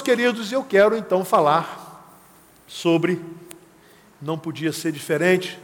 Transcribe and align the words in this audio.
queridos, 0.00 0.52
eu 0.52 0.64
quero 0.64 0.96
então 0.96 1.24
falar 1.24 1.84
sobre, 2.66 3.22
não 4.20 4.38
podia 4.38 4.72
ser 4.72 4.92
diferente, 4.92 5.58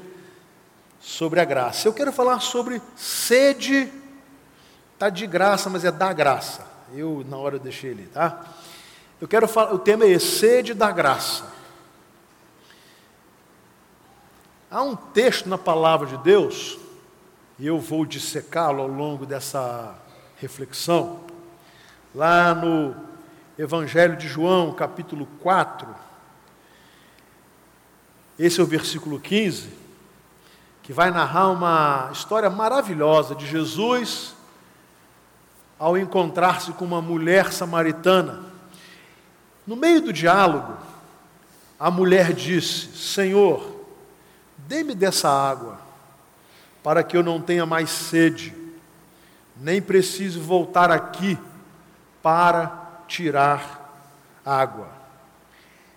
sobre 1.00 1.40
a 1.40 1.44
graça. 1.44 1.88
Eu 1.88 1.92
quero 1.92 2.12
falar 2.12 2.40
sobre 2.40 2.80
sede, 2.96 3.90
está 4.94 5.08
de 5.08 5.26
graça, 5.26 5.70
mas 5.70 5.84
é 5.84 5.90
da 5.90 6.12
graça. 6.12 6.66
Eu, 6.94 7.24
na 7.28 7.36
hora, 7.36 7.56
eu 7.56 7.60
deixei 7.60 7.90
ele, 7.90 8.06
tá? 8.08 8.44
Eu 9.20 9.28
quero 9.28 9.46
falar, 9.46 9.74
o 9.74 9.78
tema 9.78 10.04
é 10.04 10.10
esse, 10.10 10.38
sede 10.38 10.74
da 10.74 10.90
graça. 10.90 11.44
Há 14.70 14.82
um 14.82 14.94
texto 14.94 15.48
na 15.48 15.58
palavra 15.58 16.06
de 16.06 16.16
Deus, 16.18 16.78
e 17.58 17.66
eu 17.66 17.78
vou 17.78 18.06
dissecá-lo 18.06 18.82
ao 18.82 18.88
longo 18.88 19.26
dessa 19.26 19.94
reflexão, 20.36 21.20
lá 22.14 22.54
no 22.54 23.09
Evangelho 23.58 24.16
de 24.16 24.26
João, 24.26 24.72
capítulo 24.72 25.26
4, 25.42 25.86
esse 28.38 28.58
é 28.58 28.62
o 28.62 28.66
versículo 28.66 29.20
15, 29.20 29.68
que 30.82 30.94
vai 30.94 31.10
narrar 31.10 31.50
uma 31.50 32.08
história 32.10 32.48
maravilhosa 32.48 33.34
de 33.34 33.46
Jesus 33.46 34.34
ao 35.78 35.98
encontrar-se 35.98 36.72
com 36.72 36.84
uma 36.86 37.02
mulher 37.02 37.52
samaritana. 37.52 38.40
No 39.66 39.76
meio 39.76 40.00
do 40.00 40.12
diálogo, 40.12 40.74
a 41.78 41.90
mulher 41.90 42.32
disse: 42.32 42.96
Senhor, 42.96 43.84
dê-me 44.56 44.94
dessa 44.94 45.28
água, 45.28 45.78
para 46.82 47.02
que 47.02 47.14
eu 47.14 47.22
não 47.22 47.42
tenha 47.42 47.66
mais 47.66 47.90
sede, 47.90 48.54
nem 49.54 49.82
preciso 49.82 50.40
voltar 50.40 50.90
aqui 50.90 51.38
para 52.22 52.79
tirar 53.10 54.08
água. 54.46 54.88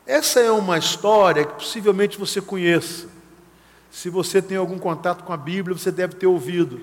Essa 0.06 0.40
é 0.40 0.52
uma 0.52 0.78
história 0.78 1.46
que 1.46 1.54
possivelmente 1.54 2.18
você 2.18 2.42
conheça. 2.42 3.08
Se 3.92 4.10
você 4.10 4.42
tem 4.42 4.58
algum 4.58 4.80
contato 4.80 5.24
com 5.24 5.32
a 5.32 5.38
Bíblia, 5.38 5.78
você 5.78 5.92
deve 5.92 6.16
ter 6.16 6.26
ouvido. 6.26 6.82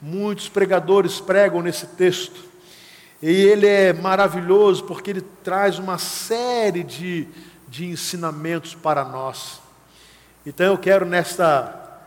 Muitos 0.00 0.48
pregadores 0.48 1.20
pregam 1.20 1.60
nesse 1.60 1.86
texto. 1.86 2.48
E 3.20 3.30
ele 3.30 3.66
é 3.66 3.92
maravilhoso 3.92 4.84
porque 4.84 5.10
ele 5.10 5.20
traz 5.20 5.78
uma 5.78 5.98
série 5.98 6.82
de, 6.82 7.28
de 7.68 7.84
ensinamentos 7.84 8.74
para 8.74 9.04
nós. 9.04 9.60
Então 10.46 10.66
eu 10.66 10.78
quero 10.78 11.04
nesta, 11.04 12.00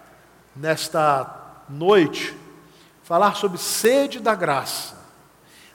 nesta 0.55 1.63
noite 1.69 2.35
falar 3.03 3.35
sobre 3.35 3.59
sede 3.59 4.19
da 4.19 4.33
graça. 4.33 5.00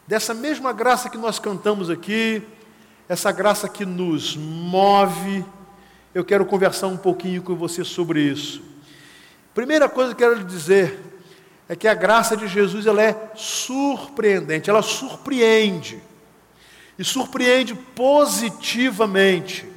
Dessa 0.07 0.33
mesma 0.33 0.73
graça 0.73 1.11
que 1.11 1.19
nós 1.19 1.41
cantamos 1.41 1.91
aqui, 1.91 2.41
essa 3.09 3.33
graça 3.33 3.69
que 3.69 3.85
nos 3.85 4.37
move, 4.37 5.45
eu 6.15 6.25
quero 6.25 6.47
conversar 6.47 6.87
um 6.87 6.97
pouquinho 6.97 7.43
com 7.43 7.57
você 7.57 7.83
sobre 7.83 8.21
isso. 8.21 8.63
Primeira 9.53 9.89
coisa 9.89 10.15
que 10.15 10.23
eu 10.23 10.29
quero 10.29 10.41
lhe 10.41 10.47
dizer 10.47 10.97
é 11.69 11.75
que 11.75 11.89
a 11.89 11.95
graça 11.95 12.37
de 12.37 12.47
Jesus 12.47 12.87
ela 12.87 13.03
é 13.03 13.33
surpreendente, 13.35 14.71
ela 14.71 14.81
surpreende. 14.81 16.01
E 16.97 17.03
surpreende 17.03 17.75
positivamente. 17.75 19.69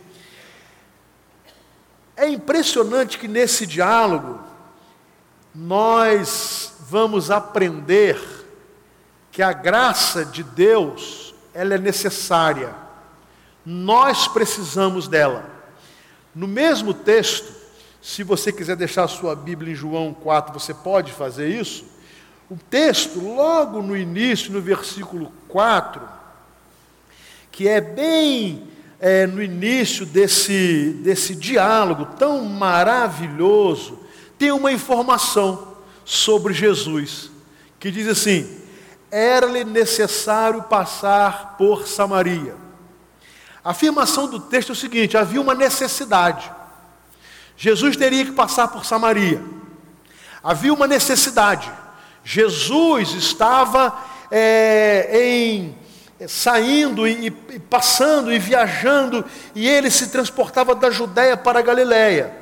É 2.15 2.29
impressionante 2.29 3.17
que 3.17 3.27
nesse 3.27 3.65
diálogo 3.65 4.39
nós 5.55 6.75
vamos 6.87 7.31
aprender 7.31 8.38
que 9.31 9.41
a 9.41 9.53
graça 9.53 10.25
de 10.25 10.43
Deus, 10.43 11.33
ela 11.53 11.75
é 11.75 11.77
necessária. 11.77 12.73
Nós 13.65 14.27
precisamos 14.27 15.07
dela. 15.07 15.45
No 16.33 16.47
mesmo 16.47 16.93
texto, 16.93 17.51
se 18.01 18.23
você 18.23 18.51
quiser 18.51 18.75
deixar 18.75 19.03
a 19.03 19.07
sua 19.07 19.35
Bíblia 19.35 19.73
em 19.73 19.75
João 19.75 20.13
4, 20.13 20.53
você 20.53 20.73
pode 20.73 21.11
fazer 21.11 21.49
isso. 21.49 21.85
O 22.49 22.57
texto, 22.69 23.19
logo 23.19 23.81
no 23.81 23.95
início, 23.95 24.51
no 24.51 24.61
versículo 24.61 25.31
4, 25.47 26.01
que 27.51 27.67
é 27.67 27.79
bem 27.79 28.67
é, 28.99 29.27
no 29.27 29.41
início 29.41 30.05
desse, 30.05 30.97
desse 31.03 31.35
diálogo 31.35 32.05
tão 32.17 32.43
maravilhoso, 32.45 33.99
tem 34.37 34.51
uma 34.51 34.71
informação 34.71 35.75
sobre 36.03 36.53
Jesus, 36.53 37.29
que 37.79 37.91
diz 37.91 38.07
assim: 38.07 38.58
era-lhe 39.11 39.63
necessário 39.63 40.63
passar 40.63 41.55
por 41.57 41.87
Samaria. 41.87 42.55
A 43.63 43.71
afirmação 43.71 44.27
do 44.27 44.39
texto 44.39 44.69
é 44.69 44.73
o 44.73 44.75
seguinte: 44.75 45.17
havia 45.17 45.41
uma 45.41 45.53
necessidade. 45.53 46.51
Jesus 47.57 47.97
teria 47.97 48.25
que 48.25 48.31
passar 48.31 48.69
por 48.69 48.85
Samaria. 48.85 49.43
Havia 50.43 50.73
uma 50.73 50.87
necessidade. 50.87 51.69
Jesus 52.23 53.13
estava 53.13 53.97
é, 54.31 55.09
em 55.11 55.77
saindo 56.27 57.07
e, 57.07 57.27
e, 57.27 57.59
passando 57.59 58.31
e 58.31 58.39
viajando, 58.39 59.23
e 59.55 59.67
ele 59.67 59.89
se 59.89 60.09
transportava 60.09 60.75
da 60.75 60.89
Judéia 60.89 61.37
para 61.37 61.59
a 61.59 61.61
Galiléia. 61.61 62.33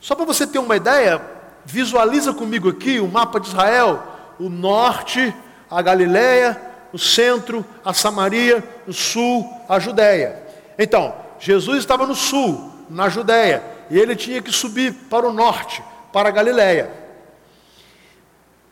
Só 0.00 0.14
para 0.14 0.24
você 0.24 0.46
ter 0.46 0.58
uma 0.58 0.76
ideia, 0.76 1.20
visualiza 1.64 2.32
comigo 2.32 2.68
aqui 2.68 3.00
o 3.00 3.08
mapa 3.08 3.40
de 3.40 3.48
Israel, 3.48 4.02
o 4.38 4.48
norte, 4.48 5.34
a 5.76 5.82
Galiléia, 5.82 6.58
o 6.90 6.98
centro, 6.98 7.62
a 7.84 7.92
Samaria, 7.92 8.64
o 8.88 8.94
sul, 8.94 9.46
a 9.68 9.78
Judéia. 9.78 10.42
Então, 10.78 11.14
Jesus 11.38 11.80
estava 11.80 12.06
no 12.06 12.14
sul, 12.14 12.72
na 12.88 13.10
Judéia, 13.10 13.62
e 13.90 13.98
ele 13.98 14.16
tinha 14.16 14.40
que 14.40 14.50
subir 14.50 14.94
para 15.10 15.28
o 15.28 15.32
norte, 15.34 15.84
para 16.14 16.30
a 16.30 16.32
Galiléia. 16.32 16.90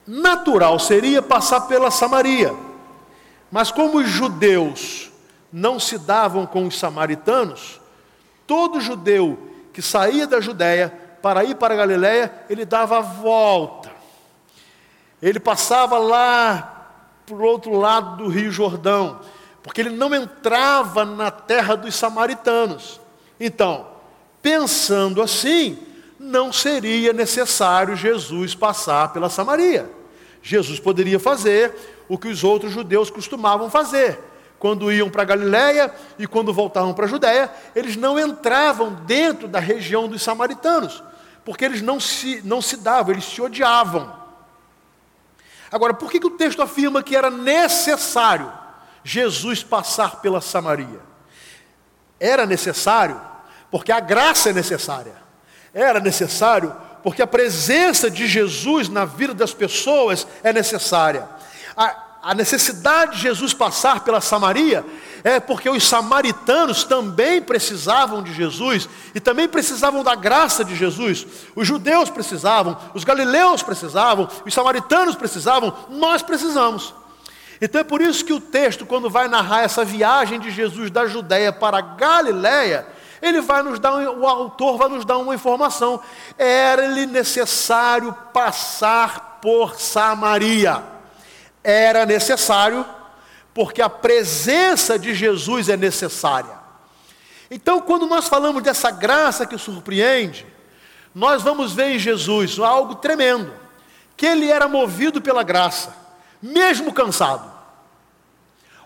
Natural 0.07 0.79
seria 0.79 1.21
passar 1.21 1.61
pela 1.67 1.91
Samaria. 1.91 2.55
Mas 3.51 3.69
como 3.69 3.99
os 3.99 4.09
judeus 4.09 5.11
não 5.53 5.79
se 5.79 5.99
davam 5.99 6.47
com 6.47 6.65
os 6.65 6.79
samaritanos, 6.79 7.79
todo 8.47 8.81
judeu 8.81 9.37
que 9.71 9.81
saía 9.83 10.25
da 10.25 10.41
Judéia 10.41 10.91
para 11.21 11.43
ir 11.43 11.53
para 11.53 11.75
a 11.75 11.77
Galiléia, 11.77 12.33
ele 12.49 12.65
dava 12.65 12.97
a 12.97 13.01
volta. 13.01 13.91
Ele 15.21 15.39
passava 15.39 15.99
lá 15.99 16.74
para 17.25 17.35
o 17.35 17.43
outro 17.43 17.77
lado 17.77 18.23
do 18.23 18.29
Rio 18.29 18.51
Jordão, 18.51 19.19
porque 19.63 19.81
ele 19.81 19.89
não 19.89 20.13
entrava 20.13 21.03
na 21.03 21.31
terra 21.31 21.75
dos 21.75 21.95
samaritanos. 21.95 23.01
Então, 23.39 23.87
pensando 24.41 25.21
assim, 25.21 25.77
não 26.19 26.53
seria 26.53 27.11
necessário 27.11 27.95
Jesus 27.95 28.53
passar 28.53 29.11
pela 29.11 29.29
Samaria. 29.29 29.89
Jesus 30.41 30.79
poderia 30.79 31.19
fazer 31.19 31.73
o 32.07 32.17
que 32.17 32.27
os 32.27 32.43
outros 32.43 32.71
judeus 32.71 33.09
costumavam 33.09 33.69
fazer. 33.69 34.19
Quando 34.59 34.91
iam 34.91 35.09
para 35.09 35.23
Galiléia 35.23 35.93
e 36.17 36.27
quando 36.27 36.53
voltavam 36.53 36.93
para 36.93 37.05
a 37.05 37.09
Judéia, 37.09 37.51
eles 37.75 37.95
não 37.95 38.19
entravam 38.19 38.93
dentro 39.05 39.47
da 39.47 39.59
região 39.59 40.07
dos 40.07 40.21
samaritanos, 40.21 41.03
porque 41.43 41.65
eles 41.65 41.81
não 41.81 41.99
se, 41.99 42.41
não 42.43 42.61
se 42.61 42.77
davam, 42.77 43.13
eles 43.13 43.25
se 43.25 43.41
odiavam. 43.41 44.24
Agora, 45.71 45.93
por 45.93 46.11
que, 46.11 46.19
que 46.19 46.27
o 46.27 46.37
texto 46.37 46.61
afirma 46.61 47.03
que 47.03 47.15
era 47.15 47.29
necessário 47.29 48.51
Jesus 49.03 49.63
passar 49.63 50.21
pela 50.21 50.41
Samaria? 50.41 50.99
Era 52.19 52.45
necessário 52.45 53.19
porque 53.71 53.91
a 53.91 53.99
graça 53.99 54.49
é 54.49 54.53
necessária. 54.53 55.15
Era 55.73 55.99
necessário 55.99 56.75
porque 57.03 57.21
a 57.21 57.27
presença 57.27 58.09
de 58.09 58.27
Jesus 58.27 58.89
na 58.89 59.05
vida 59.05 59.33
das 59.33 59.53
pessoas 59.53 60.25
é 60.43 60.51
necessária 60.51 61.27
a, 61.75 62.19
a 62.23 62.33
necessidade 62.33 63.17
de 63.17 63.21
Jesus 63.23 63.53
passar 63.53 64.03
pela 64.03 64.21
Samaria 64.21 64.85
é 65.25 65.39
porque 65.39 65.67
os 65.67 65.83
samaritanos 65.87 66.83
também 66.83 67.41
precisavam 67.41 68.21
de 68.21 68.31
Jesus 68.31 68.87
e 69.15 69.19
também 69.19 69.47
precisavam 69.47 70.03
da 70.03 70.13
graça 70.13 70.63
de 70.63 70.75
Jesus. 70.75 71.25
Os 71.55 71.67
judeus 71.67 72.11
precisavam, 72.11 72.77
os 72.93 73.03
galileus 73.03 73.63
precisavam, 73.63 74.29
os 74.45 74.53
samaritanos 74.53 75.15
precisavam, 75.15 75.75
nós 75.89 76.21
precisamos. 76.21 76.93
Então 77.59 77.81
é 77.81 77.83
por 77.83 78.01
isso 78.01 78.23
que 78.23 78.33
o 78.33 78.39
texto, 78.39 78.85
quando 78.85 79.09
vai 79.09 79.27
narrar 79.27 79.63
essa 79.63 79.83
viagem 79.83 80.39
de 80.39 80.51
Jesus 80.51 80.91
da 80.91 81.07
Judéia 81.07 81.51
para 81.51 81.79
a 81.79 81.81
Galiléia, 81.81 82.85
ele 83.19 83.41
vai 83.41 83.63
nos 83.63 83.79
dar, 83.79 83.95
o 83.95 84.27
autor 84.27 84.77
vai 84.77 84.89
nos 84.89 85.05
dar 85.05 85.17
uma 85.17 85.33
informação. 85.33 85.99
Era-lhe 86.37 87.07
necessário 87.07 88.15
passar 88.31 89.39
por 89.41 89.79
Samaria 89.79 90.95
era 91.65 92.05
necessário, 92.05 92.85
porque 93.55 93.81
a 93.81 93.89
presença 93.89 94.99
de 94.99 95.15
Jesus 95.15 95.69
é 95.69 95.77
necessária. 95.77 96.59
Então, 97.49 97.79
quando 97.79 98.05
nós 98.05 98.27
falamos 98.27 98.61
dessa 98.61 98.91
graça 98.91 99.45
que 99.45 99.57
surpreende, 99.57 100.45
nós 101.15 101.41
vamos 101.41 101.71
ver 101.71 101.91
em 101.91 101.99
Jesus 101.99 102.59
algo 102.59 102.95
tremendo, 102.95 103.53
que 104.17 104.25
ele 104.25 104.51
era 104.51 104.67
movido 104.67 105.21
pela 105.21 105.41
graça, 105.41 105.95
mesmo 106.41 106.91
cansado. 106.91 107.49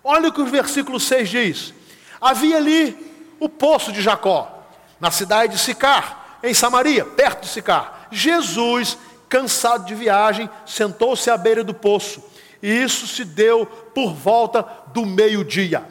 Olha 0.03 0.29
o 0.29 0.31
que 0.31 0.41
o 0.41 0.45
versículo 0.45 0.99
6 0.99 1.29
diz: 1.29 1.73
Havia 2.21 2.57
ali 2.57 2.95
o 3.39 3.49
poço 3.49 3.91
de 3.91 4.03
Jacó, 4.03 4.67
na 4.99 5.09
cidade 5.09 5.53
de 5.53 5.59
Sicar, 5.59 6.37
em 6.43 6.53
Samaria, 6.53 7.05
perto 7.05 7.41
de 7.41 7.47
Sicar. 7.47 8.07
Jesus, 8.11 8.99
cansado 9.27 9.85
de 9.85 9.95
viagem, 9.95 10.47
sentou-se 10.63 11.27
à 11.27 11.37
beira 11.37 11.63
do 11.63 11.73
poço. 11.73 12.23
E 12.61 12.67
isso 12.67 13.07
se 13.07 13.23
deu 13.23 13.65
por 13.65 14.13
volta 14.13 14.67
do 14.87 15.05
meio-dia. 15.05 15.83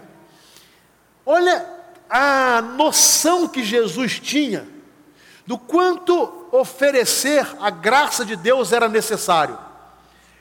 Olha 1.25 1.67
a 2.09 2.63
noção 2.63 3.49
que 3.49 3.63
Jesus 3.63 4.19
tinha 4.19 4.67
do 5.47 5.59
quanto 5.59 6.47
oferecer 6.53 7.47
a 7.59 7.71
graça 7.71 8.23
de 8.23 8.37
Deus 8.37 8.71
era 8.71 8.87
necessário. 8.87 9.59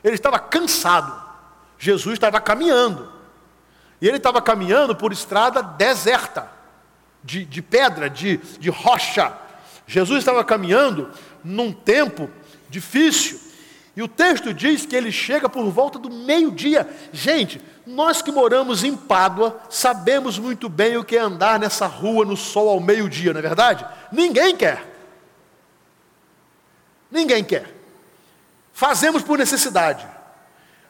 Ele 0.04 0.14
estava 0.14 0.38
cansado. 0.38 1.26
Jesus 1.78 2.14
estava 2.14 2.40
caminhando. 2.40 3.10
E 4.02 4.06
ele 4.06 4.18
estava 4.18 4.42
caminhando 4.42 4.94
por 4.94 5.10
estrada 5.10 5.62
deserta, 5.62 6.50
de, 7.24 7.44
de 7.44 7.62
pedra, 7.62 8.08
de, 8.08 8.36
de 8.36 8.68
rocha. 8.70 9.32
Jesus 9.86 10.18
estava 10.18 10.44
caminhando 10.44 11.10
num 11.42 11.72
tempo 11.72 12.30
difícil. 12.68 13.40
E 13.98 14.02
o 14.02 14.06
texto 14.06 14.54
diz 14.54 14.86
que 14.86 14.94
ele 14.94 15.10
chega 15.10 15.48
por 15.48 15.68
volta 15.72 15.98
do 15.98 16.08
meio-dia. 16.08 16.88
Gente, 17.12 17.60
nós 17.84 18.22
que 18.22 18.30
moramos 18.30 18.84
em 18.84 18.96
Pádua 18.96 19.60
sabemos 19.68 20.38
muito 20.38 20.68
bem 20.68 20.96
o 20.96 21.02
que 21.02 21.16
é 21.16 21.20
andar 21.20 21.58
nessa 21.58 21.88
rua 21.88 22.24
no 22.24 22.36
sol 22.36 22.68
ao 22.68 22.78
meio-dia, 22.78 23.32
não 23.32 23.40
é 23.40 23.42
verdade? 23.42 23.84
Ninguém 24.12 24.56
quer. 24.56 24.86
Ninguém 27.10 27.42
quer. 27.42 27.74
Fazemos 28.72 29.20
por 29.24 29.36
necessidade. 29.36 30.06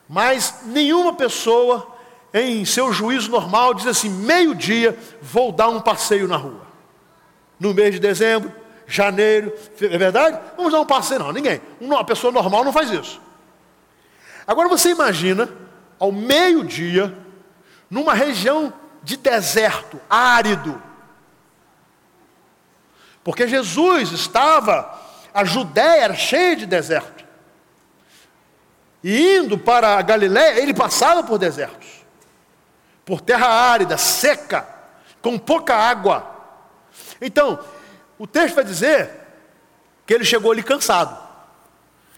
Mas 0.07 0.59
nenhuma 0.65 1.11
pessoa, 1.11 1.97
em 2.31 2.63
seu 2.63 2.93
juízo 2.93 3.31
normal, 3.31 3.73
diz 3.73 3.87
assim: 3.87 4.09
meio-dia, 4.11 4.95
vou 5.19 5.51
dar 5.51 5.69
um 5.69 5.81
passeio 5.81 6.27
na 6.27 6.37
rua. 6.37 6.61
No 7.59 7.73
mês 7.73 7.91
de 7.91 7.99
dezembro, 7.99 8.53
janeiro, 8.89 9.53
é 9.79 9.97
verdade? 9.97 10.39
Vamos 10.57 10.71
dar 10.71 10.81
um 10.81 10.85
passeio, 10.85 11.19
não, 11.19 11.31
ninguém. 11.31 11.61
Uma 11.79 12.03
pessoa 12.03 12.33
normal 12.33 12.63
não 12.65 12.73
faz 12.73 12.89
isso. 12.89 13.21
Agora 14.47 14.67
você 14.67 14.89
imagina, 14.89 15.47
ao 15.99 16.11
meio-dia, 16.11 17.15
numa 17.89 18.15
região 18.15 18.73
de 19.03 19.15
deserto, 19.15 20.01
árido. 20.09 20.81
Porque 23.23 23.47
Jesus 23.47 24.11
estava, 24.11 24.99
a 25.31 25.45
Judéia 25.45 26.03
era 26.03 26.15
cheia 26.15 26.55
de 26.55 26.65
deserto. 26.65 27.23
E 29.03 29.37
indo 29.37 29.57
para 29.57 29.97
a 29.97 30.01
Galiléia, 30.01 30.59
ele 30.59 30.73
passava 30.73 31.23
por 31.23 31.37
desertos, 31.37 31.87
por 33.05 33.21
terra 33.21 33.47
árida, 33.47 33.97
seca, 33.97 34.67
com 35.21 35.37
pouca 35.37 35.75
água. 35.75 36.27
Então, 37.21 37.59
o 38.19 38.27
texto 38.27 38.55
vai 38.55 38.65
dizer 38.65 39.09
que 40.05 40.13
ele 40.13 40.25
chegou 40.25 40.51
ali 40.51 40.61
cansado, 40.61 41.17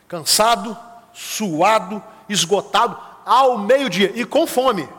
cansado, 0.07 0.77
suado, 1.13 2.03
esgotado, 2.27 2.97
ao 3.23 3.59
meio-dia 3.59 4.11
e 4.15 4.25
com 4.25 4.47
fome. 4.47 4.89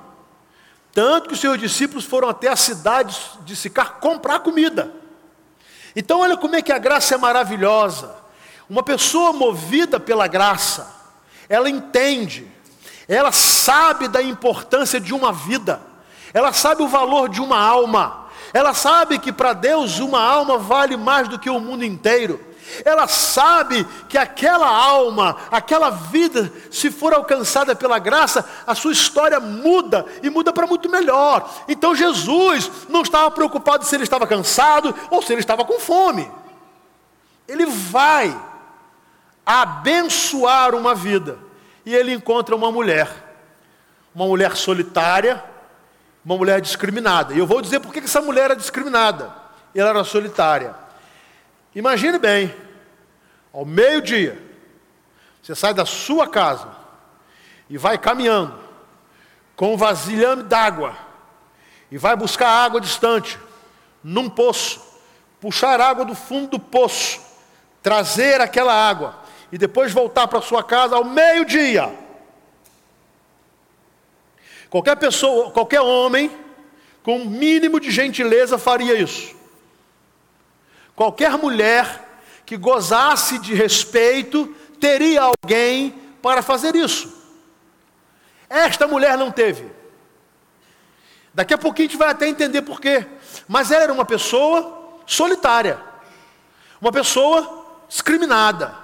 Tanto 0.93 1.29
que 1.29 1.35
os 1.35 1.41
seus 1.41 1.59
discípulos 1.59 2.05
foram 2.05 2.29
até 2.29 2.49
a 2.49 2.57
cidade 2.57 3.19
de 3.41 3.57
Sicar 3.57 3.95
comprar 3.99 4.41
comida. 4.41 4.93
Então, 5.97 6.21
olha 6.21 6.37
como 6.37 6.55
é 6.55 6.63
que 6.63 6.73
a 6.73 6.79
graça 6.79 7.15
é 7.15 7.19
maravilhosa. 7.19 8.15
Uma 8.69 8.83
pessoa 8.83 9.33
movida 9.33 9.99
pela 9.99 10.27
graça, 10.27 10.89
ela 11.49 11.69
entende, 11.69 12.47
ela 13.09 13.33
sabe 13.33 14.07
da 14.07 14.23
importância 14.23 15.01
de 15.01 15.13
uma 15.13 15.33
vida, 15.33 15.81
ela 16.33 16.53
sabe 16.53 16.83
o 16.83 16.89
valor 16.89 17.29
de 17.29 17.41
uma 17.41 17.59
alma, 17.59 18.22
ela 18.53 18.75
sabe 18.75 19.19
que 19.19 19.33
para 19.33 19.53
Deus 19.53 19.99
uma 19.99 20.21
alma 20.21 20.59
vale 20.59 20.97
mais 20.97 21.29
do 21.29 21.39
que 21.39 21.49
o 21.49 21.61
mundo 21.61 21.85
inteiro. 21.85 22.53
Ela 22.85 23.07
sabe 23.07 23.87
que 24.09 24.17
aquela 24.17 24.69
alma, 24.69 25.37
aquela 25.51 25.91
vida, 25.91 26.51
se 26.71 26.91
for 26.91 27.13
alcançada 27.13 27.75
pela 27.75 27.99
graça, 27.99 28.49
a 28.67 28.75
sua 28.75 28.93
história 28.93 29.39
muda 29.41 30.07
e 30.23 30.31
muda 30.31 30.53
para 30.53 30.67
muito 30.67 30.89
melhor. 30.89 31.51
Então 31.69 31.95
Jesus 31.95 32.71
não 32.89 33.03
estava 33.03 33.31
preocupado 33.31 33.85
se 33.85 33.95
ele 33.95 34.05
estava 34.05 34.27
cansado 34.27 34.95
ou 35.11 35.23
se 35.23 35.33
ele 35.33 35.41
estava 35.41 35.65
com 35.65 35.79
fome. 35.81 36.31
Ele 37.47 37.67
vai 37.67 38.35
abençoar 39.45 40.75
uma 40.75 40.95
vida. 40.95 41.39
E 41.85 41.95
ele 41.95 42.15
encontra 42.15 42.55
uma 42.55 42.71
mulher, 42.71 43.11
uma 44.15 44.25
mulher 44.25 44.57
solitária, 44.57 45.43
uma 46.25 46.37
mulher 46.37 46.61
discriminada. 46.61 47.35
E 47.35 47.39
eu 47.39 47.47
vou 47.47 47.61
dizer 47.61 47.81
por 47.81 47.93
que 47.93 47.99
essa 48.01 48.21
mulher 48.21 48.45
era 48.45 48.57
discriminada. 48.57 49.33
Ela 49.75 49.91
era 49.91 50.05
solitária. 50.05 50.75
Imagine 51.75 52.19
bem, 52.19 52.55
ao 53.53 53.65
meio-dia, 53.65 54.41
você 55.43 55.55
sai 55.55 55.75
da 55.75 55.85
sua 55.85 56.29
casa 56.29 56.69
e 57.69 57.79
vai 57.79 57.99
caminhando 57.99 58.59
com 59.57 59.75
um 59.75 59.77
vasilhame 59.77 60.43
d'água 60.43 60.95
e 61.91 61.99
vai 61.99 62.15
buscar 62.17 62.49
água 62.49 62.81
distante, 62.81 63.39
num 64.03 64.29
poço, 64.29 64.81
puxar 65.41 65.81
água 65.81 66.05
do 66.05 66.15
fundo 66.15 66.51
do 66.51 66.59
poço, 66.59 67.21
trazer 67.83 68.41
aquela 68.41 68.73
água 68.73 69.17
e 69.51 69.59
depois 69.59 69.93
voltar 69.93 70.29
para 70.29 70.41
sua 70.41 70.63
casa 70.63 70.97
ao 70.97 71.05
meio-dia. 71.05 72.02
Qualquer 74.73 74.97
pessoa, 74.97 75.51
qualquer 75.51 75.83
homem, 75.83 76.35
com 77.03 77.19
um 77.19 77.27
mínimo 77.27 77.79
de 77.79 77.91
gentileza, 77.91 78.57
faria 78.57 78.99
isso. 78.99 79.37
Qualquer 80.97 81.37
mulher 81.37 82.09
que 82.47 82.57
gozasse 82.57 83.39
de 83.39 83.53
respeito, 83.53 84.47
teria 84.81 85.25
alguém 85.25 85.91
para 86.23 86.41
fazer 86.41 86.75
isso. 86.75 87.13
Esta 88.49 88.87
mulher 88.87 89.19
não 89.19 89.31
teve. 89.31 89.71
Daqui 91.35 91.53
a 91.53 91.59
pouquinho 91.59 91.89
a 91.89 91.91
gente 91.91 91.99
vai 91.99 92.09
até 92.09 92.27
entender 92.27 92.63
por 92.63 92.81
quê. 92.81 93.07
Mas 93.47 93.71
ela 93.71 93.83
era 93.83 93.93
uma 93.93 94.07
pessoa 94.07 95.03
solitária, 95.05 95.79
uma 96.81 96.91
pessoa 96.91 97.67
discriminada. 97.91 98.75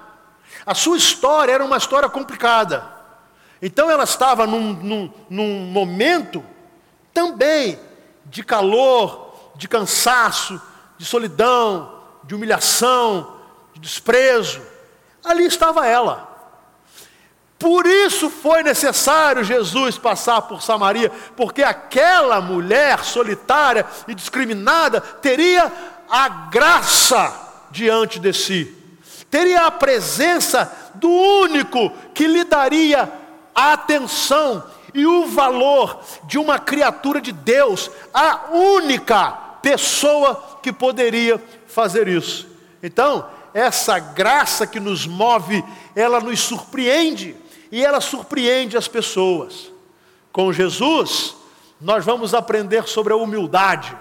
A 0.67 0.75
sua 0.75 0.99
história 0.99 1.53
era 1.53 1.65
uma 1.65 1.79
história 1.79 2.11
complicada. 2.11 2.98
Então 3.61 3.91
ela 3.91 4.05
estava 4.05 4.47
num, 4.47 4.73
num, 4.73 5.13
num 5.29 5.55
momento 5.67 6.45
também 7.13 7.79
de 8.27 8.43
calor, 8.45 9.53
de 9.57 9.67
cansaço, 9.67 10.61
de 10.97 11.05
solidão, 11.05 12.03
de 12.25 12.35
humilhação, 12.35 13.37
de 13.75 13.81
desprezo. 13.81 14.61
Ali 15.25 15.45
estava 15.45 15.87
ela. 15.87 16.27
Por 17.59 17.87
isso 17.87 18.31
foi 18.31 18.63
necessário 18.63 19.43
Jesus 19.43 19.99
passar 19.99 20.43
por 20.43 20.63
Samaria, 20.63 21.11
porque 21.37 21.65
aquela 21.65 22.41
mulher 22.41 23.03
solitária 23.03 23.85
e 24.07 24.15
discriminada 24.15 25.01
teria 25.01 25.73
a 26.09 26.29
graça 26.29 27.67
diante 27.73 28.21
de 28.21 28.33
si 28.33 28.79
teria 29.31 29.67
a 29.67 29.71
presença 29.71 30.73
do 30.95 31.11
único 31.11 31.91
que 32.15 32.27
lhe 32.27 32.45
daria 32.45 33.11
a 33.59 33.73
atenção 33.73 34.63
e 34.95 35.05
o 35.05 35.27
valor 35.27 36.01
de 36.23 36.39
uma 36.39 36.61
criatura 36.61 37.21
de 37.21 37.33
Deus, 37.33 37.91
a 38.15 38.51
única 38.53 39.33
pessoa 39.61 40.61
que 40.63 40.73
poderia 40.73 41.43
fazer 41.67 42.07
isso. 42.07 42.47
Então, 42.81 43.29
essa 43.53 43.99
graça 43.99 44.65
que 44.65 44.79
nos 44.79 45.09
move, 45.09 45.65
ela 45.97 46.21
nos 46.21 46.39
surpreende 46.39 47.35
e 47.73 47.85
ela 47.85 48.01
surpreende 48.01 48.77
as 48.77 48.87
pessoas. 48.87 49.73
Com 50.31 50.53
Jesus, 50.53 51.35
nós 51.81 52.05
vamos 52.05 52.35
aprender 52.35 52.87
sobre 52.87 53.13
a 53.13 53.17
humildade 53.17 53.93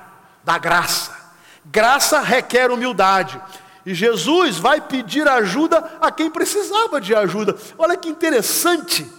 da 0.44 0.60
graça. 0.60 1.18
Graça 1.66 2.20
requer 2.20 2.70
humildade. 2.70 3.42
E 3.84 3.96
Jesus 3.96 4.60
vai 4.60 4.82
pedir 4.82 5.28
ajuda 5.28 5.98
a 6.00 6.12
quem 6.12 6.30
precisava 6.30 7.02
de 7.02 7.16
ajuda. 7.16 7.58
Olha 7.76 7.98
que 7.98 8.08
interessante. 8.08 9.17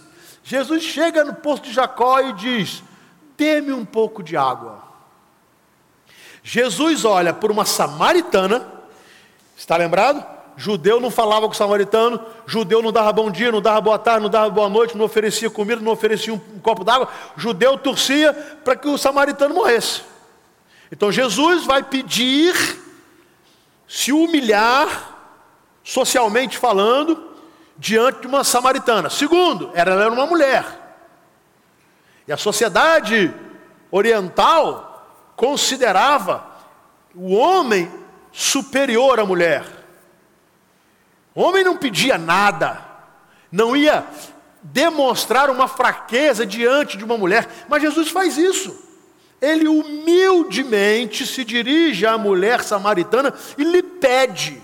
Jesus 0.49 0.81
chega 0.81 1.23
no 1.23 1.35
posto 1.35 1.65
de 1.65 1.73
Jacó 1.73 2.19
e 2.21 2.33
diz: 2.33 2.81
Dê-me 3.37 3.71
um 3.71 3.85
pouco 3.85 4.23
de 4.23 4.35
água. 4.35 4.81
Jesus 6.41 7.05
olha 7.05 7.31
por 7.31 7.51
uma 7.51 7.65
samaritana, 7.65 8.67
está 9.55 9.77
lembrado? 9.77 10.25
Judeu 10.57 10.99
não 10.99 11.11
falava 11.11 11.47
com 11.47 11.53
samaritano, 11.53 12.19
judeu 12.47 12.81
não 12.81 12.91
dava 12.91 13.13
bom 13.13 13.29
dia, 13.29 13.51
não 13.51 13.61
dava 13.61 13.79
boa 13.79 13.99
tarde, 13.99 14.23
não 14.23 14.29
dava 14.29 14.49
boa 14.49 14.67
noite, 14.67 14.97
não 14.97 15.05
oferecia 15.05 15.51
comida, 15.51 15.81
não 15.81 15.91
oferecia 15.91 16.33
um 16.33 16.39
copo 16.63 16.83
d'água. 16.83 17.09
Judeu 17.37 17.77
torcia 17.77 18.33
para 18.33 18.75
que 18.75 18.87
o 18.87 18.97
samaritano 18.97 19.53
morresse. 19.53 20.01
Então 20.91 21.11
Jesus 21.11 21.63
vai 21.63 21.83
pedir 21.83 22.55
se 23.87 24.11
humilhar, 24.11 25.15
socialmente 25.83 26.57
falando, 26.57 27.28
diante 27.79 28.21
de 28.21 28.27
uma 28.27 28.43
samaritana. 28.43 29.09
Segundo, 29.09 29.71
ela 29.73 30.03
era 30.03 30.11
uma 30.11 30.27
mulher. 30.27 30.65
E 32.27 32.31
a 32.31 32.37
sociedade 32.37 33.33
oriental 33.89 35.33
considerava 35.35 36.45
o 37.15 37.33
homem 37.33 37.91
superior 38.31 39.19
à 39.19 39.25
mulher. 39.25 39.65
O 41.33 41.41
homem 41.41 41.63
não 41.63 41.77
pedia 41.77 42.17
nada, 42.17 42.85
não 43.51 43.75
ia 43.75 44.05
demonstrar 44.61 45.49
uma 45.49 45.67
fraqueza 45.67 46.45
diante 46.45 46.97
de 46.97 47.05
uma 47.05 47.17
mulher, 47.17 47.47
mas 47.69 47.81
Jesus 47.81 48.09
faz 48.09 48.37
isso. 48.37 48.87
Ele 49.41 49.69
humildemente 49.69 51.25
se 51.25 51.45
dirige 51.45 52.05
à 52.05 52.17
mulher 52.17 52.61
samaritana 52.61 53.33
e 53.57 53.63
lhe 53.63 53.81
pede 53.81 54.61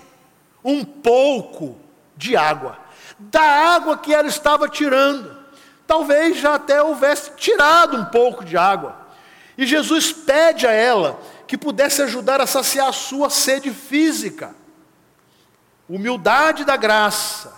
um 0.62 0.84
pouco 0.84 1.76
de 2.14 2.36
água, 2.36 2.78
da 3.18 3.42
água 3.42 3.96
que 3.96 4.14
ela 4.14 4.28
estava 4.28 4.68
tirando. 4.68 5.36
Talvez 5.86 6.38
já 6.38 6.54
até 6.54 6.82
houvesse 6.82 7.32
tirado 7.36 7.96
um 7.96 8.04
pouco 8.06 8.44
de 8.44 8.56
água. 8.56 8.96
E 9.56 9.66
Jesus 9.66 10.12
pede 10.12 10.66
a 10.66 10.72
ela 10.72 11.18
que 11.46 11.56
pudesse 11.56 12.02
ajudar 12.02 12.40
a 12.40 12.46
saciar 12.46 12.88
a 12.88 12.92
sua 12.92 13.30
sede 13.30 13.70
física. 13.70 14.54
Humildade 15.88 16.64
da 16.64 16.76
graça. 16.76 17.54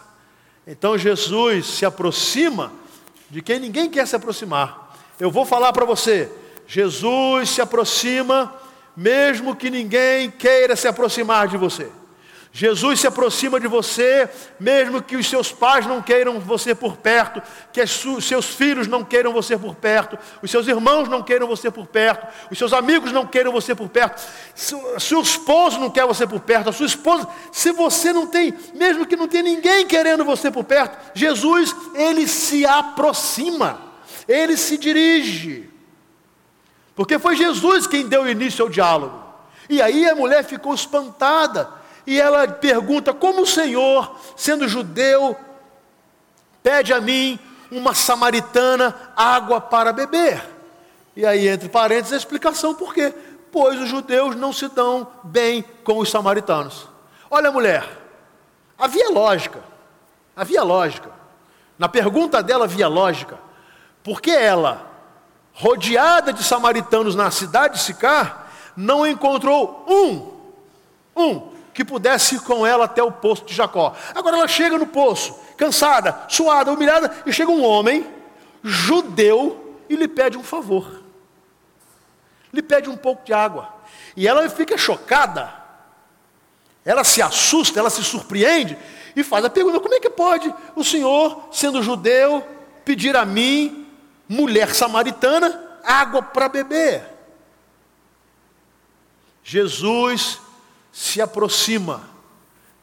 Então 0.67 0.99
Jesus 0.99 1.67
se 1.67 1.87
aproxima 1.87 2.73
de 3.31 3.41
quem 3.41 3.59
ninguém 3.59 3.89
quer 3.89 4.07
se 4.07 4.15
aproximar. 4.15 4.95
Eu 5.19 5.31
vou 5.31 5.45
falar 5.45 5.73
para 5.73 5.85
você, 5.85 6.31
Jesus 6.67 7.51
se 7.51 7.61
aproxima 7.61 8.55
mesmo 8.99 9.55
que 9.55 9.71
ninguém 9.71 10.29
queira 10.29 10.75
se 10.75 10.89
aproximar 10.89 11.47
de 11.47 11.57
você. 11.57 11.89
Jesus 12.51 13.01
se 13.01 13.07
aproxima 13.07 13.61
de 13.61 13.69
você, 13.69 14.29
mesmo 14.59 15.03
que 15.03 15.17
os 15.17 15.29
seus 15.29 15.53
pais 15.53 15.87
não 15.87 16.01
queiram 16.01 16.41
você 16.41 16.75
por 16.75 16.97
perto, 16.97 17.43
que 17.73 17.81
os 17.81 18.25
seus 18.25 18.47
filhos 18.47 18.87
não 18.87 19.05
queiram 19.05 19.33
você 19.33 19.57
por 19.57 19.75
perto, 19.75 20.19
os 20.43 20.51
seus 20.51 20.67
irmãos 20.67 21.09
não 21.09 21.23
queiram 21.23 21.47
você 21.47 21.71
por 21.71 21.87
perto, 21.87 22.27
os 22.51 22.59
seus 22.59 22.73
amigos 22.73 23.13
não 23.13 23.27
queiram 23.27 23.53
você 23.53 23.75
por 23.75 23.89
perto, 23.89 24.23
seu 24.55 25.21
esposo 25.21 25.79
não 25.79 25.91
quer 25.91 26.07
você 26.07 26.27
por 26.27 26.41
perto, 26.41 26.71
a 26.71 26.73
sua 26.73 26.87
esposa, 26.87 27.29
se 27.53 27.71
você 27.71 28.13
não 28.13 28.27
tem, 28.27 28.55
mesmo 28.75 29.07
que 29.07 29.17
não 29.17 29.29
tenha 29.29 29.45
ninguém 29.45 29.87
querendo 29.87 30.25
você 30.25 30.51
por 30.51 30.65
perto, 30.65 30.99
Jesus, 31.15 31.77
ele 31.95 32.27
se 32.27 32.65
aproxima, 32.65 33.81
ele 34.27 34.57
se 34.57 34.79
dirige, 34.79 35.69
porque 36.97 37.19
foi 37.19 37.37
Jesus 37.37 37.87
quem 37.87 38.09
deu 38.09 38.29
início 38.29 38.65
ao 38.65 38.71
diálogo. 38.71 39.29
E 39.71 39.83
aí 39.83 40.09
a 40.09 40.15
mulher 40.15 40.43
ficou 40.43 40.75
espantada 40.75 41.78
e 42.09 42.19
ela 42.19 42.49
pergunta: 42.49 43.13
como 43.13 43.43
o 43.43 43.47
Senhor, 43.47 44.17
sendo 44.35 44.67
judeu, 44.67 45.37
pede 46.63 46.95
a 46.95 47.03
mim, 47.03 47.39
uma 47.71 47.93
samaritana, 47.93 48.97
água 49.15 49.61
para 49.61 49.93
beber? 49.93 50.43
E 51.15 51.27
aí, 51.27 51.47
entre 51.47 51.69
parênteses, 51.69 52.15
a 52.15 52.17
explicação 52.17 52.75
por 52.75 52.95
quê. 52.95 53.13
Pois 53.53 53.79
os 53.79 53.91
judeus 53.91 54.35
não 54.35 54.55
se 54.55 54.69
dão 54.69 55.07
bem 55.23 55.63
com 55.85 55.99
os 55.99 56.11
samaritanos. 56.11 56.89
Olha, 57.31 57.53
mulher, 57.53 57.87
havia 58.79 59.11
lógica, 59.11 59.61
havia 60.35 60.63
lógica. 60.63 61.11
Na 61.79 61.91
pergunta 61.91 62.43
dela 62.43 62.65
havia 62.65 62.89
lógica. 62.89 63.39
Porque 64.03 64.31
ela, 64.31 64.87
rodeada 65.53 66.33
de 66.33 66.43
samaritanos 66.43 67.15
na 67.15 67.31
cidade 67.31 67.75
de 67.75 67.81
Sicar, 67.81 68.51
não 68.75 69.07
encontrou 69.07 69.85
um, 69.87 70.33
um, 71.15 71.58
que 71.79 71.85
pudesse 71.85 72.35
ir 72.35 72.41
com 72.41 72.67
ela 72.67 72.87
até 72.87 73.01
o 73.01 73.13
poço 73.13 73.45
de 73.45 73.55
Jacó. 73.55 73.95
Agora 74.13 74.37
ela 74.37 74.49
chega 74.49 74.77
no 74.77 74.85
poço, 74.89 75.39
cansada, 75.57 76.25
suada, 76.29 76.73
humilhada, 76.73 77.23
e 77.25 77.33
chega 77.33 77.53
um 77.53 77.63
homem, 77.65 78.05
judeu, 78.65 79.79
e 79.89 79.95
lhe 79.95 80.09
pede 80.09 80.37
um 80.37 80.43
favor. 80.43 81.05
Lhe 82.53 82.63
pede 82.63 82.91
um 82.91 82.97
pouco 82.97 83.25
de 83.25 83.33
água. 83.33 83.73
E 84.17 84.27
ela 84.27 84.51
fica 84.51 84.77
chocada. 84.77 85.55
Ela 86.85 87.05
se 87.05 87.23
assusta, 87.23 87.79
ela 87.79 87.91
se 87.91 88.03
surpreende 88.03 88.77
e 89.15 89.23
faz 89.23 89.45
a 89.45 89.51
pergunta: 89.51 89.79
como 89.79 89.95
é 89.95 90.01
que 90.01 90.11
pode 90.11 90.53
o 90.75 90.83
senhor, 90.83 91.49
sendo 91.53 91.81
judeu, 91.81 92.45
pedir 92.85 93.17
a 93.17 93.25
mim, 93.25 93.87
mulher 94.29 94.75
samaritana, 94.75 95.79
água 95.85 96.23
para 96.23 96.49
beber? 96.49 97.05
Jesus 99.45 100.41
se 100.99 101.23
aproxima 101.23 102.03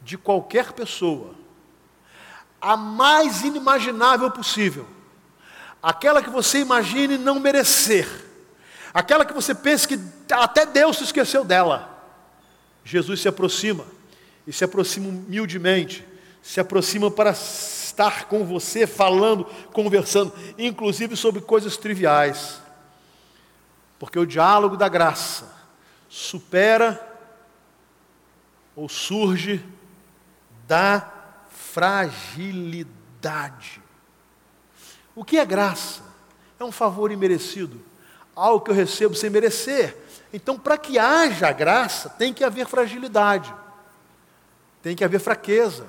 de 0.02 0.18
qualquer 0.18 0.72
pessoa, 0.72 1.36
a 2.62 2.78
mais 2.78 3.42
inimaginável 3.42 4.32
possível, 4.32 4.88
aquela 5.84 6.24
que 6.24 6.30
você 6.30 6.60
imagine 6.60 7.18
não 7.18 7.42
merecer, 7.42 8.08
aquela 8.94 9.26
que 9.26 9.34
você 9.34 9.54
pense 9.54 9.86
que 9.86 10.00
até 10.32 10.66
Deus 10.66 10.96
se 10.96 11.04
esqueceu 11.04 11.44
dela. 11.44 11.90
Jesus 12.86 13.20
se 13.20 13.28
aproxima, 13.28 13.86
e 14.48 14.54
se 14.54 14.64
aproxima 14.64 15.10
humildemente, 15.10 16.08
se 16.42 16.62
aproxima 16.62 17.12
para 17.12 17.32
estar 17.32 18.30
com 18.30 18.46
você, 18.46 18.88
falando, 18.88 19.44
conversando, 19.74 20.32
inclusive 20.58 21.18
sobre 21.18 21.42
coisas 21.42 21.76
triviais, 21.76 22.62
porque 24.00 24.18
o 24.18 24.26
diálogo 24.26 24.78
da 24.78 24.88
graça 24.88 25.54
supera 26.08 27.12
ou 28.76 28.90
surge 28.90 29.64
da 30.68 31.10
fragilidade. 31.50 33.82
O 35.16 35.24
que 35.24 35.38
é 35.38 35.46
graça? 35.46 36.04
É 36.60 36.64
um 36.64 36.72
favor 36.72 37.12
imerecido, 37.12 37.80
algo 38.36 38.66
que 38.66 38.72
eu 38.72 38.76
recebo 38.76 39.14
sem 39.16 39.30
merecer. 39.30 39.96
Então, 40.34 40.58
para 40.60 40.78
que 40.78 41.00
haja 41.00 41.52
graça, 41.52 42.10
tem 42.10 42.34
que 42.34 42.44
haver 42.44 42.68
fragilidade, 42.68 43.54
tem 44.82 44.96
que 44.96 45.04
haver 45.04 45.20
fraqueza. 45.20 45.88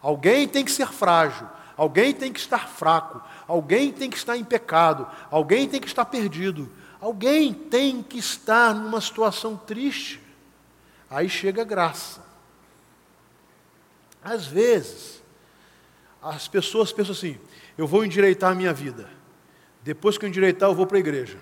Alguém 0.00 0.48
tem 0.48 0.64
que 0.64 0.72
ser 0.72 0.88
frágil, 0.88 1.46
alguém 1.76 2.14
tem 2.14 2.32
que 2.32 2.40
estar 2.40 2.68
fraco, 2.68 3.22
alguém 3.46 3.92
tem 3.92 4.10
que 4.10 4.16
estar 4.16 4.36
em 4.36 4.44
pecado, 4.44 5.06
alguém 5.30 5.68
tem 5.68 5.80
que 5.80 5.86
estar 5.86 6.04
perdido, 6.04 6.68
alguém 7.00 7.52
tem 7.52 8.02
que 8.02 8.18
estar 8.18 8.74
numa 8.74 9.00
situação 9.00 9.56
triste. 9.56 10.20
Aí 11.10 11.28
chega 11.28 11.62
a 11.62 11.64
graça. 11.64 12.22
Às 14.22 14.46
vezes, 14.46 15.22
as 16.22 16.48
pessoas 16.48 16.92
pensam 16.92 17.12
assim: 17.12 17.38
eu 17.76 17.86
vou 17.86 18.04
endireitar 18.04 18.52
a 18.52 18.54
minha 18.54 18.72
vida. 18.72 19.08
Depois 19.82 20.18
que 20.18 20.24
eu 20.24 20.28
endireitar, 20.28 20.68
eu 20.68 20.74
vou 20.74 20.86
para 20.86 20.98
a 20.98 21.00
igreja. 21.00 21.38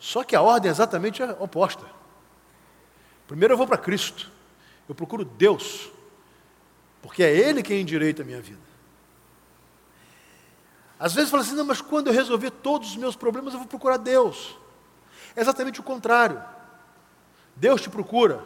Só 0.00 0.22
que 0.24 0.36
a 0.36 0.42
ordem 0.42 0.68
é 0.68 0.72
exatamente 0.72 1.22
a 1.22 1.32
oposta. 1.38 1.86
Primeiro 3.26 3.54
eu 3.54 3.58
vou 3.58 3.66
para 3.66 3.78
Cristo. 3.78 4.30
Eu 4.88 4.94
procuro 4.94 5.24
Deus. 5.24 5.90
Porque 7.00 7.22
é 7.22 7.34
Ele 7.34 7.62
quem 7.62 7.80
endireita 7.80 8.22
a 8.22 8.24
minha 8.24 8.40
vida. 8.40 8.60
Às 10.98 11.14
vezes 11.14 11.30
fala 11.30 11.42
assim, 11.42 11.54
não, 11.54 11.64
mas 11.64 11.80
quando 11.80 12.08
eu 12.08 12.12
resolver 12.12 12.50
todos 12.50 12.90
os 12.90 12.96
meus 12.96 13.16
problemas, 13.16 13.52
eu 13.52 13.58
vou 13.58 13.68
procurar 13.68 13.96
Deus. 13.96 14.56
É 15.36 15.40
exatamente 15.40 15.80
o 15.80 15.82
contrário. 15.82 16.42
Deus 17.56 17.80
te 17.80 17.90
procura 17.90 18.42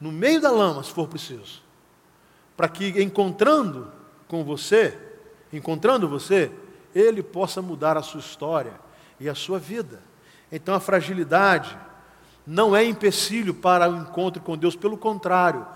no 0.00 0.10
meio 0.10 0.40
da 0.40 0.50
lama, 0.50 0.82
se 0.82 0.90
for 0.90 1.08
preciso, 1.08 1.62
para 2.56 2.68
que 2.68 3.02
encontrando 3.02 3.90
com 4.28 4.44
você, 4.44 4.98
encontrando 5.52 6.08
você, 6.08 6.50
Ele 6.94 7.22
possa 7.22 7.62
mudar 7.62 7.96
a 7.96 8.02
sua 8.02 8.20
história 8.20 8.72
e 9.18 9.28
a 9.28 9.34
sua 9.34 9.58
vida. 9.58 10.02
Então 10.50 10.74
a 10.74 10.80
fragilidade 10.80 11.76
não 12.46 12.76
é 12.76 12.84
empecilho 12.84 13.54
para 13.54 13.88
o 13.88 13.96
encontro 13.96 14.42
com 14.42 14.56
Deus, 14.56 14.76
pelo 14.76 14.98
contrário, 14.98 15.66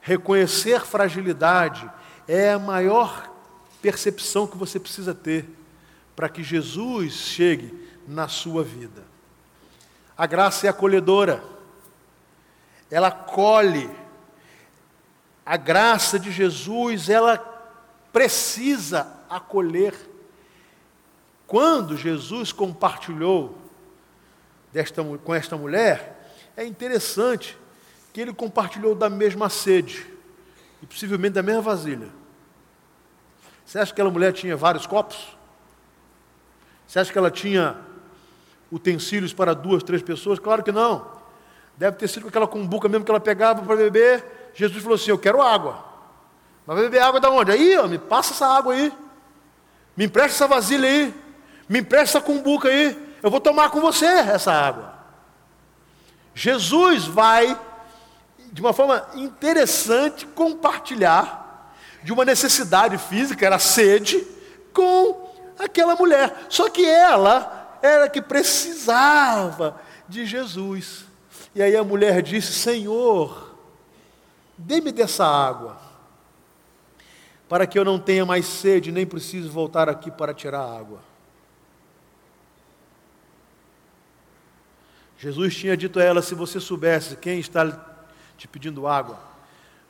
reconhecer 0.00 0.80
fragilidade 0.84 1.88
é 2.26 2.52
a 2.52 2.58
maior 2.58 3.32
percepção 3.80 4.46
que 4.46 4.56
você 4.56 4.80
precisa 4.80 5.14
ter 5.14 5.48
para 6.14 6.28
que 6.28 6.42
Jesus 6.42 7.12
chegue 7.12 7.72
na 8.08 8.26
sua 8.26 8.64
vida. 8.64 9.04
A 10.16 10.26
graça 10.26 10.66
é 10.66 10.70
acolhedora, 10.70 11.42
ela 12.90 13.10
colhe. 13.10 13.90
A 15.44 15.56
graça 15.56 16.18
de 16.18 16.30
Jesus, 16.30 17.08
ela 17.08 17.38
precisa 18.12 19.06
acolher. 19.28 19.94
Quando 21.46 21.96
Jesus 21.96 22.50
compartilhou 22.50 23.56
desta, 24.72 25.04
com 25.04 25.34
esta 25.34 25.56
mulher, 25.56 26.32
é 26.56 26.64
interessante 26.64 27.56
que 28.12 28.20
ele 28.20 28.32
compartilhou 28.32 28.94
da 28.94 29.10
mesma 29.10 29.50
sede 29.50 30.06
e 30.82 30.86
possivelmente 30.86 31.34
da 31.34 31.42
mesma 31.42 31.60
vasilha. 31.60 32.08
Você 33.64 33.78
acha 33.78 33.92
que 33.92 34.00
aquela 34.00 34.10
mulher 34.10 34.32
tinha 34.32 34.56
vários 34.56 34.86
copos? 34.86 35.36
Você 36.86 36.98
acha 36.98 37.12
que 37.12 37.18
ela 37.18 37.30
tinha 37.30 37.76
utensílios 38.70 39.32
para 39.32 39.54
duas, 39.54 39.82
três 39.82 40.02
pessoas? 40.02 40.38
Claro 40.38 40.62
que 40.62 40.72
não. 40.72 41.06
Deve 41.76 41.96
ter 41.96 42.08
sido 42.08 42.22
com 42.22 42.28
aquela 42.28 42.46
cumbuca 42.46 42.88
mesmo 42.88 43.04
que 43.04 43.10
ela 43.10 43.20
pegava 43.20 43.62
para 43.62 43.76
beber. 43.76 44.50
Jesus 44.54 44.82
falou 44.82 44.96
assim: 44.96 45.10
Eu 45.10 45.18
quero 45.18 45.42
água. 45.42 45.84
Mas 46.66 46.76
vai 46.76 46.84
beber 46.86 47.00
água 47.00 47.20
da 47.20 47.30
onde? 47.30 47.52
Aí, 47.52 47.76
ó, 47.76 47.86
me 47.86 47.98
passa 47.98 48.32
essa 48.32 48.46
água 48.46 48.74
aí. 48.74 48.92
Me 49.96 50.06
empresta 50.06 50.32
essa 50.32 50.48
vasilha 50.48 50.88
aí. 50.88 51.14
Me 51.68 51.80
empresta 51.80 52.18
essa 52.18 52.26
cumbuca 52.26 52.68
aí. 52.68 53.16
eu 53.22 53.30
vou 53.30 53.40
tomar 53.40 53.70
com 53.70 53.80
você 53.80 54.06
essa 54.06 54.52
água. 54.52 54.94
Jesus 56.34 57.06
vai, 57.06 57.58
de 58.52 58.60
uma 58.60 58.72
forma 58.72 59.06
interessante, 59.14 60.26
compartilhar 60.26 61.72
de 62.02 62.12
uma 62.12 62.24
necessidade 62.24 62.98
física, 62.98 63.44
era 63.44 63.58
sede, 63.58 64.24
com 64.72 65.32
aquela 65.58 65.96
mulher. 65.96 66.46
Só 66.48 66.68
que 66.68 66.84
ela 66.84 67.55
era 67.86 68.08
que 68.08 68.20
precisava 68.20 69.80
de 70.08 70.26
Jesus. 70.26 71.06
E 71.54 71.62
aí 71.62 71.76
a 71.76 71.84
mulher 71.84 72.22
disse: 72.22 72.52
Senhor, 72.52 73.56
dê-me 74.58 74.92
dessa 74.92 75.26
água, 75.26 75.80
para 77.48 77.66
que 77.66 77.78
eu 77.78 77.84
não 77.84 77.98
tenha 77.98 78.26
mais 78.26 78.46
sede, 78.46 78.92
nem 78.92 79.06
preciso 79.06 79.50
voltar 79.50 79.88
aqui 79.88 80.10
para 80.10 80.34
tirar 80.34 80.60
água. 80.60 81.00
Jesus 85.18 85.56
tinha 85.56 85.76
dito 85.76 85.98
a 85.98 86.04
ela: 86.04 86.22
se 86.22 86.34
você 86.34 86.60
soubesse 86.60 87.16
quem 87.16 87.38
está 87.38 87.96
te 88.36 88.46
pedindo 88.46 88.86
água, 88.86 89.18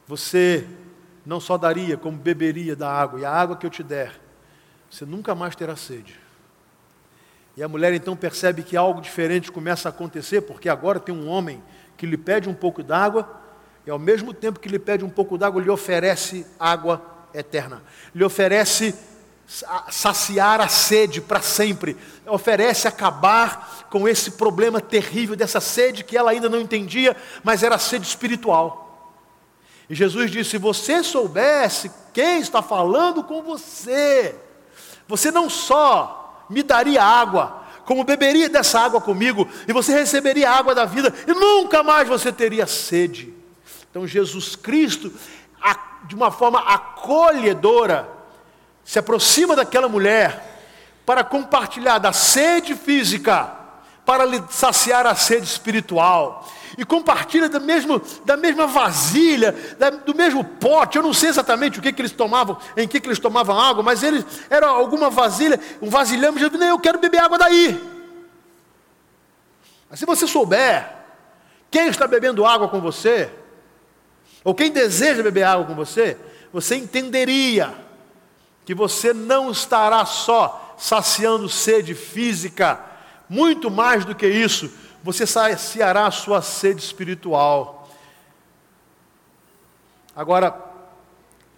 você 0.06 0.66
não 1.24 1.40
só 1.40 1.58
daria, 1.58 1.96
como 1.96 2.16
beberia 2.16 2.76
da 2.76 2.88
água, 2.88 3.20
e 3.20 3.24
a 3.24 3.32
água 3.32 3.56
que 3.56 3.66
eu 3.66 3.70
te 3.70 3.82
der, 3.82 4.20
você 4.88 5.04
nunca 5.04 5.34
mais 5.34 5.56
terá 5.56 5.74
sede. 5.74 6.25
E 7.56 7.62
a 7.62 7.68
mulher 7.68 7.94
então 7.94 8.14
percebe 8.14 8.62
que 8.62 8.76
algo 8.76 9.00
diferente 9.00 9.50
começa 9.50 9.88
a 9.88 9.90
acontecer, 9.90 10.42
porque 10.42 10.68
agora 10.68 11.00
tem 11.00 11.14
um 11.14 11.26
homem 11.26 11.62
que 11.96 12.04
lhe 12.04 12.18
pede 12.18 12.48
um 12.48 12.54
pouco 12.54 12.82
d'água, 12.82 13.40
e 13.86 13.90
ao 13.90 13.98
mesmo 13.98 14.34
tempo 14.34 14.60
que 14.60 14.68
lhe 14.68 14.78
pede 14.78 15.04
um 15.04 15.08
pouco 15.08 15.38
d'água, 15.38 15.62
lhe 15.62 15.70
oferece 15.70 16.46
água 16.60 17.00
eterna, 17.32 17.82
lhe 18.14 18.22
oferece 18.22 18.94
saciar 19.90 20.60
a 20.60 20.68
sede 20.68 21.20
para 21.20 21.40
sempre, 21.40 21.96
oferece 22.26 22.88
acabar 22.88 23.86
com 23.88 24.06
esse 24.06 24.32
problema 24.32 24.80
terrível 24.80 25.36
dessa 25.36 25.60
sede 25.60 26.04
que 26.04 26.16
ela 26.16 26.32
ainda 26.32 26.48
não 26.48 26.60
entendia, 26.60 27.16
mas 27.42 27.62
era 27.62 27.78
sede 27.78 28.06
espiritual. 28.06 28.82
E 29.88 29.94
Jesus 29.94 30.30
disse: 30.30 30.50
Se 30.50 30.58
você 30.58 31.02
soubesse 31.02 31.90
quem 32.12 32.40
está 32.40 32.60
falando 32.60 33.22
com 33.22 33.40
você, 33.40 34.34
você 35.06 35.30
não 35.30 35.48
só 35.48 36.25
me 36.48 36.62
daria 36.62 37.02
água, 37.02 37.62
como 37.84 38.04
beberia 38.04 38.48
dessa 38.48 38.80
água 38.80 39.00
comigo, 39.00 39.48
e 39.66 39.72
você 39.72 39.92
receberia 39.92 40.50
a 40.50 40.56
água 40.56 40.74
da 40.74 40.84
vida, 40.84 41.14
e 41.26 41.32
nunca 41.32 41.82
mais 41.82 42.08
você 42.08 42.32
teria 42.32 42.66
sede. 42.66 43.32
Então, 43.90 44.06
Jesus 44.06 44.56
Cristo, 44.56 45.12
de 46.04 46.14
uma 46.14 46.30
forma 46.30 46.60
acolhedora, 46.60 48.08
se 48.84 48.98
aproxima 48.98 49.56
daquela 49.56 49.88
mulher 49.88 50.60
para 51.04 51.24
compartilhar 51.24 51.98
da 51.98 52.12
sede 52.12 52.74
física, 52.74 53.52
para 54.06 54.24
lhe 54.24 54.40
saciar 54.48 55.04
a 55.04 55.16
sede 55.16 55.44
espiritual. 55.44 56.48
E 56.78 56.84
compartilha 56.84 57.48
da, 57.48 57.58
mesmo, 57.58 58.00
da 58.24 58.36
mesma 58.36 58.66
vasilha, 58.66 59.52
da, 59.78 59.90
do 59.90 60.14
mesmo 60.14 60.44
pote. 60.44 60.96
Eu 60.96 61.02
não 61.02 61.12
sei 61.12 61.30
exatamente 61.30 61.78
o 61.80 61.82
que, 61.82 61.92
que 61.92 62.00
eles 62.00 62.12
tomavam, 62.12 62.56
em 62.76 62.86
que, 62.86 63.00
que 63.00 63.08
eles 63.08 63.18
tomavam 63.18 63.58
água, 63.58 63.82
mas 63.82 64.04
eles 64.04 64.24
era 64.48 64.68
alguma 64.68 65.10
vasilha, 65.10 65.58
um 65.82 65.90
vasilhame, 65.90 66.38
Jesus, 66.38 66.60
eu 66.62 66.78
quero 66.78 67.00
beber 67.00 67.18
água 67.18 67.36
daí. 67.36 67.82
Mas 69.90 69.98
se 69.98 70.06
você 70.06 70.26
souber 70.26 70.88
quem 71.70 71.88
está 71.88 72.06
bebendo 72.06 72.46
água 72.46 72.68
com 72.68 72.80
você, 72.80 73.30
ou 74.44 74.54
quem 74.54 74.70
deseja 74.70 75.22
beber 75.22 75.42
água 75.42 75.66
com 75.66 75.74
você, 75.74 76.16
você 76.52 76.76
entenderia 76.76 77.74
que 78.64 78.74
você 78.74 79.12
não 79.12 79.50
estará 79.50 80.04
só 80.04 80.74
saciando 80.78 81.48
sede 81.48 81.94
física, 81.94 82.95
muito 83.28 83.70
mais 83.70 84.04
do 84.04 84.14
que 84.14 84.26
isso, 84.26 84.70
você 85.02 85.26
saciará 85.26 86.06
a 86.06 86.10
sua 86.10 86.42
sede 86.42 86.82
espiritual. 86.82 87.88
Agora, 90.14 90.58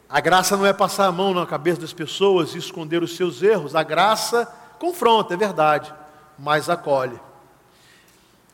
a 0.09 0.21
graça 0.21 0.57
não 0.57 0.67
é 0.67 0.73
passar 0.73 1.07
a 1.07 1.13
mão 1.13 1.35
na 1.35 1.47
cabeça 1.47 1.81
das 1.81 1.93
pessoas 1.93 2.55
e 2.55 2.59
esconder 2.59 3.03
os 3.03 3.17
seus 3.17 3.43
erros, 3.43 3.75
a 3.75 3.83
graça 3.83 4.47
confronta, 4.79 5.35
é 5.35 5.37
verdade, 5.37 5.93
mas 6.39 6.69
acolhe. 6.71 7.19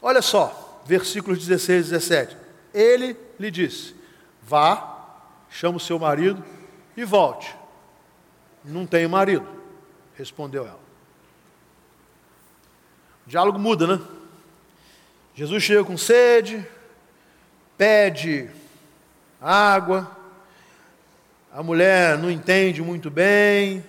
Olha 0.02 0.20
só, 0.20 0.82
versículos 0.84 1.38
16 1.38 1.86
e 1.86 1.90
17. 1.90 2.36
Ele 2.72 3.16
lhe 3.38 3.50
disse: 3.50 3.94
Vá, 4.42 5.06
chama 5.48 5.76
o 5.76 5.80
seu 5.80 5.98
marido 5.98 6.44
e 6.96 7.04
volte. 7.04 7.54
Não 8.64 8.86
tenho 8.86 9.08
marido, 9.08 9.46
respondeu 10.16 10.66
ela. 10.66 10.83
O 13.26 13.30
diálogo 13.30 13.58
muda, 13.58 13.86
né? 13.86 14.00
Jesus 15.34 15.62
chega 15.62 15.82
com 15.82 15.96
sede, 15.96 16.64
pede 17.76 18.50
água, 19.40 20.10
a 21.52 21.62
mulher 21.62 22.18
não 22.18 22.30
entende 22.30 22.82
muito 22.82 23.10
bem, 23.10 23.84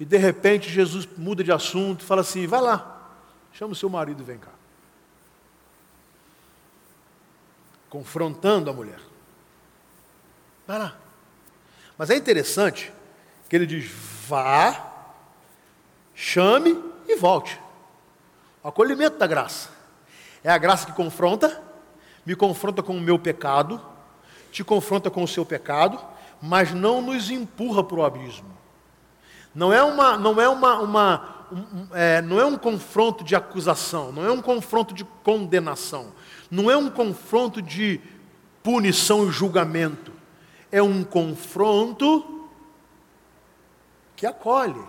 e 0.00 0.04
de 0.04 0.16
repente 0.16 0.70
Jesus 0.70 1.06
muda 1.16 1.44
de 1.44 1.52
assunto 1.52 2.04
fala 2.04 2.22
assim: 2.22 2.46
vai 2.46 2.60
lá, 2.60 3.08
chama 3.52 3.72
o 3.72 3.76
seu 3.76 3.88
marido 3.88 4.22
e 4.22 4.24
vem 4.24 4.38
cá. 4.38 4.50
Confrontando 7.88 8.70
a 8.70 8.72
mulher. 8.72 8.98
Vai 10.66 10.78
lá. 10.78 10.96
Mas 11.98 12.10
é 12.10 12.16
interessante 12.16 12.92
que 13.48 13.54
ele 13.54 13.66
diz: 13.66 13.90
vá, 14.26 14.92
chame 16.14 16.91
e 17.06 17.16
volte. 17.16 17.60
O 18.62 18.68
acolhimento 18.68 19.18
da 19.18 19.26
graça. 19.26 19.70
É 20.44 20.50
a 20.50 20.58
graça 20.58 20.86
que 20.86 20.92
confronta, 20.92 21.60
me 22.24 22.34
confronta 22.34 22.82
com 22.82 22.96
o 22.96 23.00
meu 23.00 23.18
pecado, 23.18 23.80
te 24.50 24.62
confronta 24.62 25.10
com 25.10 25.22
o 25.22 25.28
seu 25.28 25.44
pecado, 25.44 25.98
mas 26.40 26.72
não 26.72 27.00
nos 27.00 27.30
empurra 27.30 27.82
para 27.82 27.96
o 27.96 28.04
abismo. 28.04 28.50
Não 29.54 29.72
é 29.72 29.82
uma, 29.82 30.16
não 30.16 30.40
é 30.40 30.48
uma, 30.48 30.80
uma 30.80 31.46
um, 31.52 31.86
é, 31.92 32.22
não 32.22 32.40
é 32.40 32.44
um 32.44 32.56
confronto 32.56 33.22
de 33.22 33.36
acusação, 33.36 34.10
não 34.10 34.24
é 34.24 34.30
um 34.32 34.40
confronto 34.42 34.94
de 34.94 35.04
condenação, 35.22 36.12
não 36.50 36.70
é 36.70 36.76
um 36.76 36.90
confronto 36.90 37.60
de 37.60 38.00
punição 38.62 39.28
e 39.28 39.30
julgamento 39.30 40.12
é 40.72 40.82
um 40.82 41.04
confronto 41.04 42.48
que 44.16 44.24
acolhe. 44.26 44.82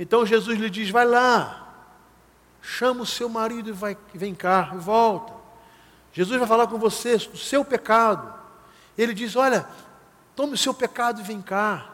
Então 0.00 0.24
Jesus 0.24 0.58
lhe 0.58 0.70
diz: 0.70 0.88
vai 0.88 1.04
lá, 1.04 1.74
chama 2.62 3.02
o 3.02 3.06
seu 3.06 3.28
marido 3.28 3.68
e 3.68 3.72
vai, 3.72 3.94
vem 4.14 4.34
cá, 4.34 4.70
e 4.74 4.78
volta. 4.78 5.34
Jesus 6.10 6.38
vai 6.38 6.48
falar 6.48 6.66
com 6.68 6.78
você 6.78 7.18
do 7.18 7.36
seu 7.36 7.62
pecado. 7.62 8.32
Ele 8.96 9.12
diz: 9.12 9.36
olha, 9.36 9.68
tome 10.34 10.54
o 10.54 10.58
seu 10.58 10.72
pecado 10.72 11.20
e 11.20 11.22
vem 11.22 11.42
cá. 11.42 11.86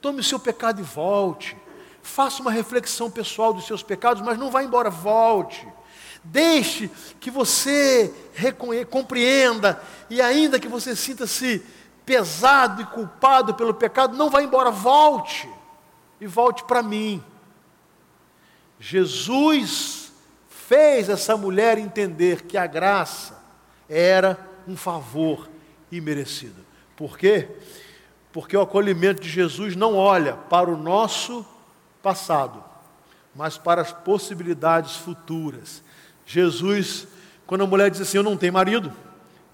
Tome 0.00 0.20
o 0.20 0.24
seu 0.24 0.40
pecado 0.40 0.80
e 0.80 0.82
volte. 0.82 1.54
Faça 2.02 2.40
uma 2.40 2.50
reflexão 2.50 3.10
pessoal 3.10 3.52
dos 3.52 3.66
seus 3.66 3.82
pecados, 3.82 4.22
mas 4.22 4.38
não 4.38 4.50
vá 4.50 4.64
embora, 4.64 4.88
volte. 4.88 5.68
Deixe 6.24 6.90
que 7.20 7.30
você 7.30 8.14
compreenda 8.88 9.78
e 10.08 10.22
ainda 10.22 10.58
que 10.58 10.68
você 10.68 10.96
sinta-se 10.96 11.62
pesado 12.06 12.80
e 12.80 12.86
culpado 12.86 13.52
pelo 13.52 13.74
pecado, 13.74 14.16
não 14.16 14.30
vá 14.30 14.42
embora, 14.42 14.70
volte. 14.70 15.46
E 16.20 16.26
volte 16.26 16.64
para 16.64 16.82
mim. 16.82 17.22
Jesus 18.78 20.12
fez 20.48 21.08
essa 21.08 21.36
mulher 21.36 21.78
entender 21.78 22.42
que 22.42 22.56
a 22.56 22.66
graça 22.66 23.42
era 23.88 24.38
um 24.66 24.76
favor 24.76 25.48
imerecido. 25.90 26.64
Por 26.96 27.16
quê? 27.16 27.48
Porque 28.32 28.56
o 28.56 28.60
acolhimento 28.60 29.22
de 29.22 29.28
Jesus 29.28 29.76
não 29.76 29.94
olha 29.96 30.34
para 30.34 30.70
o 30.70 30.76
nosso 30.76 31.46
passado, 32.02 32.62
mas 33.34 33.56
para 33.56 33.80
as 33.80 33.92
possibilidades 33.92 34.96
futuras. 34.96 35.82
Jesus, 36.26 37.06
quando 37.46 37.64
a 37.64 37.66
mulher 37.66 37.90
diz 37.90 38.00
assim: 38.00 38.18
Eu 38.18 38.22
não 38.22 38.36
tenho 38.36 38.52
marido, 38.52 38.92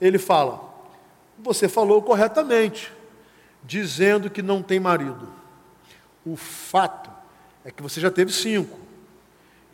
ele 0.01 0.19
fala: 0.19 0.73
você 1.39 1.69
falou 1.69 2.01
corretamente, 2.03 2.93
dizendo 3.65 4.31
que 4.31 4.43
não 4.43 4.63
tem 4.63 4.79
marido. 4.79 5.29
O 6.25 6.37
fato 6.37 7.11
é 7.65 7.71
que 7.71 7.83
você 7.83 8.01
já 8.01 8.11
teve 8.11 8.33
cinco. 8.33 8.79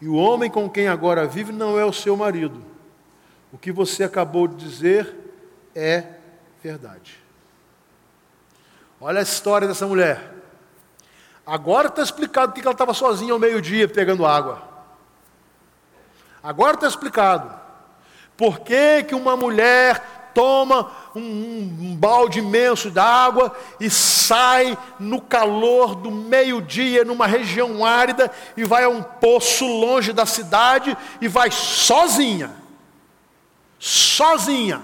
E 0.01 0.07
o 0.09 0.15
homem 0.15 0.51
com 0.51 0.69
quem 0.69 0.89
agora 0.89 1.27
vive 1.27 1.53
não 1.53 1.79
é 1.79 1.85
o 1.85 1.93
seu 1.93 2.17
marido. 2.17 2.65
O 3.53 3.59
que 3.59 3.73
você 3.73 4.05
acabou 4.05 4.47
de 4.47 4.57
dizer 4.57 5.15
é 5.75 6.05
verdade. 6.63 7.19
Olha 9.01 9.21
a 9.21 9.23
história 9.23 9.67
dessa 9.67 9.87
mulher. 9.87 10.35
Agora 11.47 11.89
está 11.89 12.03
explicado 12.03 12.53
porque 12.53 12.67
ela 12.67 12.73
estava 12.73 12.93
sozinha 12.93 13.33
ao 13.33 13.39
meio-dia 13.39 13.89
pegando 13.89 14.27
água. 14.27 14.69
Agora 16.43 16.75
está 16.75 16.87
explicado. 16.87 17.59
Por 18.37 18.61
que, 18.61 19.03
que 19.05 19.15
uma 19.15 19.37
mulher 19.37 20.18
toma 20.35 20.91
um, 21.15 21.21
um 21.21 21.97
balde 21.97 22.39
imenso 22.39 22.91
d'água 22.91 23.57
e 23.81 23.91
sai 23.91 24.77
no 24.99 25.21
calor 25.21 25.95
do 25.95 26.11
meio-dia, 26.11 27.05
numa 27.05 27.27
região 27.27 27.85
árida, 27.85 28.31
e 28.57 28.65
vai 28.65 28.85
a 28.85 28.89
um 28.89 29.03
poço 29.03 29.67
longe 29.67 30.13
da 30.13 30.27
cidade 30.27 30.97
e 31.21 31.29
vai 31.29 31.51
sozinha. 31.51 32.53
Sozinha. 33.79 34.83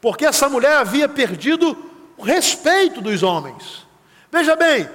Porque 0.00 0.26
essa 0.26 0.48
mulher 0.48 0.76
havia 0.76 1.08
perdido 1.08 1.76
o 2.16 2.22
respeito 2.22 3.00
dos 3.00 3.22
homens. 3.22 3.86
Veja 4.30 4.56
bem, 4.56 4.88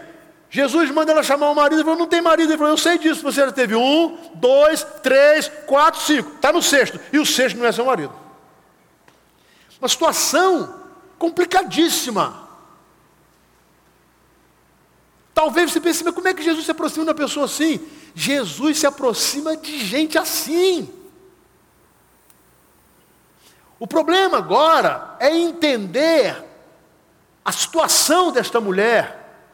Jesus 0.50 0.90
manda 0.92 1.12
ela 1.12 1.24
chamar 1.24 1.50
o 1.50 1.56
marido 1.56 1.82
e 1.82 1.84
falou: 1.84 2.00
Não 2.00 2.08
tem 2.08 2.22
marido. 2.22 2.52
Ele 2.52 2.58
falou: 2.58 2.74
Eu 2.74 2.78
sei 2.78 2.98
disso. 2.98 3.22
Você 3.22 3.42
já 3.42 3.52
teve 3.52 3.76
um, 3.76 4.18
dois, 4.36 4.86
três, 5.04 5.52
quatro, 5.66 6.02
cinco. 6.02 6.36
Está 6.36 6.52
no 6.52 6.62
sexto. 6.62 7.00
E 7.12 7.20
o 7.20 7.26
sexto 7.26 7.58
não 7.58 7.66
é 7.66 7.72
seu 7.72 7.86
marido. 7.86 8.14
Uma 9.80 9.88
situação 9.88 10.84
complicadíssima. 11.18 12.48
Talvez 15.34 15.72
você 15.72 15.80
pense, 15.80 16.04
mas 16.04 16.16
como 16.16 16.28
é 16.28 16.34
que 16.34 16.42
Jesus 16.42 16.66
se 16.66 16.72
aproxima 16.72 17.06
de 17.06 17.12
uma 17.12 17.16
pessoa 17.16 17.46
assim? 17.46 17.80
Jesus 18.16 18.80
se 18.80 18.88
aproxima 18.88 19.56
de 19.56 19.78
gente 19.80 20.18
assim. 20.18 20.92
O 23.80 23.86
problema 23.86 24.40
agora 24.40 25.16
é 25.20 25.36
entender 25.36 26.44
a 27.46 27.52
situação 27.52 28.32
desta 28.32 28.60
mulher 28.60 29.46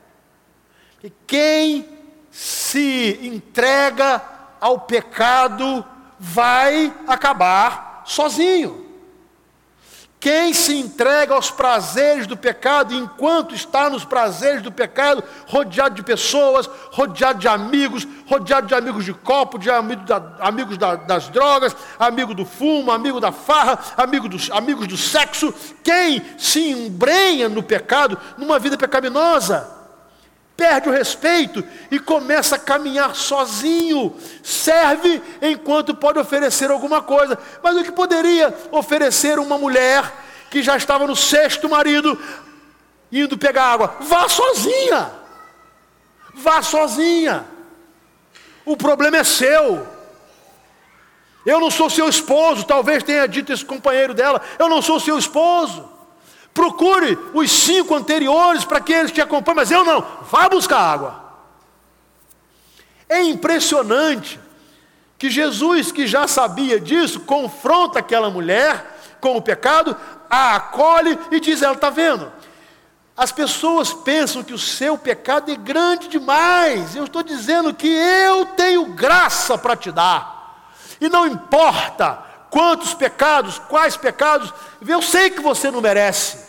que 1.01 1.11
quem 1.27 1.89
se 2.31 3.19
entrega 3.21 4.21
ao 4.61 4.79
pecado 4.79 5.85
vai 6.17 6.93
acabar 7.05 8.03
sozinho. 8.05 8.82
Quem 10.23 10.53
se 10.53 10.73
entrega 10.77 11.33
aos 11.33 11.51
prazeres 11.51 12.25
do 12.25 12.37
pecado, 12.37 12.95
enquanto 12.95 13.53
está 13.53 13.89
nos 13.89 14.05
prazeres 14.05 14.61
do 14.61 14.71
pecado, 14.71 15.21
rodeado 15.45 15.95
de 15.95 16.01
pessoas, 16.01 16.65
rodeado 16.93 17.39
de 17.39 17.47
amigos, 17.49 18.07
rodeado 18.25 18.67
de 18.67 18.73
amigos 18.73 19.03
de 19.03 19.13
copo, 19.13 19.59
de 19.59 19.69
amigos, 19.69 20.05
da, 20.05 20.23
amigos 20.39 20.77
da, 20.77 20.95
das 20.95 21.27
drogas, 21.27 21.75
amigo 21.99 22.33
do 22.33 22.45
fumo, 22.45 22.89
amigo 22.89 23.19
da 23.19 23.33
farra, 23.33 23.77
amigo 23.97 24.29
dos, 24.29 24.49
amigos 24.49 24.87
do 24.87 24.95
sexo, 24.95 25.53
quem 25.83 26.21
se 26.37 26.69
embrenha 26.69 27.49
no 27.49 27.61
pecado, 27.61 28.17
numa 28.37 28.57
vida 28.57 28.77
pecaminosa, 28.77 29.82
perde 30.55 30.89
o 30.89 30.91
respeito 30.91 31.63
e 31.89 31.99
começa 31.99 32.55
a 32.55 32.59
caminhar 32.59 33.15
sozinho. 33.15 34.15
Serve 34.43 35.21
enquanto 35.41 35.95
pode 35.95 36.19
oferecer 36.19 36.69
alguma 36.71 37.01
coisa. 37.01 37.37
Mas 37.61 37.75
o 37.75 37.83
que 37.83 37.91
poderia 37.91 38.53
oferecer 38.71 39.39
uma 39.39 39.57
mulher 39.57 40.11
que 40.49 40.61
já 40.61 40.77
estava 40.77 41.07
no 41.07 41.15
sexto 41.15 41.67
marido, 41.67 42.19
indo 43.11 43.37
pegar 43.37 43.65
água? 43.65 43.97
Vá 44.01 44.29
sozinha. 44.29 45.11
Vá 46.33 46.61
sozinha. 46.61 47.45
O 48.65 48.77
problema 48.77 49.17
é 49.17 49.23
seu. 49.23 49.87
Eu 51.45 51.59
não 51.59 51.69
sou 51.69 51.89
seu 51.89 52.07
esposo, 52.07 52.63
talvez 52.63 53.03
tenha 53.03 53.27
dito 53.27 53.51
esse 53.51 53.65
companheiro 53.65 54.13
dela. 54.13 54.41
Eu 54.57 54.69
não 54.69 54.81
sou 54.81 54.99
seu 54.99 55.17
esposo. 55.17 55.92
Procure 56.53 57.17
os 57.33 57.51
cinco 57.51 57.95
anteriores 57.95 58.63
para 58.63 58.79
que 58.79 58.93
eles 58.93 59.11
te 59.11 59.21
acompanhem, 59.21 59.55
mas 59.55 59.71
eu 59.71 59.83
não. 59.83 60.05
Vá 60.29 60.47
buscar 60.47 60.79
água. 60.79 61.23
É 63.09 63.21
impressionante 63.23 64.39
que 65.17 65.29
Jesus, 65.29 65.91
que 65.91 66.05
já 66.05 66.27
sabia 66.27 66.79
disso, 66.79 67.21
confronta 67.21 67.99
aquela 67.99 68.29
mulher 68.29 68.99
com 69.19 69.37
o 69.37 69.41
pecado, 69.41 69.95
a 70.29 70.55
acolhe 70.55 71.17
e 71.31 71.39
diz: 71.39 71.61
Ela 71.61 71.73
está 71.73 71.89
vendo? 71.89 72.31
As 73.15 73.31
pessoas 73.31 73.93
pensam 73.93 74.43
que 74.43 74.53
o 74.53 74.59
seu 74.59 74.97
pecado 74.97 75.51
é 75.51 75.55
grande 75.55 76.07
demais. 76.07 76.95
Eu 76.95 77.05
estou 77.05 77.23
dizendo 77.23 77.73
que 77.73 77.87
eu 77.87 78.45
tenho 78.47 78.85
graça 78.87 79.57
para 79.57 79.75
te 79.75 79.91
dar. 79.91 80.73
E 80.99 81.07
não 81.07 81.27
importa 81.27 82.23
quantos 82.49 82.93
pecados, 82.93 83.59
quais 83.59 83.95
pecados, 83.95 84.53
eu 84.87 85.01
sei 85.01 85.29
que 85.29 85.41
você 85.41 85.71
não 85.71 85.81
merece. 85.81 86.42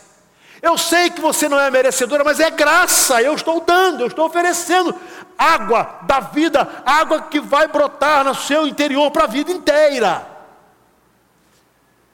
Eu 0.64 0.79
sei 0.79 1.11
que 1.11 1.20
você 1.20 1.46
não 1.46 1.61
é 1.61 1.70
merecedora, 1.70 2.24
mas 2.24 2.40
é 2.40 2.50
graça, 2.50 3.20
eu 3.20 3.35
estou 3.35 3.61
dando, 3.61 4.00
eu 4.00 4.07
estou 4.07 4.24
oferecendo 4.24 4.98
água 5.37 5.98
da 6.05 6.20
vida, 6.20 6.66
água 6.87 7.20
que 7.20 7.38
vai 7.38 7.68
brotar 7.68 8.24
no 8.24 8.35
seu 8.35 8.66
interior 8.66 9.11
para 9.11 9.24
a 9.24 9.27
vida 9.27 9.53
inteira. 9.53 10.27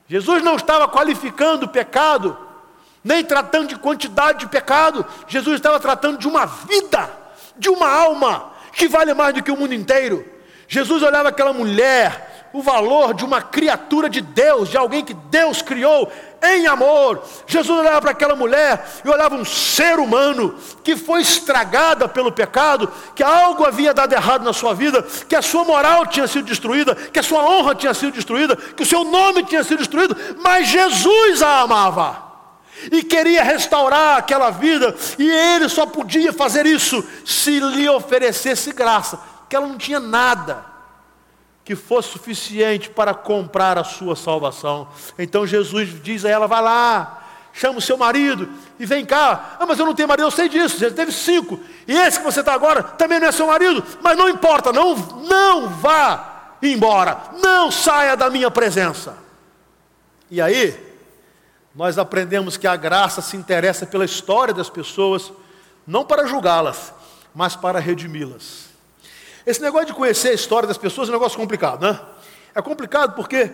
Jesus 0.08 0.42
não 0.42 0.56
estava 0.56 0.88
qualificando 0.88 1.66
o 1.66 1.68
pecado, 1.68 2.36
nem 3.04 3.22
tratando 3.22 3.68
de 3.68 3.76
quantidade 3.76 4.40
de 4.40 4.48
pecado, 4.48 5.06
Jesus 5.28 5.54
estava 5.54 5.78
tratando 5.78 6.18
de 6.18 6.26
uma 6.26 6.44
vida, 6.44 7.08
de 7.56 7.70
uma 7.70 7.88
alma, 7.88 8.50
que 8.72 8.88
vale 8.88 9.14
mais 9.14 9.32
do 9.32 9.44
que 9.44 9.52
o 9.52 9.56
mundo 9.56 9.74
inteiro. 9.74 10.28
Jesus 10.66 11.04
olhava 11.04 11.28
aquela 11.28 11.52
mulher, 11.52 12.29
o 12.52 12.62
valor 12.62 13.14
de 13.14 13.24
uma 13.24 13.40
criatura 13.40 14.08
de 14.08 14.20
Deus, 14.20 14.68
de 14.68 14.76
alguém 14.76 15.04
que 15.04 15.14
Deus 15.14 15.62
criou 15.62 16.10
em 16.42 16.66
amor. 16.66 17.22
Jesus 17.46 17.78
olhava 17.78 18.00
para 18.00 18.10
aquela 18.10 18.34
mulher 18.34 18.84
e 19.04 19.08
olhava 19.08 19.36
um 19.36 19.44
ser 19.44 19.98
humano 19.98 20.56
que 20.82 20.96
foi 20.96 21.20
estragada 21.20 22.08
pelo 22.08 22.32
pecado, 22.32 22.90
que 23.14 23.22
algo 23.22 23.64
havia 23.64 23.94
dado 23.94 24.12
errado 24.12 24.42
na 24.42 24.52
sua 24.52 24.74
vida, 24.74 25.02
que 25.28 25.36
a 25.36 25.42
sua 25.42 25.64
moral 25.64 26.06
tinha 26.06 26.26
sido 26.26 26.46
destruída, 26.46 26.94
que 26.94 27.18
a 27.18 27.22
sua 27.22 27.44
honra 27.44 27.74
tinha 27.74 27.94
sido 27.94 28.12
destruída, 28.12 28.56
que 28.56 28.82
o 28.82 28.86
seu 28.86 29.04
nome 29.04 29.44
tinha 29.44 29.62
sido 29.62 29.78
destruído, 29.78 30.16
mas 30.42 30.68
Jesus 30.68 31.42
a 31.42 31.60
amava. 31.60 32.30
E 32.90 33.02
queria 33.02 33.44
restaurar 33.44 34.16
aquela 34.16 34.50
vida, 34.50 34.94
e 35.18 35.30
ele 35.30 35.68
só 35.68 35.84
podia 35.84 36.32
fazer 36.32 36.64
isso 36.64 37.04
se 37.24 37.60
lhe 37.60 37.88
oferecesse 37.88 38.72
graça, 38.72 39.20
que 39.48 39.54
ela 39.54 39.66
não 39.66 39.76
tinha 39.76 40.00
nada 40.00 40.69
que 41.70 41.76
fosse 41.76 42.08
suficiente 42.08 42.90
para 42.90 43.14
comprar 43.14 43.78
a 43.78 43.84
sua 43.84 44.16
salvação. 44.16 44.88
Então 45.16 45.46
Jesus 45.46 46.02
diz 46.02 46.24
a 46.24 46.28
ela: 46.28 46.48
vai 46.48 46.60
lá, 46.60 47.22
chama 47.52 47.78
o 47.78 47.80
seu 47.80 47.96
marido 47.96 48.48
e 48.76 48.84
vem 48.84 49.06
cá. 49.06 49.56
Ah, 49.56 49.64
mas 49.64 49.78
eu 49.78 49.86
não 49.86 49.94
tenho 49.94 50.08
marido, 50.08 50.24
eu 50.24 50.32
sei 50.32 50.48
disso, 50.48 50.76
você 50.76 50.90
teve 50.90 51.12
cinco. 51.12 51.60
E 51.86 51.96
esse 51.96 52.18
que 52.18 52.24
você 52.24 52.40
está 52.40 52.54
agora 52.54 52.82
também 52.82 53.20
não 53.20 53.28
é 53.28 53.30
seu 53.30 53.46
marido, 53.46 53.84
mas 54.02 54.18
não 54.18 54.28
importa, 54.28 54.72
não, 54.72 54.96
não 54.96 55.68
vá 55.68 56.56
embora, 56.60 57.16
não 57.40 57.70
saia 57.70 58.16
da 58.16 58.28
minha 58.28 58.50
presença. 58.50 59.16
E 60.28 60.42
aí, 60.42 60.76
nós 61.72 61.98
aprendemos 61.98 62.56
que 62.56 62.66
a 62.66 62.74
graça 62.74 63.22
se 63.22 63.36
interessa 63.36 63.86
pela 63.86 64.04
história 64.04 64.52
das 64.52 64.68
pessoas, 64.68 65.32
não 65.86 66.04
para 66.04 66.26
julgá-las, 66.26 66.92
mas 67.32 67.54
para 67.54 67.78
redimi-las. 67.78 68.69
Esse 69.46 69.60
negócio 69.60 69.88
de 69.88 69.94
conhecer 69.94 70.28
a 70.28 70.34
história 70.34 70.66
das 70.66 70.78
pessoas 70.78 71.08
é 71.08 71.10
um 71.10 71.14
negócio 71.14 71.38
complicado, 71.38 71.82
né? 71.82 72.00
É 72.54 72.60
complicado 72.60 73.14
porque 73.14 73.52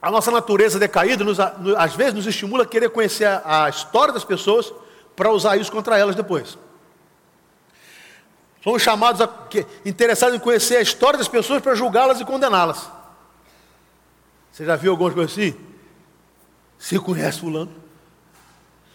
a 0.00 0.10
nossa 0.10 0.30
natureza 0.30 0.78
decaída 0.78 1.24
nos, 1.24 1.38
às 1.40 1.94
vezes 1.94 2.14
nos 2.14 2.26
estimula 2.26 2.62
a 2.62 2.66
querer 2.66 2.90
conhecer 2.90 3.24
a, 3.24 3.64
a 3.64 3.68
história 3.68 4.12
das 4.12 4.24
pessoas 4.24 4.72
para 5.16 5.30
usar 5.30 5.56
isso 5.56 5.72
contra 5.72 5.98
elas 5.98 6.14
depois. 6.14 6.58
Somos 8.62 8.82
chamados 8.82 9.20
a, 9.20 9.28
que, 9.28 9.66
interessados 9.84 10.36
em 10.36 10.40
conhecer 10.40 10.76
a 10.76 10.82
história 10.82 11.18
das 11.18 11.28
pessoas 11.28 11.62
para 11.62 11.74
julgá-las 11.74 12.20
e 12.20 12.24
condená-las. 12.24 12.90
Você 14.52 14.64
já 14.64 14.76
viu 14.76 14.92
algumas 14.92 15.14
coisas 15.14 15.32
assim? 15.32 15.56
Você 16.78 16.98
conhece 16.98 17.40
fulano? 17.40 17.74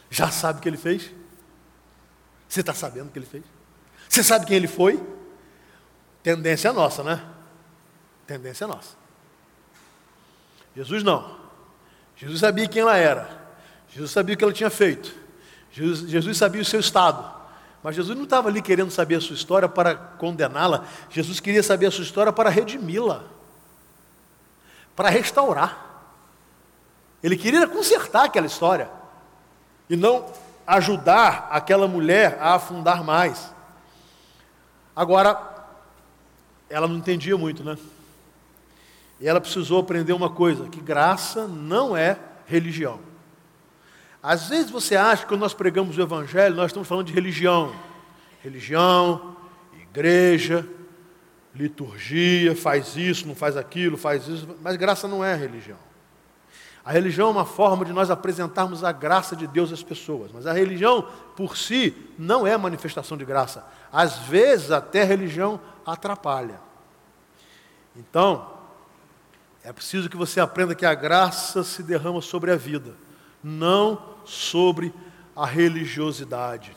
Já 0.09 0.29
sabe 0.29 0.59
o 0.59 0.61
que 0.61 0.69
ele 0.69 0.77
fez? 0.77 1.11
Você 2.47 2.59
está 2.59 2.73
sabendo 2.73 3.07
o 3.07 3.11
que 3.11 3.19
ele 3.19 3.25
fez? 3.25 3.43
Você 4.11 4.25
sabe 4.25 4.45
quem 4.45 4.57
ele 4.57 4.67
foi? 4.67 5.01
Tendência 6.21 6.73
nossa, 6.73 7.01
né? 7.01 7.23
Tendência 8.27 8.67
nossa. 8.67 8.97
Jesus 10.75 11.01
não. 11.01 11.37
Jesus 12.17 12.41
sabia 12.41 12.67
quem 12.67 12.81
ela 12.81 12.97
era. 12.97 13.29
Jesus 13.89 14.11
sabia 14.11 14.35
o 14.35 14.37
que 14.37 14.43
ela 14.43 14.51
tinha 14.51 14.69
feito. 14.69 15.15
Jesus, 15.71 16.09
Jesus 16.09 16.37
sabia 16.37 16.61
o 16.61 16.65
seu 16.65 16.81
estado. 16.81 17.23
Mas 17.81 17.95
Jesus 17.95 18.17
não 18.17 18.25
estava 18.25 18.49
ali 18.49 18.61
querendo 18.61 18.91
saber 18.91 19.15
a 19.15 19.21
sua 19.21 19.33
história 19.33 19.69
para 19.69 19.95
condená-la. 19.95 20.83
Jesus 21.09 21.39
queria 21.39 21.63
saber 21.63 21.85
a 21.85 21.91
sua 21.91 22.03
história 22.03 22.33
para 22.33 22.49
redimi-la. 22.49 23.23
Para 24.93 25.07
restaurar. 25.07 25.85
Ele 27.23 27.37
queria 27.37 27.65
consertar 27.65 28.25
aquela 28.25 28.45
história. 28.45 28.91
E 29.89 29.95
não 29.95 30.33
ajudar 30.67 31.47
aquela 31.49 31.87
mulher 31.87 32.37
a 32.41 32.55
afundar 32.55 33.05
mais. 33.05 33.53
Agora, 34.95 35.67
ela 36.69 36.87
não 36.87 36.97
entendia 36.97 37.37
muito, 37.37 37.63
né? 37.63 37.77
E 39.19 39.27
ela 39.27 39.39
precisou 39.39 39.79
aprender 39.79 40.13
uma 40.13 40.29
coisa: 40.29 40.67
que 40.67 40.81
graça 40.81 41.47
não 41.47 41.95
é 41.95 42.17
religião. 42.45 42.99
Às 44.21 44.49
vezes 44.49 44.69
você 44.69 44.95
acha 44.95 45.23
que 45.23 45.29
quando 45.29 45.41
nós 45.41 45.53
pregamos 45.53 45.97
o 45.97 46.01
Evangelho, 46.01 46.55
nós 46.55 46.67
estamos 46.67 46.87
falando 46.87 47.07
de 47.07 47.13
religião. 47.13 47.73
Religião, 48.43 49.35
igreja, 49.79 50.67
liturgia, 51.55 52.55
faz 52.55 52.95
isso, 52.95 53.27
não 53.27 53.35
faz 53.35 53.57
aquilo, 53.57 53.97
faz 53.97 54.27
isso. 54.27 54.47
Mas 54.61 54.75
graça 54.77 55.07
não 55.07 55.23
é 55.23 55.35
religião. 55.35 55.77
A 56.83 56.91
religião 56.91 57.27
é 57.27 57.31
uma 57.31 57.45
forma 57.45 57.85
de 57.85 57.93
nós 57.93 58.09
apresentarmos 58.09 58.83
a 58.83 58.91
graça 58.91 59.35
de 59.35 59.45
Deus 59.45 59.71
às 59.71 59.83
pessoas, 59.83 60.31
mas 60.31 60.47
a 60.47 60.53
religião 60.53 61.07
por 61.35 61.55
si 61.55 61.95
não 62.17 62.45
é 62.45 62.57
manifestação 62.57 63.15
de 63.15 63.23
graça. 63.23 63.65
Às 63.91 64.17
vezes 64.17 64.71
até 64.71 65.03
a 65.03 65.05
religião 65.05 65.59
atrapalha. 65.85 66.59
Então, 67.95 68.51
é 69.63 69.71
preciso 69.71 70.09
que 70.09 70.17
você 70.17 70.39
aprenda 70.39 70.73
que 70.73 70.85
a 70.85 70.95
graça 70.95 71.63
se 71.63 71.83
derrama 71.83 72.21
sobre 72.21 72.51
a 72.51 72.55
vida, 72.55 72.95
não 73.43 74.01
sobre 74.25 74.91
a 75.35 75.45
religiosidade. 75.45 76.75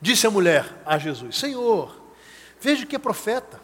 Disse 0.00 0.26
a 0.26 0.30
mulher 0.30 0.82
a 0.86 0.96
Jesus: 0.96 1.38
Senhor, 1.38 1.94
veja 2.60 2.86
que 2.86 2.96
é 2.96 2.98
profeta. 2.98 3.60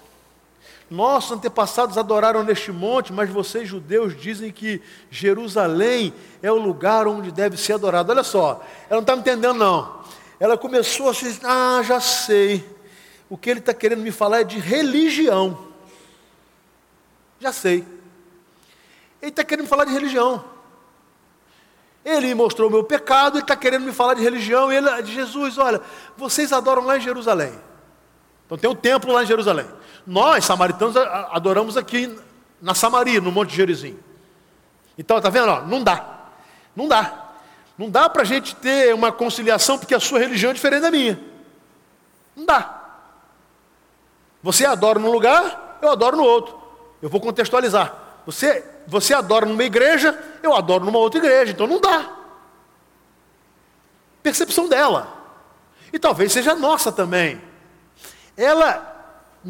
Nossos 0.91 1.33
antepassados 1.33 1.99
adoraram 1.99 2.43
neste 2.43 2.73
monte, 2.73 3.13
mas 3.13 3.29
vocês, 3.29 3.69
judeus, 3.69 4.17
dizem 4.19 4.51
que 4.51 4.81
Jerusalém 5.11 6.15
é 6.43 6.51
o 6.51 6.57
lugar 6.57 7.07
onde 7.07 7.31
deve 7.31 7.59
ser 7.59 7.75
adorado. 7.75 8.11
Olha 8.11 8.23
só, 8.23 8.65
ela 8.89 8.97
não 8.97 9.01
está 9.01 9.15
me 9.15 9.21
entendendo, 9.21 9.59
não. 9.59 10.01
Ela 10.41 10.57
começou 10.57 11.11
assim: 11.11 11.39
ah, 11.45 11.83
já 11.85 12.01
sei. 12.01 12.65
O 13.29 13.37
que 13.37 13.51
ele 13.51 13.61
está 13.61 13.75
querendo 13.75 14.01
me 14.01 14.11
falar 14.11 14.41
é 14.41 14.45
de 14.45 14.59
religião. 14.59 15.59
Já 17.39 17.53
sei. 17.53 17.85
Ele 19.21 19.31
está 19.31 19.45
querendo 19.45 19.65
me 19.65 19.69
falar 19.69 19.85
de 19.85 19.93
religião. 19.93 20.43
Ele 22.05 22.35
mostrou 22.35 22.69
o 22.69 22.73
meu 22.73 22.85
pecado, 22.85 23.37
ele 23.37 23.45
está 23.45 23.55
querendo 23.55 23.85
me 23.85 23.93
falar 23.93 24.15
de 24.15 24.23
religião. 24.23 24.73
E 24.73 24.77
ele 24.77 25.03
de 25.03 25.13
Jesus: 25.13 25.59
olha, 25.59 25.83
vocês 26.17 26.53
adoram 26.53 26.83
lá 26.85 26.97
em 26.97 27.01
Jerusalém. 27.01 27.53
Então 28.47 28.57
tem 28.57 28.71
um 28.71 28.75
templo 28.75 29.13
lá 29.13 29.23
em 29.23 29.27
Jerusalém. 29.27 29.67
Nós, 30.07 30.45
samaritanos, 30.45 30.97
adoramos 30.97 31.77
aqui 31.77 32.19
na 32.61 32.75
Samaria, 32.75 33.21
no 33.21 33.31
Monte 33.31 33.55
Gerizim. 33.55 33.99
Então, 34.97 35.19
está 35.19 35.31
vendo? 35.31 35.47
Não 35.67 35.83
dá. 35.83 36.19
Não 36.75 36.89
dá. 36.89 37.29
Não 37.77 37.89
dá 37.89 38.09
para 38.09 38.23
a 38.23 38.25
gente 38.25 38.57
ter 38.57 38.93
uma 38.95 39.13
conciliação 39.13 39.79
porque 39.79 39.95
a 39.95 40.01
sua 40.01 40.19
religião 40.19 40.51
é 40.51 40.55
diferente 40.55 40.83
da 40.83 40.91
minha. 40.91 41.21
Não 42.35 42.45
dá. 42.45 42.79
Você 44.43 44.65
adora 44.65 44.99
num 44.99 45.11
lugar, 45.11 45.79
eu 45.81 45.91
adoro 45.91 46.17
no 46.17 46.25
outro. 46.25 46.59
Eu 47.01 47.09
vou 47.09 47.21
contextualizar. 47.21 47.95
Você, 48.27 48.65
você 48.87 49.15
adora 49.15 49.47
numa 49.47 49.63
igreja, 49.63 50.19
eu 50.43 50.55
adoro 50.55 50.85
numa 50.85 50.99
outra 50.99 51.19
igreja. 51.21 51.53
Então 51.53 51.67
não 51.67 51.81
dá. 51.81 52.11
Percepção 54.23 54.69
dela. 54.69 55.17
E 55.93 55.99
talvez 55.99 56.33
seja 56.33 56.55
nossa 56.55 56.91
também. 56.91 57.41
Ela 58.37 58.98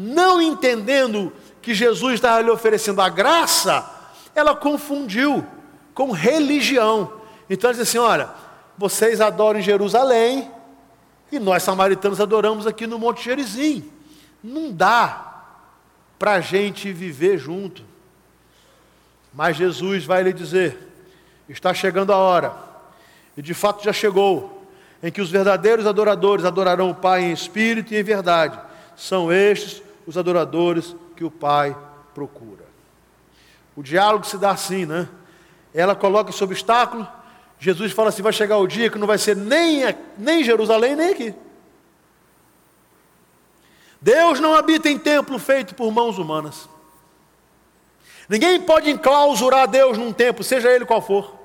não 0.01 0.41
entendendo 0.41 1.33
que 1.61 1.73
Jesus 1.73 2.13
estava 2.13 2.39
lhe 2.39 2.49
oferecendo 2.49 3.01
a 3.01 3.09
graça, 3.09 3.85
ela 4.33 4.55
confundiu 4.55 5.45
com 5.93 6.11
religião. 6.11 7.11
Então 7.49 7.69
ela 7.69 7.77
diz 7.77 7.85
assim: 7.85 7.97
olha, 7.97 8.29
vocês 8.77 9.19
adoram 9.19 9.59
em 9.59 9.63
Jerusalém 9.63 10.49
e 11.29 11.37
nós 11.37 11.63
samaritanos 11.63 12.21
adoramos 12.21 12.65
aqui 12.65 12.87
no 12.87 12.97
Monte 12.97 13.25
Gerizim. 13.25 13.91
Não 14.41 14.71
dá 14.71 15.43
para 16.17 16.35
a 16.35 16.39
gente 16.39 16.93
viver 16.93 17.37
junto. 17.37 17.83
Mas 19.33 19.57
Jesus 19.57 20.05
vai 20.05 20.23
lhe 20.23 20.31
dizer: 20.31 20.77
está 21.49 21.73
chegando 21.73 22.13
a 22.13 22.17
hora, 22.17 22.53
e 23.35 23.41
de 23.41 23.53
fato 23.53 23.83
já 23.83 23.91
chegou, 23.91 24.65
em 25.03 25.11
que 25.11 25.19
os 25.19 25.29
verdadeiros 25.29 25.85
adoradores 25.85 26.45
adorarão 26.45 26.89
o 26.89 26.95
Pai 26.95 27.23
em 27.23 27.33
espírito 27.33 27.93
e 27.93 27.97
em 27.97 28.03
verdade 28.03 28.69
são 28.95 29.31
estes 29.31 29.81
os 30.09 30.17
adoradores 30.17 30.95
que 31.15 31.23
o 31.23 31.29
Pai 31.29 31.77
procura. 32.15 32.65
O 33.75 33.83
diálogo 33.83 34.25
se 34.25 34.39
dá 34.39 34.49
assim, 34.49 34.83
né? 34.83 35.07
Ela 35.71 35.95
coloca 35.95 36.31
esse 36.31 36.43
obstáculo, 36.43 37.07
Jesus 37.59 37.91
fala 37.91 38.09
assim: 38.09 38.23
vai 38.23 38.33
chegar 38.33 38.57
o 38.57 38.65
dia 38.65 38.89
que 38.89 38.97
não 38.97 39.05
vai 39.05 39.19
ser 39.19 39.35
nem, 39.35 39.83
nem 40.17 40.43
Jerusalém, 40.43 40.95
nem 40.95 41.11
aqui. 41.11 41.35
Deus 44.01 44.39
não 44.39 44.55
habita 44.55 44.89
em 44.89 44.97
templo 44.97 45.37
feito 45.37 45.75
por 45.75 45.91
mãos 45.91 46.17
humanas. 46.17 46.67
Ninguém 48.27 48.59
pode 48.59 48.89
enclausurar 48.89 49.67
Deus 49.67 49.95
num 49.95 50.11
templo, 50.11 50.43
seja 50.43 50.71
ele 50.71 50.85
qual 50.85 51.03
for. 51.03 51.37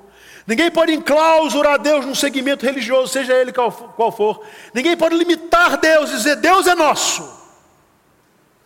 Ninguém 0.46 0.70
pode 0.70 0.94
enclausurar 0.94 1.78
Deus 1.78 2.06
num 2.06 2.14
segmento 2.14 2.64
religioso, 2.64 3.12
seja 3.12 3.34
ele 3.34 3.52
qual 3.52 4.10
for. 4.10 4.42
Ninguém 4.72 4.96
pode 4.96 5.14
limitar 5.16 5.76
Deus 5.76 6.08
e 6.08 6.16
dizer: 6.16 6.36
Deus 6.36 6.66
é 6.66 6.74
nosso. 6.74 7.43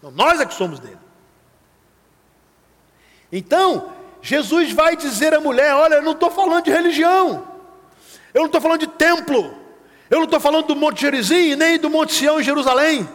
Não, 0.03 0.11
nós 0.11 0.41
é 0.41 0.47
que 0.47 0.55
somos 0.55 0.79
dele. 0.79 0.99
Então, 3.31 3.93
Jesus 4.23 4.73
vai 4.73 4.97
dizer 4.97 5.35
à 5.35 5.41
mulher: 5.41 5.75
Olha, 5.75 5.97
eu 5.97 6.03
não 6.03 6.13
estou 6.13 6.31
falando 6.31 6.65
de 6.65 6.71
religião, 6.71 7.47
eu 8.33 8.41
não 8.41 8.47
estou 8.47 8.61
falando 8.61 8.81
de 8.81 8.87
templo, 8.87 9.55
eu 10.11 10.19
não 10.19 10.25
estou 10.25 10.41
falando 10.41 10.67
do 10.67 10.77
Monte 10.77 11.01
Gerizim, 11.01 11.55
nem 11.55 11.79
do 11.79 11.91
Monte 11.91 12.15
Sião 12.15 12.41
em 12.41 12.45
Jerusalém. 12.45 13.09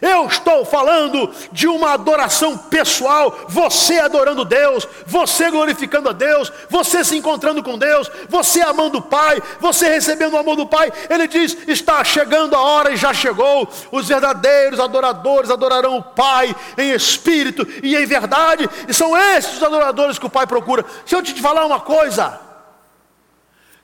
Eu 0.00 0.26
estou 0.26 0.64
falando 0.64 1.32
de 1.50 1.68
uma 1.68 1.92
adoração 1.92 2.56
pessoal, 2.56 3.46
você 3.48 3.98
adorando 3.98 4.44
Deus, 4.44 4.88
você 5.06 5.50
glorificando 5.50 6.08
a 6.08 6.12
Deus, 6.12 6.52
você 6.68 7.04
se 7.04 7.16
encontrando 7.16 7.62
com 7.62 7.76
Deus, 7.76 8.10
você 8.28 8.62
amando 8.62 8.98
o 8.98 9.02
Pai, 9.02 9.42
você 9.60 9.88
recebendo 9.88 10.34
o 10.34 10.38
amor 10.38 10.56
do 10.56 10.66
Pai. 10.66 10.92
Ele 11.10 11.26
diz: 11.28 11.56
está 11.68 12.02
chegando 12.04 12.56
a 12.56 12.60
hora 12.60 12.92
e 12.92 12.96
já 12.96 13.12
chegou. 13.12 13.68
Os 13.90 14.08
verdadeiros 14.08 14.80
adoradores 14.80 15.50
adorarão 15.50 15.98
o 15.98 16.02
Pai 16.02 16.54
em 16.78 16.92
espírito 16.92 17.66
e 17.82 17.96
em 17.96 18.06
verdade, 18.06 18.68
e 18.88 18.94
são 18.94 19.16
esses 19.16 19.56
os 19.56 19.62
adoradores 19.62 20.18
que 20.18 20.26
o 20.26 20.30
Pai 20.30 20.46
procura. 20.46 20.84
Se 21.04 21.14
eu 21.14 21.22
te 21.22 21.40
falar 21.40 21.66
uma 21.66 21.80
coisa, 21.80 22.40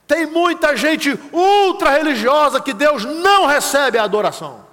tem 0.07 0.27
muita 0.27 0.77
gente 0.77 1.19
ultra 1.33 1.91
religiosa 1.91 2.61
que 2.61 2.73
Deus 2.73 3.05
não 3.05 3.47
recebe 3.47 3.99
a 3.99 4.05
adoração. 4.05 4.68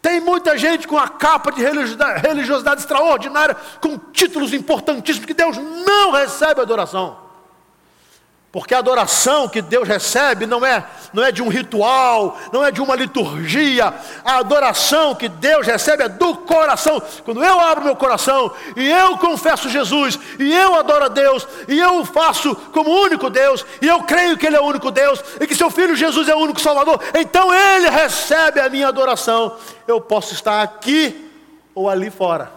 Tem 0.00 0.20
muita 0.20 0.56
gente 0.56 0.86
com 0.86 0.96
a 0.96 1.08
capa 1.08 1.50
de 1.50 1.62
religiosidade, 1.62 2.80
extraordinária, 2.80 3.56
com 3.80 3.98
títulos 3.98 4.52
importantíssimos, 4.52 5.26
que 5.26 5.34
Deus 5.34 5.56
não 5.56 6.12
recebe 6.12 6.60
adoração. 6.60 7.25
Porque 8.56 8.74
a 8.74 8.78
adoração 8.78 9.50
que 9.50 9.60
Deus 9.60 9.86
recebe 9.86 10.46
não 10.46 10.64
é, 10.64 10.82
não 11.12 11.22
é 11.22 11.30
de 11.30 11.42
um 11.42 11.48
ritual, 11.48 12.38
não 12.50 12.64
é 12.64 12.70
de 12.70 12.80
uma 12.80 12.96
liturgia. 12.96 13.92
A 14.24 14.38
adoração 14.38 15.14
que 15.14 15.28
Deus 15.28 15.66
recebe 15.66 16.04
é 16.04 16.08
do 16.08 16.34
coração. 16.34 17.02
Quando 17.22 17.44
eu 17.44 17.60
abro 17.60 17.84
meu 17.84 17.94
coração 17.94 18.50
e 18.74 18.90
eu 18.90 19.18
confesso 19.18 19.68
Jesus, 19.68 20.18
e 20.38 20.54
eu 20.54 20.74
adoro 20.74 21.04
a 21.04 21.08
Deus, 21.08 21.46
e 21.68 21.78
eu 21.78 22.00
o 22.00 22.06
faço 22.06 22.56
como 22.72 22.88
único 22.88 23.28
Deus, 23.28 23.62
e 23.82 23.86
eu 23.86 24.02
creio 24.04 24.38
que 24.38 24.46
Ele 24.46 24.56
é 24.56 24.60
o 24.60 24.64
único 24.64 24.90
Deus, 24.90 25.22
e 25.38 25.46
que 25.46 25.54
seu 25.54 25.68
Filho 25.68 25.94
Jesus 25.94 26.26
é 26.26 26.34
o 26.34 26.38
único 26.38 26.58
Salvador, 26.58 26.98
então 27.14 27.52
Ele 27.52 27.90
recebe 27.90 28.58
a 28.58 28.70
minha 28.70 28.88
adoração. 28.88 29.54
Eu 29.86 30.00
posso 30.00 30.32
estar 30.32 30.62
aqui 30.62 31.30
ou 31.74 31.90
ali 31.90 32.08
fora. 32.08 32.50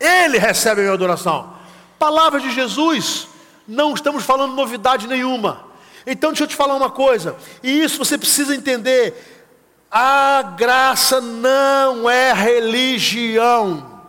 Ele 0.00 0.38
recebe 0.38 0.80
a 0.80 0.84
minha 0.84 0.94
adoração. 0.94 1.52
Palavra 1.98 2.40
de 2.40 2.50
Jesus 2.50 3.28
não 3.70 3.94
estamos 3.94 4.24
falando 4.24 4.54
novidade 4.54 5.06
nenhuma. 5.06 5.64
Então 6.04 6.30
deixa 6.30 6.44
eu 6.44 6.48
te 6.48 6.56
falar 6.56 6.74
uma 6.74 6.90
coisa, 6.90 7.36
e 7.62 7.82
isso 7.82 7.98
você 7.98 8.18
precisa 8.18 8.54
entender: 8.54 9.46
a 9.90 10.42
graça 10.42 11.20
não 11.20 12.10
é 12.10 12.32
religião. 12.32 14.00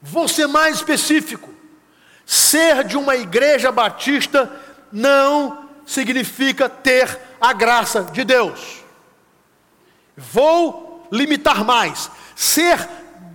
Vou 0.00 0.28
ser 0.28 0.46
mais 0.46 0.76
específico: 0.76 1.52
ser 2.24 2.84
de 2.84 2.96
uma 2.96 3.16
igreja 3.16 3.72
batista 3.72 4.50
não 4.92 5.68
significa 5.84 6.68
ter 6.68 7.18
a 7.40 7.52
graça 7.52 8.02
de 8.04 8.22
Deus. 8.22 8.84
Vou 10.16 11.08
limitar 11.10 11.64
mais: 11.64 12.10
ser 12.36 12.88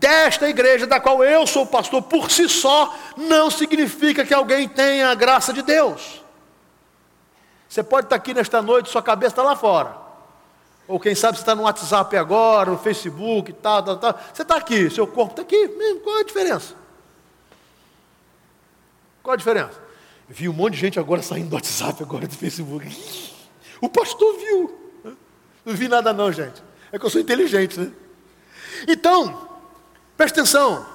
desta 0.04 0.50
igreja, 0.50 0.86
da 0.86 1.00
qual 1.00 1.24
eu 1.24 1.48
sou 1.48 1.66
pastor, 1.66 2.02
por 2.02 2.30
si 2.30 2.50
só, 2.50 2.94
não 3.16 3.50
significa 3.50 4.26
que 4.26 4.34
alguém 4.34 4.68
tenha 4.68 5.08
a 5.08 5.16
graça 5.16 5.54
de 5.54 5.62
Deus. 5.62 6.22
Você 7.70 7.82
pode 7.82 8.08
estar 8.08 8.18
aqui 8.18 8.34
nesta 8.34 8.62
noite, 8.62 8.90
sua 8.90 9.02
cabeça 9.02 9.32
está 9.32 9.44
lá 9.44 9.56
fora. 9.56 9.96
Ou 10.90 11.00
quem 11.00 11.16
sabe 11.16 11.38
você 11.38 11.44
está 11.44 11.56
no 11.56 11.64
WhatsApp 11.64 12.18
agora, 12.18 12.72
no 12.72 12.78
Facebook 12.78 13.52
e 13.52 13.54
tal, 13.54 13.82
tal, 13.82 13.98
tal. 13.98 14.20
Você 14.34 14.42
está 14.42 14.58
aqui, 14.58 14.90
seu 14.90 15.08
corpo 15.08 15.32
está 15.32 15.42
aqui. 15.42 15.70
Qual 16.04 16.18
é 16.18 16.20
a 16.20 16.26
diferença? 16.26 16.76
Qual 19.24 19.34
a 19.34 19.38
diferença? 19.38 19.82
Vi 20.28 20.50
um 20.50 20.54
monte 20.54 20.74
de 20.74 20.82
gente 20.82 21.00
agora 21.00 21.22
saindo 21.22 21.48
do 21.48 21.56
WhatsApp, 21.56 22.04
agora 22.04 22.28
do 22.28 22.36
Facebook. 22.36 22.86
O 23.80 23.88
pastor 23.88 24.38
viu. 24.38 25.16
Não 25.64 25.74
vi 25.74 25.88
nada 25.88 26.12
não, 26.12 26.30
gente. 26.30 26.62
É 26.92 27.00
que 27.00 27.06
eu 27.06 27.10
sou 27.10 27.22
inteligente, 27.22 27.80
né? 27.80 27.90
Então, 28.86 29.53
Preste 30.24 30.40
atenção. 30.40 30.86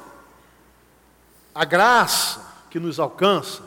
A 1.54 1.62
graça 1.62 2.40
que 2.70 2.80
nos 2.80 2.98
alcança 2.98 3.62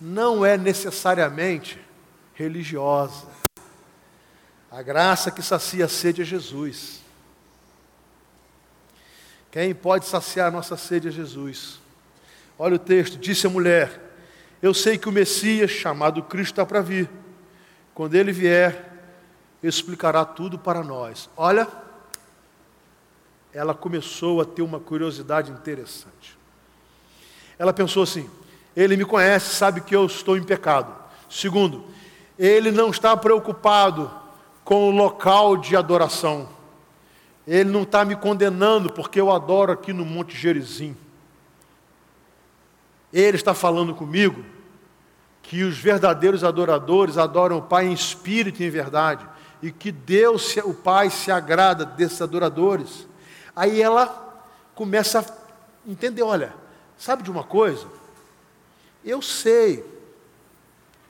não 0.00 0.44
é 0.44 0.58
necessariamente 0.58 1.78
religiosa. 2.34 3.28
A 4.68 4.82
graça 4.82 5.30
que 5.30 5.40
sacia 5.40 5.84
a 5.84 5.88
sede 5.88 6.22
é 6.22 6.24
Jesus. 6.24 7.00
Quem 9.52 9.72
pode 9.72 10.04
saciar 10.04 10.48
a 10.48 10.50
nossa 10.50 10.76
sede 10.76 11.06
é 11.06 11.10
Jesus. 11.12 11.78
Olha 12.58 12.74
o 12.74 12.80
texto: 12.80 13.18
disse 13.18 13.46
a 13.46 13.50
mulher: 13.50 14.18
Eu 14.60 14.74
sei 14.74 14.98
que 14.98 15.08
o 15.08 15.12
Messias, 15.12 15.70
chamado 15.70 16.24
Cristo, 16.24 16.54
está 16.54 16.66
para 16.66 16.80
vir. 16.80 17.08
Quando 17.94 18.16
ele 18.16 18.32
vier, 18.32 18.92
explicará 19.62 20.24
tudo 20.24 20.58
para 20.58 20.82
nós. 20.82 21.30
Olha, 21.36 21.68
ela 23.56 23.72
começou 23.74 24.42
a 24.42 24.44
ter 24.44 24.60
uma 24.60 24.78
curiosidade 24.78 25.50
interessante. 25.50 26.36
Ela 27.58 27.72
pensou 27.72 28.02
assim: 28.02 28.28
ele 28.76 28.98
me 28.98 29.04
conhece, 29.06 29.54
sabe 29.54 29.80
que 29.80 29.96
eu 29.96 30.04
estou 30.04 30.36
em 30.36 30.42
pecado. 30.42 30.94
Segundo, 31.30 31.86
ele 32.38 32.70
não 32.70 32.90
está 32.90 33.16
preocupado 33.16 34.10
com 34.62 34.90
o 34.90 34.90
local 34.90 35.56
de 35.56 35.74
adoração. 35.74 36.50
Ele 37.46 37.70
não 37.70 37.84
está 37.84 38.04
me 38.04 38.14
condenando 38.14 38.92
porque 38.92 39.18
eu 39.18 39.32
adoro 39.32 39.72
aqui 39.72 39.90
no 39.90 40.04
Monte 40.04 40.36
Gerizim. 40.36 40.94
Ele 43.10 43.38
está 43.38 43.54
falando 43.54 43.94
comigo 43.94 44.44
que 45.42 45.62
os 45.62 45.78
verdadeiros 45.78 46.44
adoradores 46.44 47.16
adoram 47.16 47.56
o 47.56 47.62
Pai 47.62 47.86
em 47.86 47.92
espírito 47.92 48.62
e 48.62 48.66
em 48.66 48.70
verdade, 48.70 49.26
e 49.62 49.70
que 49.70 49.90
Deus, 49.90 50.56
o 50.58 50.74
Pai, 50.74 51.08
se 51.08 51.30
agrada 51.30 51.86
desses 51.86 52.20
adoradores. 52.20 53.06
Aí 53.56 53.80
ela 53.80 54.44
começa 54.74 55.20
a 55.20 55.90
entender: 55.90 56.22
olha, 56.22 56.54
sabe 56.98 57.22
de 57.22 57.30
uma 57.30 57.42
coisa? 57.42 57.88
Eu 59.02 59.22
sei 59.22 59.82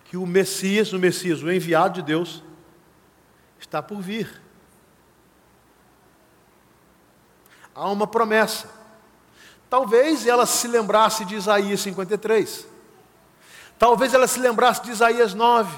que 0.05 0.17
o 0.17 0.25
Messias, 0.25 0.93
o 0.93 0.99
Messias, 0.99 1.43
o 1.43 1.51
enviado 1.51 1.95
de 1.95 2.03
Deus, 2.03 2.45
está 3.59 3.83
por 3.83 4.01
vir. 4.01 4.41
Há 7.75 7.91
uma 7.91 8.07
promessa. 8.07 8.71
Talvez 9.69 10.27
ela 10.27 10.47
se 10.47 10.69
lembrasse 10.69 11.25
de 11.25 11.35
Isaías 11.35 11.81
53. 11.81 12.67
Talvez 13.79 14.15
ela 14.15 14.29
se 14.29 14.39
lembrasse 14.39 14.83
de 14.83 14.93
Isaías 14.93 15.35
9. 15.35 15.77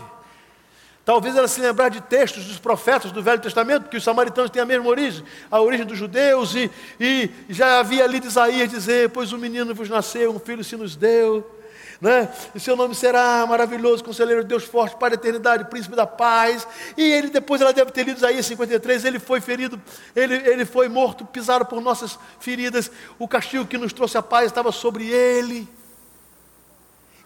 Talvez 1.09 1.35
ela 1.35 1.49
se 1.49 1.59
lembrasse 1.59 1.93
de 1.93 2.03
textos 2.03 2.45
dos 2.45 2.59
profetas 2.59 3.11
do 3.11 3.23
Velho 3.23 3.41
Testamento, 3.41 3.85
porque 3.85 3.97
os 3.97 4.05
samaritanos 4.05 4.51
têm 4.51 4.61
a 4.61 4.67
mesma 4.67 4.87
origem, 4.91 5.25
a 5.51 5.59
origem 5.59 5.87
dos 5.87 5.97
judeus, 5.97 6.55
e, 6.55 6.71
e 7.01 7.31
já 7.49 7.81
havia 7.81 8.05
ali 8.05 8.21
de 8.21 8.27
Isaías 8.27 8.69
dizer: 8.69 9.09
Pois 9.09 9.33
um 9.33 9.39
menino 9.39 9.75
vos 9.75 9.89
nasceu, 9.89 10.31
um 10.31 10.39
filho 10.39 10.63
se 10.63 10.77
nos 10.77 10.95
deu 10.97 11.51
né? 11.99 12.31
E 12.55 12.61
seu 12.61 12.77
nome 12.77 12.95
será 12.95 13.47
maravilhoso, 13.47 14.05
conselheiro 14.05 14.43
de 14.43 14.49
Deus 14.49 14.65
forte, 14.65 14.97
para 14.97 15.15
a 15.15 15.17
eternidade, 15.17 15.65
príncipe 15.65 15.97
da 15.97 16.07
paz. 16.07 16.69
E 16.95 17.03
ele 17.03 17.31
depois 17.31 17.63
ela 17.63 17.73
deve 17.73 17.91
ter 17.91 18.05
lido 18.05 18.19
Isaías 18.19 18.45
53, 18.45 19.07
ele 19.07 19.19
foi 19.19 19.41
ferido, 19.41 19.81
ele, 20.15 20.35
ele 20.35 20.67
foi 20.67 20.91
morto, 20.91 21.25
pisado 21.25 21.65
por 21.65 21.81
nossas 21.81 22.19
feridas. 22.39 22.91
O 23.19 23.27
castigo 23.27 23.65
que 23.65 23.79
nos 23.79 23.95
trouxe 23.95 24.19
a 24.19 24.23
paz 24.23 24.45
estava 24.45 24.71
sobre 24.71 25.09
ele. 25.09 25.67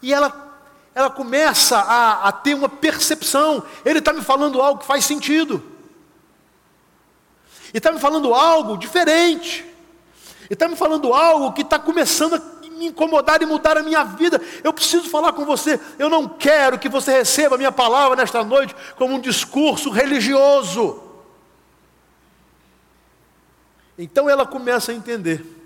E 0.01 0.15
ela 0.15 0.52
ela 0.95 1.11
começa 1.11 1.79
a, 1.79 2.29
a 2.29 2.33
ter 2.33 2.55
uma 2.55 2.69
percepção. 2.69 3.63
Ele 3.85 3.99
está 3.99 4.13
me 4.13 4.23
falando 4.23 4.61
algo 4.61 4.81
que 4.81 4.87
faz 4.87 5.05
sentido. 5.05 5.63
E 7.73 7.79
está 7.79 7.91
me 7.91 7.99
falando 7.99 8.35
algo 8.35 8.77
diferente. 8.77 9.65
E 10.51 10.53
está 10.53 10.69
me 10.69 10.77
falando 10.77 11.15
algo 11.15 11.53
que 11.53 11.63
está 11.63 11.79
começando 11.79 12.35
a 12.35 12.69
me 12.69 12.89
incomodar 12.89 13.41
e 13.41 13.47
mudar 13.47 13.79
a 13.79 13.83
minha 13.83 14.05
vida. 14.05 14.41
Eu 14.63 14.73
preciso 14.73 15.09
falar 15.09 15.33
com 15.33 15.47
você. 15.47 15.81
Eu 15.99 16.11
não 16.11 16.29
quero 16.29 16.79
que 16.79 16.89
você 16.89 17.13
receba 17.13 17.55
a 17.55 17.59
minha 17.59 17.73
palavra 17.73 18.17
nesta 18.17 18.45
noite 18.45 18.77
como 18.97 19.15
um 19.15 19.21
discurso 19.21 19.89
religioso. 19.89 21.03
Então 23.97 24.29
ela 24.29 24.45
começa 24.45 24.93
a 24.93 24.95
entender. 24.95 25.62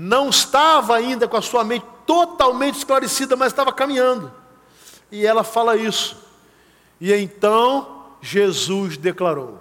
Não 0.00 0.28
estava 0.28 0.94
ainda 0.94 1.26
com 1.26 1.36
a 1.36 1.42
sua 1.42 1.64
mente 1.64 1.84
totalmente 2.06 2.76
esclarecida, 2.76 3.34
mas 3.34 3.48
estava 3.50 3.72
caminhando. 3.72 4.32
E 5.10 5.26
ela 5.26 5.42
fala 5.42 5.76
isso. 5.76 6.16
E 7.00 7.12
então 7.12 8.14
Jesus 8.22 8.96
declarou: 8.96 9.60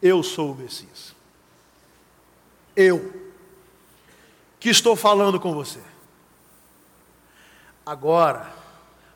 Eu 0.00 0.22
sou 0.22 0.52
o 0.52 0.54
Messias. 0.54 1.14
Eu 2.74 3.12
que 4.58 4.70
estou 4.70 4.96
falando 4.96 5.38
com 5.38 5.52
você. 5.52 5.80
Agora, 7.84 8.50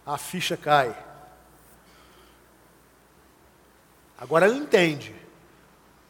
a 0.05 0.19
ficha 0.19 0.59
cai. 0.59 0.95
Agora 4.19 4.45
ela 4.45 4.55
entende. 4.55 5.18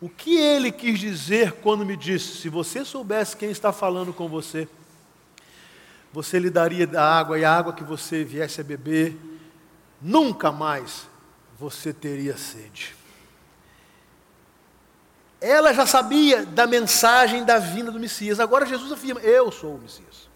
O 0.00 0.08
que 0.08 0.36
ele 0.36 0.70
quis 0.70 0.98
dizer 0.98 1.52
quando 1.52 1.84
me 1.84 1.96
disse: 1.96 2.36
se 2.36 2.48
você 2.48 2.84
soubesse 2.84 3.36
quem 3.36 3.50
está 3.50 3.72
falando 3.72 4.12
com 4.12 4.28
você, 4.28 4.68
você 6.12 6.38
lhe 6.38 6.50
daria 6.50 6.86
da 6.86 7.04
água 7.04 7.38
e 7.38 7.44
a 7.44 7.52
água 7.52 7.72
que 7.72 7.82
você 7.82 8.24
viesse 8.24 8.60
a 8.60 8.64
beber, 8.64 9.16
nunca 10.00 10.52
mais 10.52 11.08
você 11.58 11.92
teria 11.92 12.36
sede. 12.36 12.96
Ela 15.40 15.72
já 15.72 15.86
sabia 15.86 16.44
da 16.46 16.66
mensagem 16.66 17.44
da 17.44 17.58
vinda 17.58 17.90
do 17.90 18.00
Messias. 18.00 18.38
Agora 18.40 18.66
Jesus 18.66 18.92
afirma: 18.92 19.20
Eu 19.20 19.50
sou 19.50 19.74
o 19.74 19.78
Messias. 19.78 20.28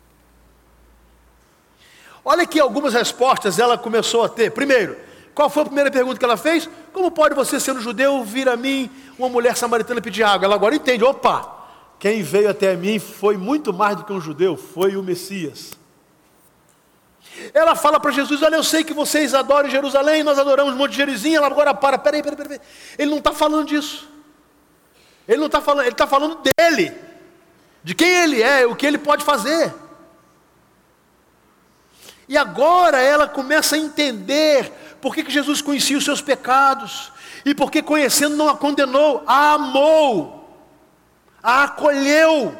Olha 2.24 2.42
aqui 2.44 2.60
algumas 2.60 2.94
respostas 2.94 3.58
ela 3.58 3.76
começou 3.76 4.24
a 4.24 4.28
ter. 4.28 4.50
Primeiro, 4.50 4.96
qual 5.34 5.48
foi 5.48 5.62
a 5.62 5.66
primeira 5.66 5.90
pergunta 5.90 6.18
que 6.18 6.24
ela 6.24 6.36
fez? 6.36 6.68
Como 6.92 7.10
pode 7.10 7.34
você, 7.34 7.58
sendo 7.58 7.80
judeu, 7.80 8.22
vir 8.22 8.48
a 8.48 8.56
mim, 8.56 8.90
uma 9.18 9.28
mulher 9.28 9.56
samaritana, 9.56 10.00
pedir 10.00 10.22
água? 10.22 10.44
Ela 10.44 10.54
agora 10.54 10.74
entende: 10.74 11.04
opa, 11.04 11.60
quem 11.98 12.22
veio 12.22 12.50
até 12.50 12.76
mim 12.76 12.98
foi 12.98 13.36
muito 13.36 13.72
mais 13.72 13.96
do 13.96 14.04
que 14.04 14.12
um 14.12 14.20
judeu, 14.20 14.56
foi 14.56 14.96
o 14.96 15.02
Messias. 15.02 15.72
Ela 17.54 17.74
fala 17.74 17.98
para 17.98 18.10
Jesus: 18.10 18.42
Olha, 18.42 18.56
eu 18.56 18.62
sei 18.64 18.84
que 18.84 18.92
vocês 18.92 19.34
adoram 19.34 19.70
Jerusalém, 19.70 20.22
nós 20.22 20.38
adoramos 20.38 20.74
Monte 20.74 20.94
Gerizim. 20.94 21.34
Ela 21.34 21.46
agora 21.46 21.72
para, 21.72 21.96
peraí, 21.96 22.22
peraí, 22.22 22.36
peraí. 22.36 22.60
Ele 22.98 23.10
não 23.10 23.18
está 23.18 23.32
falando 23.32 23.66
disso. 23.66 24.08
Ele 25.26 25.38
não 25.38 25.46
está 25.46 25.60
falando, 25.60 25.84
ele 25.84 25.92
está 25.92 26.06
falando 26.06 26.40
dele, 26.42 26.92
de 27.82 27.94
quem 27.94 28.08
ele 28.08 28.42
é, 28.42 28.66
o 28.66 28.74
que 28.74 28.84
ele 28.84 28.98
pode 28.98 29.24
fazer. 29.24 29.72
E 32.28 32.36
agora 32.36 32.98
ela 33.00 33.28
começa 33.28 33.76
a 33.76 33.78
entender 33.78 34.72
por 35.02 35.12
que, 35.12 35.24
que 35.24 35.32
Jesus 35.32 35.60
conhecia 35.60 35.98
os 35.98 36.04
seus 36.04 36.22
pecados, 36.22 37.10
e 37.44 37.52
porque 37.52 37.82
conhecendo 37.82 38.36
não 38.36 38.48
a 38.48 38.56
condenou, 38.56 39.24
a 39.26 39.54
amou, 39.54 40.48
a 41.42 41.64
acolheu, 41.64 42.56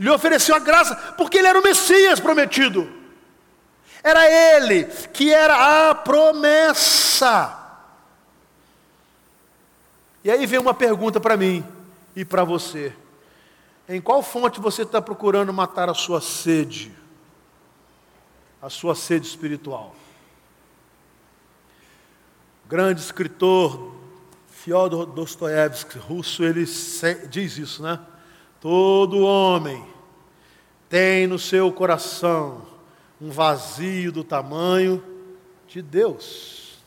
lhe 0.00 0.08
ofereceu 0.08 0.56
a 0.56 0.58
graça, 0.58 0.96
porque 1.18 1.36
ele 1.36 1.46
era 1.46 1.60
o 1.60 1.62
Messias 1.62 2.18
prometido. 2.18 2.90
Era 4.02 4.26
ele 4.30 4.84
que 5.12 5.30
era 5.30 5.90
a 5.90 5.94
promessa. 5.94 7.54
E 10.24 10.30
aí 10.30 10.46
vem 10.46 10.58
uma 10.58 10.72
pergunta 10.72 11.20
para 11.20 11.36
mim 11.36 11.62
e 12.16 12.24
para 12.24 12.44
você. 12.44 12.94
Em 13.86 14.00
qual 14.00 14.22
fonte 14.22 14.58
você 14.58 14.82
está 14.82 15.02
procurando 15.02 15.52
matar 15.52 15.90
a 15.90 15.94
sua 15.94 16.22
sede? 16.22 16.94
A 18.62 18.70
sua 18.70 18.94
sede 18.94 19.26
espiritual. 19.26 19.94
Grande 22.68 23.00
escritor 23.00 23.94
Fyodor 24.46 25.06
Dostoevsky, 25.06 25.98
russo, 25.98 26.44
ele 26.44 26.66
diz 27.30 27.56
isso, 27.56 27.82
né? 27.82 27.98
Todo 28.60 29.20
homem 29.20 29.82
tem 30.86 31.26
no 31.26 31.38
seu 31.38 31.72
coração 31.72 32.66
um 33.18 33.30
vazio 33.30 34.12
do 34.12 34.22
tamanho 34.22 35.02
de 35.66 35.80
Deus. 35.80 36.78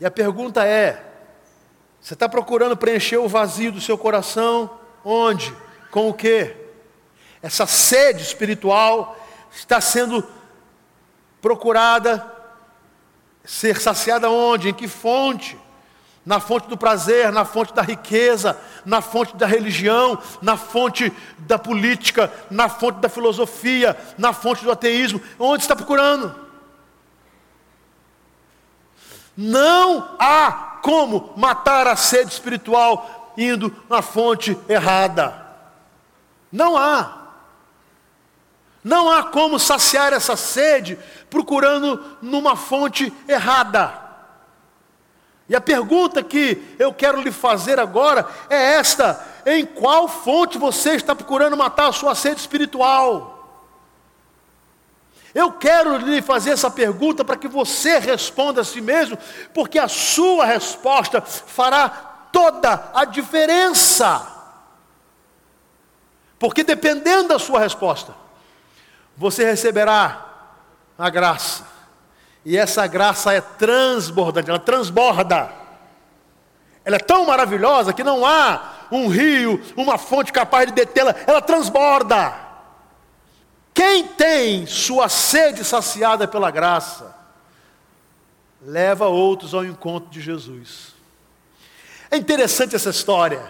E 0.00 0.06
a 0.06 0.10
pergunta 0.10 0.64
é: 0.64 1.12
você 2.00 2.14
está 2.14 2.26
procurando 2.26 2.74
preencher 2.74 3.18
o 3.18 3.28
vazio 3.28 3.70
do 3.70 3.82
seu 3.82 3.98
coração? 3.98 4.80
Onde? 5.04 5.54
Com 5.90 6.08
o 6.08 6.14
quê? 6.14 6.63
Essa 7.44 7.66
sede 7.66 8.22
espiritual 8.22 9.18
está 9.54 9.78
sendo 9.78 10.26
procurada 11.42 12.26
ser 13.44 13.78
saciada 13.78 14.30
onde? 14.30 14.70
Em 14.70 14.72
que 14.72 14.88
fonte? 14.88 15.54
Na 16.24 16.40
fonte 16.40 16.68
do 16.68 16.78
prazer, 16.78 17.30
na 17.30 17.44
fonte 17.44 17.74
da 17.74 17.82
riqueza, 17.82 18.58
na 18.82 19.02
fonte 19.02 19.36
da 19.36 19.46
religião, 19.46 20.18
na 20.40 20.56
fonte 20.56 21.12
da 21.40 21.58
política, 21.58 22.32
na 22.50 22.70
fonte 22.70 23.00
da 23.00 23.10
filosofia, 23.10 23.94
na 24.16 24.32
fonte 24.32 24.64
do 24.64 24.72
ateísmo. 24.72 25.20
Onde 25.38 25.64
está 25.64 25.76
procurando? 25.76 26.34
Não 29.36 30.16
há 30.18 30.78
como 30.80 31.34
matar 31.36 31.86
a 31.88 31.94
sede 31.94 32.32
espiritual 32.32 33.34
indo 33.36 33.84
na 33.90 34.00
fonte 34.00 34.58
errada. 34.66 35.46
Não 36.50 36.74
há. 36.74 37.23
Não 38.84 39.10
há 39.10 39.24
como 39.24 39.58
saciar 39.58 40.12
essa 40.12 40.36
sede 40.36 40.98
procurando 41.30 42.18
numa 42.20 42.54
fonte 42.54 43.10
errada. 43.26 44.04
E 45.48 45.56
a 45.56 45.60
pergunta 45.60 46.22
que 46.22 46.76
eu 46.78 46.92
quero 46.92 47.22
lhe 47.22 47.32
fazer 47.32 47.80
agora 47.80 48.28
é 48.50 48.74
esta: 48.74 49.26
em 49.46 49.64
qual 49.64 50.06
fonte 50.06 50.58
você 50.58 50.90
está 50.90 51.14
procurando 51.14 51.56
matar 51.56 51.88
a 51.88 51.92
sua 51.92 52.14
sede 52.14 52.40
espiritual? 52.40 53.32
Eu 55.34 55.50
quero 55.52 55.96
lhe 55.96 56.22
fazer 56.22 56.50
essa 56.50 56.70
pergunta 56.70 57.24
para 57.24 57.36
que 57.36 57.48
você 57.48 57.98
responda 57.98 58.60
a 58.60 58.64
si 58.64 58.80
mesmo, 58.80 59.18
porque 59.52 59.78
a 59.78 59.88
sua 59.88 60.44
resposta 60.44 61.22
fará 61.22 61.88
toda 62.30 62.90
a 62.94 63.04
diferença. 63.04 64.30
Porque 66.38 66.62
dependendo 66.62 67.28
da 67.28 67.38
sua 67.38 67.58
resposta, 67.58 68.23
você 69.16 69.44
receberá 69.44 70.26
a 70.98 71.10
graça. 71.10 71.64
E 72.44 72.56
essa 72.56 72.86
graça 72.86 73.32
é 73.32 73.40
transbordante, 73.40 74.50
ela 74.50 74.58
transborda. 74.58 75.50
Ela 76.84 76.96
é 76.96 77.00
tão 77.00 77.24
maravilhosa 77.24 77.92
que 77.92 78.04
não 78.04 78.24
há 78.24 78.74
um 78.90 79.08
rio, 79.08 79.62
uma 79.76 79.96
fonte 79.96 80.32
capaz 80.32 80.66
de 80.66 80.72
detê-la, 80.72 81.14
ela 81.26 81.40
transborda. 81.40 82.34
Quem 83.72 84.06
tem 84.06 84.66
sua 84.66 85.08
sede 85.08 85.64
saciada 85.64 86.28
pela 86.28 86.50
graça, 86.50 87.14
leva 88.62 89.06
outros 89.06 89.54
ao 89.54 89.64
encontro 89.64 90.10
de 90.10 90.20
Jesus. 90.20 90.94
É 92.10 92.16
interessante 92.16 92.76
essa 92.76 92.90
história, 92.90 93.42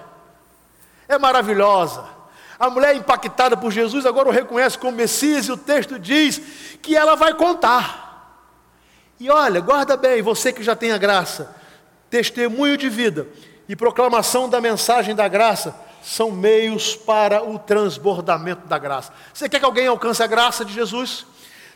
é 1.08 1.18
maravilhosa. 1.18 2.13
A 2.58 2.70
mulher 2.70 2.94
impactada 2.94 3.56
por 3.56 3.72
Jesus 3.72 4.06
agora 4.06 4.28
o 4.28 4.32
reconhece 4.32 4.78
como 4.78 4.96
Messias, 4.96 5.46
e 5.46 5.52
o 5.52 5.56
texto 5.56 5.98
diz 5.98 6.40
que 6.80 6.96
ela 6.96 7.14
vai 7.14 7.34
contar. 7.34 8.04
E 9.18 9.30
olha, 9.30 9.60
guarda 9.60 9.96
bem, 9.96 10.22
você 10.22 10.52
que 10.52 10.62
já 10.62 10.76
tem 10.76 10.92
a 10.92 10.98
graça, 10.98 11.54
testemunho 12.10 12.76
de 12.76 12.88
vida 12.88 13.26
e 13.68 13.74
proclamação 13.74 14.48
da 14.48 14.60
mensagem 14.60 15.14
da 15.14 15.26
graça 15.28 15.74
são 16.02 16.30
meios 16.30 16.94
para 16.94 17.42
o 17.42 17.58
transbordamento 17.58 18.66
da 18.66 18.78
graça. 18.78 19.12
Você 19.32 19.48
quer 19.48 19.58
que 19.58 19.64
alguém 19.64 19.86
alcance 19.86 20.22
a 20.22 20.26
graça 20.26 20.64
de 20.64 20.72
Jesus? 20.72 21.26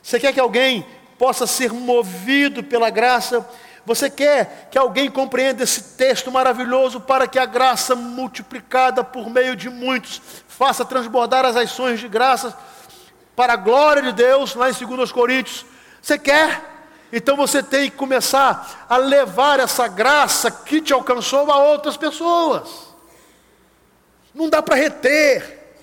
Você 0.03 0.20
quer 0.20 0.33
que 0.33 0.41
alguém 0.41 0.87
possa 1.18 1.47
ser 1.47 1.72
movido 1.72 2.62
pela 2.62 2.91
graça? 2.91 3.49
Você 3.89 4.11
quer 4.11 4.68
que 4.70 4.76
alguém 4.76 5.11
compreenda 5.11 5.62
esse 5.62 5.82
texto 5.97 6.30
maravilhoso 6.30 7.01
para 7.01 7.26
que 7.26 7.39
a 7.39 7.47
graça 7.47 7.97
multiplicada 7.97 9.03
por 9.03 9.30
meio 9.30 9.57
de 9.57 9.70
muitos 9.70 10.20
faça 10.47 10.84
transbordar 10.84 11.47
as 11.47 11.57
ações 11.57 11.99
de 11.99 12.07
graça 12.07 12.55
para 13.34 13.55
a 13.55 13.57
glória 13.57 14.03
de 14.03 14.12
Deus, 14.12 14.55
lá 14.55 14.68
em 14.68 14.74
2 14.74 15.11
Coríntios? 15.11 15.64
Você 16.03 16.18
quer? 16.18 16.62
Então 17.11 17.34
você 17.34 17.62
tem 17.62 17.91
que 17.91 17.97
começar 17.97 18.86
a 18.91 18.99
levar 18.99 19.59
essa 19.59 19.89
graça 19.89 20.51
que 20.51 20.82
te 20.82 20.93
alcançou 20.93 21.51
a 21.51 21.57
outras 21.57 21.97
pessoas. 21.97 22.68
Não 24.34 24.51
dá 24.51 24.62
para 24.62 24.76
reter. 24.76 25.78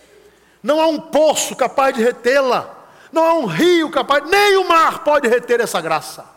Não 0.62 0.80
há 0.80 0.86
um 0.86 0.99
poço 0.99 1.56
capaz 1.56 1.95
de 1.95 2.03
retê-la. 2.03 2.70
Não 3.12 3.24
há 3.24 3.34
um 3.34 3.47
rio 3.47 3.89
capaz, 3.89 4.30
nem 4.30 4.58
o 4.58 4.68
mar 4.68 5.03
pode 5.03 5.28
reter 5.28 5.60
essa 5.60 5.82
graça. 5.82 6.35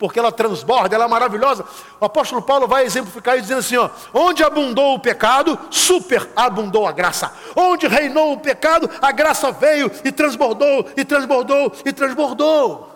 Porque 0.00 0.18
ela 0.18 0.32
transborda, 0.32 0.94
ela 0.94 1.04
é 1.04 1.08
maravilhosa. 1.08 1.62
O 2.00 2.06
apóstolo 2.06 2.40
Paulo 2.40 2.66
vai 2.66 2.86
exemplificar 2.86 3.34
isso 3.34 3.42
dizendo 3.42 3.58
assim: 3.58 3.76
ó, 3.76 3.90
onde 4.14 4.42
abundou 4.42 4.94
o 4.94 4.98
pecado, 4.98 5.58
superabundou 5.70 6.88
a 6.88 6.92
graça. 6.92 7.30
Onde 7.54 7.86
reinou 7.86 8.32
o 8.32 8.40
pecado, 8.40 8.88
a 9.02 9.12
graça 9.12 9.52
veio 9.52 9.92
e 10.02 10.10
transbordou, 10.10 10.88
e 10.96 11.04
transbordou, 11.04 11.70
e 11.84 11.92
transbordou. 11.92 12.88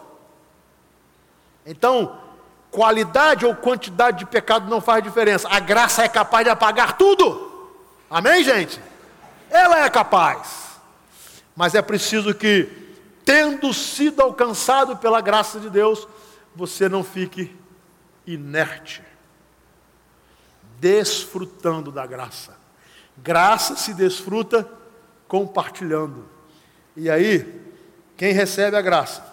Então, 1.67 2.17
qualidade 2.71 3.45
ou 3.45 3.55
quantidade 3.55 4.21
de 4.21 4.27
pecado 4.27 4.71
não 4.71 4.81
faz 4.81 5.05
diferença. 5.05 5.47
A 5.51 5.61
graça 5.61 6.03
é 6.03 6.09
capaz 6.09 6.43
de 6.47 6.51
apagar 6.51 6.97
tudo. 6.97 7.69
Amém, 8.09 8.43
gente? 8.43 8.81
Ela 9.51 9.85
é 9.85 9.91
capaz. 9.91 10.81
Mas 11.55 11.75
é 11.75 11.83
preciso 11.83 12.33
que, 12.33 12.67
tendo 13.27 13.75
sido 13.75 14.23
alcançado 14.23 14.97
pela 14.97 15.21
graça 15.21 15.61
de 15.61 15.69
Deus, 15.69 16.09
você 16.55 16.89
não 16.89 17.03
fique 17.03 17.55
inerte, 18.27 19.03
desfrutando 20.79 21.91
da 21.91 22.07
graça. 22.07 22.57
Graça 23.19 23.77
se 23.77 23.95
desfruta 23.95 24.69
compartilhando. 25.27 26.29
E 26.97 27.11
aí, 27.11 27.63
quem 28.17 28.33
recebe 28.33 28.77
a 28.77 28.83
graça 28.83 29.33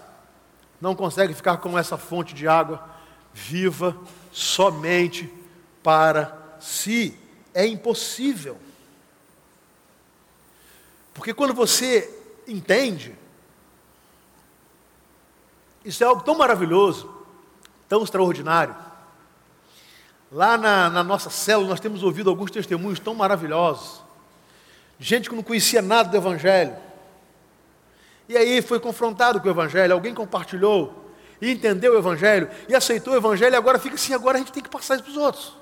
não 0.80 0.96
consegue 0.96 1.34
ficar 1.34 1.58
com 1.58 1.78
essa 1.78 1.98
fonte 1.98 2.34
de 2.34 2.48
água 2.48 2.90
viva 3.34 3.96
somente 4.32 5.32
para 5.84 6.58
si. 6.60 7.18
É 7.54 7.66
impossível. 7.66 8.58
Porque 11.14 11.34
quando 11.34 11.54
você 11.54 12.10
entende, 12.48 13.16
isso 15.84 16.04
é 16.04 16.08
algo 16.08 16.24
tão 16.24 16.38
maravilhoso, 16.38 17.10
tão 17.88 18.04
extraordinário. 18.04 18.76
Lá 20.32 20.58
na, 20.58 20.90
na 20.90 21.04
nossa 21.04 21.30
célula 21.30 21.70
nós 21.70 21.80
temos 21.80 22.04
ouvido 22.04 22.30
alguns 22.30 22.52
testemunhos 22.52 23.00
tão 23.00 23.14
maravilhosos. 23.14 24.02
Gente 25.00 25.30
que 25.30 25.36
não 25.36 25.44
conhecia 25.44 25.82
nada 25.82 26.10
do 26.10 26.18
Evangelho 26.18 26.76
e 28.32 28.38
aí 28.38 28.62
foi 28.62 28.80
confrontado 28.80 29.42
com 29.42 29.48
o 29.48 29.52
Evangelho, 29.52 29.94
alguém 29.94 30.14
compartilhou 30.14 31.12
e 31.42 31.52
entendeu 31.52 31.94
o 31.94 31.98
Evangelho 31.98 32.50
e 32.70 32.76
aceitou 32.76 33.14
o 33.14 33.18
Evangelho, 33.18 33.54
e 33.54 33.58
agora 33.58 33.80
fica 33.80 33.96
assim: 33.96 34.14
agora 34.14 34.38
a 34.38 34.40
gente 34.40 34.52
tem 34.52 34.64
que 34.64 34.70
passar 34.70 34.96
isso 34.96 35.04
para 35.04 35.12
os 35.12 35.18
outros. 35.18 35.58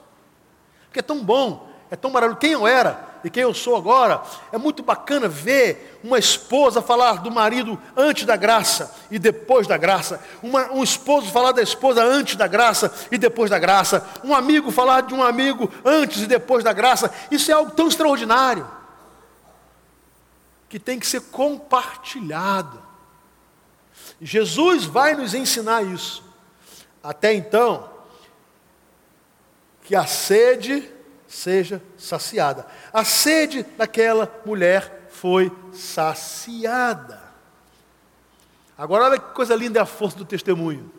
Porque 0.86 1.00
é 1.00 1.02
tão 1.02 1.24
bom, 1.24 1.69
é 1.92 1.96
tão 1.96 2.12
maravilhoso. 2.12 2.40
Quem 2.40 2.52
eu 2.52 2.68
era 2.68 3.10
e 3.24 3.30
quem 3.30 3.44
eu 3.44 3.54
sou 3.54 3.76
agora, 3.76 4.22
é 4.52 4.58
muito 4.58 4.82
bacana 4.82 5.28
ver 5.28 6.00
uma 6.04 6.18
esposa 6.18 6.82
falar 6.82 7.22
do 7.22 7.30
marido 7.30 7.78
antes 7.96 8.26
da 8.26 8.38
graça 8.38 8.96
e 9.12 9.20
depois 9.20 9.68
da 9.68 9.76
graça, 9.76 10.24
uma, 10.42 10.72
um 10.72 10.84
esposo 10.84 11.30
falar 11.30 11.52
da 11.52 11.62
esposa 11.62 12.02
antes 12.02 12.38
da 12.38 12.48
graça 12.48 12.94
e 13.12 13.18
depois 13.18 13.50
da 13.50 13.60
graça, 13.60 14.08
um 14.24 14.34
amigo 14.34 14.72
falar 14.72 15.02
de 15.02 15.14
um 15.14 15.22
amigo 15.22 15.70
antes 15.84 16.22
e 16.22 16.28
depois 16.28 16.64
da 16.64 16.72
graça. 16.72 17.12
Isso 17.30 17.52
é 17.52 17.54
algo 17.54 17.72
tão 17.72 17.88
extraordinário 17.88 18.66
que 20.70 20.80
tem 20.80 21.00
que 21.00 21.08
ser 21.08 21.22
compartilhado. 21.22 22.82
Jesus 24.22 24.86
vai 24.86 25.16
nos 25.16 25.34
ensinar 25.34 25.84
isso. 25.84 26.24
Até 27.04 27.34
então, 27.34 27.90
que 29.84 29.96
a 29.96 30.06
sede 30.06 30.90
seja 31.30 31.82
saciada. 31.96 32.66
A 32.92 33.06
sede 33.06 33.64
daquela 33.78 34.30
mulher 34.44 35.08
foi 35.10 35.52
saciada. 35.72 37.22
Agora, 38.76 39.06
olha 39.06 39.20
que 39.20 39.34
coisa 39.34 39.56
linda 39.56 39.80
é 39.80 39.82
a 39.82 39.86
força 39.86 40.18
do 40.18 40.26
testemunho. 40.26 40.92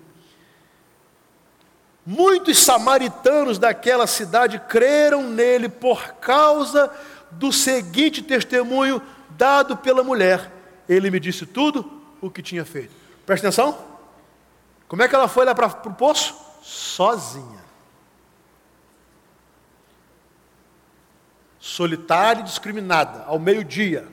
Muitos 2.06 2.58
samaritanos 2.58 3.58
daquela 3.58 4.06
cidade 4.06 4.58
creram 4.68 5.24
nele 5.24 5.68
por 5.68 6.14
causa 6.14 6.90
do 7.32 7.52
seguinte 7.52 8.22
testemunho 8.22 9.02
dado 9.30 9.76
pela 9.76 10.04
mulher. 10.04 10.50
Ele 10.88 11.10
me 11.10 11.18
disse 11.18 11.44
tudo 11.44 12.02
o 12.20 12.30
que 12.30 12.42
tinha 12.42 12.64
feito. 12.64 12.94
Presta 13.26 13.48
atenção. 13.48 13.76
Como 14.86 15.02
é 15.02 15.08
que 15.08 15.14
ela 15.14 15.28
foi 15.28 15.44
lá 15.44 15.54
para 15.54 15.66
o 15.66 15.94
poço? 15.94 16.34
Sozinha. 16.62 17.69
Solitária 21.60 22.40
e 22.40 22.44
discriminada, 22.44 23.24
ao 23.26 23.38
meio-dia. 23.38 24.08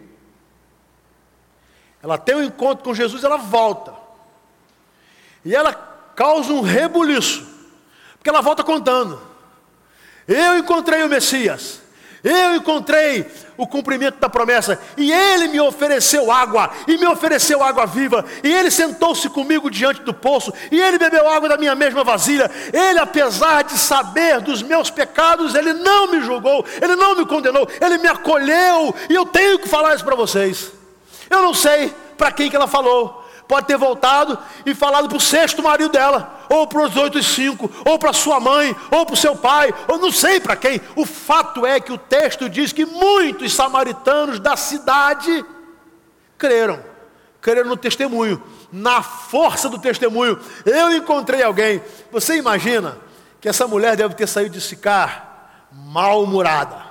Ela 2.03 2.17
tem 2.17 2.35
um 2.35 2.43
encontro 2.43 2.83
com 2.83 2.93
Jesus, 2.93 3.23
ela 3.23 3.37
volta. 3.37 3.93
E 5.43 5.55
ela 5.55 5.73
causa 6.15 6.51
um 6.51 6.61
rebuliço. 6.61 7.47
Porque 8.17 8.29
ela 8.29 8.41
volta 8.41 8.63
contando. 8.63 9.21
Eu 10.27 10.57
encontrei 10.57 11.03
o 11.03 11.09
Messias. 11.09 11.81
Eu 12.29 12.55
encontrei 12.55 13.25
o 13.55 13.65
cumprimento 13.65 14.19
da 14.19 14.27
promessa, 14.27 14.77
e 14.97 15.13
ele 15.13 15.47
me 15.47 15.61
ofereceu 15.61 16.29
água, 16.29 16.69
e 16.85 16.97
me 16.97 17.07
ofereceu 17.07 17.63
água 17.63 17.85
viva, 17.85 18.25
e 18.43 18.53
ele 18.53 18.69
sentou-se 18.69 19.29
comigo 19.29 19.71
diante 19.71 20.01
do 20.01 20.13
poço, 20.13 20.51
e 20.69 20.79
ele 20.79 20.99
bebeu 20.99 21.27
água 21.29 21.47
da 21.47 21.57
minha 21.57 21.73
mesma 21.73 22.03
vasilha. 22.03 22.51
Ele, 22.73 22.99
apesar 22.99 23.63
de 23.63 23.77
saber 23.77 24.41
dos 24.41 24.61
meus 24.61 24.89
pecados, 24.89 25.55
ele 25.55 25.71
não 25.71 26.11
me 26.11 26.21
julgou, 26.21 26.65
ele 26.81 26.97
não 26.97 27.15
me 27.15 27.25
condenou, 27.25 27.67
ele 27.79 27.97
me 27.97 28.09
acolheu, 28.09 28.93
e 29.09 29.15
eu 29.15 29.25
tenho 29.25 29.57
que 29.57 29.69
falar 29.69 29.95
isso 29.95 30.03
para 30.03 30.15
vocês. 30.15 30.71
Eu 31.29 31.41
não 31.41 31.53
sei 31.53 31.93
para 32.17 32.31
quem 32.31 32.49
que 32.49 32.57
ela 32.57 32.67
falou, 32.67 33.25
pode 33.47 33.67
ter 33.67 33.77
voltado 33.77 34.37
e 34.65 34.75
falado 34.75 35.07
para 35.07 35.17
o 35.17 35.21
sexto 35.21 35.63
marido 35.63 35.89
dela, 35.89 36.36
ou 36.49 36.67
para 36.67 36.83
os 36.83 36.95
oito 36.95 37.17
e 37.17 37.23
cinco, 37.23 37.71
ou 37.85 37.97
para 37.97 38.13
sua 38.13 38.39
mãe, 38.39 38.75
ou 38.91 39.05
para 39.05 39.13
o 39.13 39.17
seu 39.17 39.35
pai, 39.35 39.73
ou 39.87 39.97
não 39.97 40.11
sei 40.11 40.39
para 40.39 40.55
quem. 40.55 40.81
O 40.95 41.05
fato 41.05 41.65
é 41.65 41.79
que 41.79 41.91
o 41.91 41.97
texto 41.97 42.49
diz 42.49 42.71
que 42.71 42.85
muitos 42.85 43.53
samaritanos 43.53 44.39
da 44.39 44.55
cidade 44.55 45.45
creram, 46.37 46.83
creram 47.41 47.69
no 47.69 47.77
testemunho, 47.77 48.41
na 48.71 49.01
força 49.01 49.69
do 49.69 49.79
testemunho. 49.79 50.39
Eu 50.65 50.91
encontrei 50.95 51.43
alguém. 51.43 51.81
Você 52.11 52.35
imagina 52.37 52.97
que 53.39 53.49
essa 53.49 53.67
mulher 53.67 53.95
deve 53.95 54.15
ter 54.15 54.27
saído 54.27 54.51
de 54.51 54.61
Sicar 54.61 55.67
mal-humorada. 55.71 56.85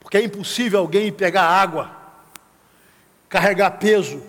Porque 0.00 0.16
é 0.16 0.22
impossível 0.22 0.80
alguém 0.80 1.12
pegar 1.12 1.44
água, 1.44 1.90
carregar 3.28 3.72
peso, 3.72 4.22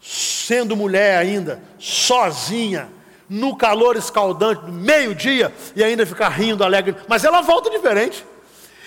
sendo 0.00 0.76
mulher 0.76 1.18
ainda, 1.18 1.62
sozinha, 1.78 2.88
no 3.28 3.54
calor 3.56 3.96
escaldante, 3.96 4.64
no 4.64 4.72
meio-dia, 4.72 5.54
e 5.76 5.84
ainda 5.84 6.04
ficar 6.04 6.28
rindo 6.30 6.64
alegre. 6.64 6.96
Mas 7.06 7.24
ela 7.24 7.40
volta 7.40 7.70
diferente. 7.70 8.26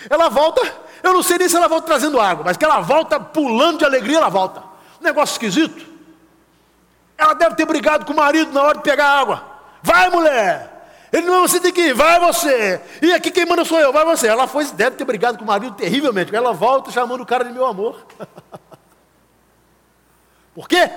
Ela 0.09 0.28
volta, 0.28 0.61
eu 1.01 1.14
não 1.14 1.24
sei 1.24 1.38
nem 1.38 1.47
se 1.47 1.55
ela 1.55 1.68
volta 1.68 1.88
trazendo 1.88 2.20
água, 2.20 2.43
mas 2.43 2.57
que 2.57 2.66
ela 2.66 2.82
volta 2.82 3.20
pulando 3.20 3.80
de 3.80 3.86
alegria, 3.86 4.18
ela 4.18 4.30
volta. 4.30 4.61
Um 4.99 5.03
negócio 5.03 5.34
esquisito. 5.34 5.86
Ela 7.18 7.34
deve 7.34 7.55
ter 7.55 7.66
brigado 7.66 8.05
com 8.05 8.11
o 8.11 8.16
marido 8.16 8.51
na 8.51 8.64
hora 8.64 8.78
de 8.78 8.84
pegar 8.84 9.07
água. 9.07 9.43
Vai, 9.82 10.09
mulher! 10.09 10.72
Ele 11.11 11.28
não, 11.28 11.47
você 11.47 11.59
tem 11.59 11.72
que 11.72 11.80
ir, 11.80 11.93
vai 11.93 12.20
você. 12.20 12.82
E 12.99 13.14
aqui 13.14 13.30
quem 13.30 13.45
manda 13.45 13.64
sou 13.64 13.80
eu, 13.80 13.93
vai 13.93 14.03
você. 14.03 14.28
Ela 14.28 14.47
foi, 14.47 14.66
deve 14.66 14.95
ter 14.95 15.05
brigado 15.05 15.38
com 15.38 15.43
o 15.43 15.47
marido 15.47 15.76
terrivelmente. 15.76 16.36
Ela 16.36 16.51
volta 16.53 16.91
chamando 16.91 17.22
o 17.22 17.26
cara 17.26 17.43
de 17.45 17.53
meu 17.53 17.66
amor. 17.66 18.03
Por 20.54 20.68
quê? 20.68 20.89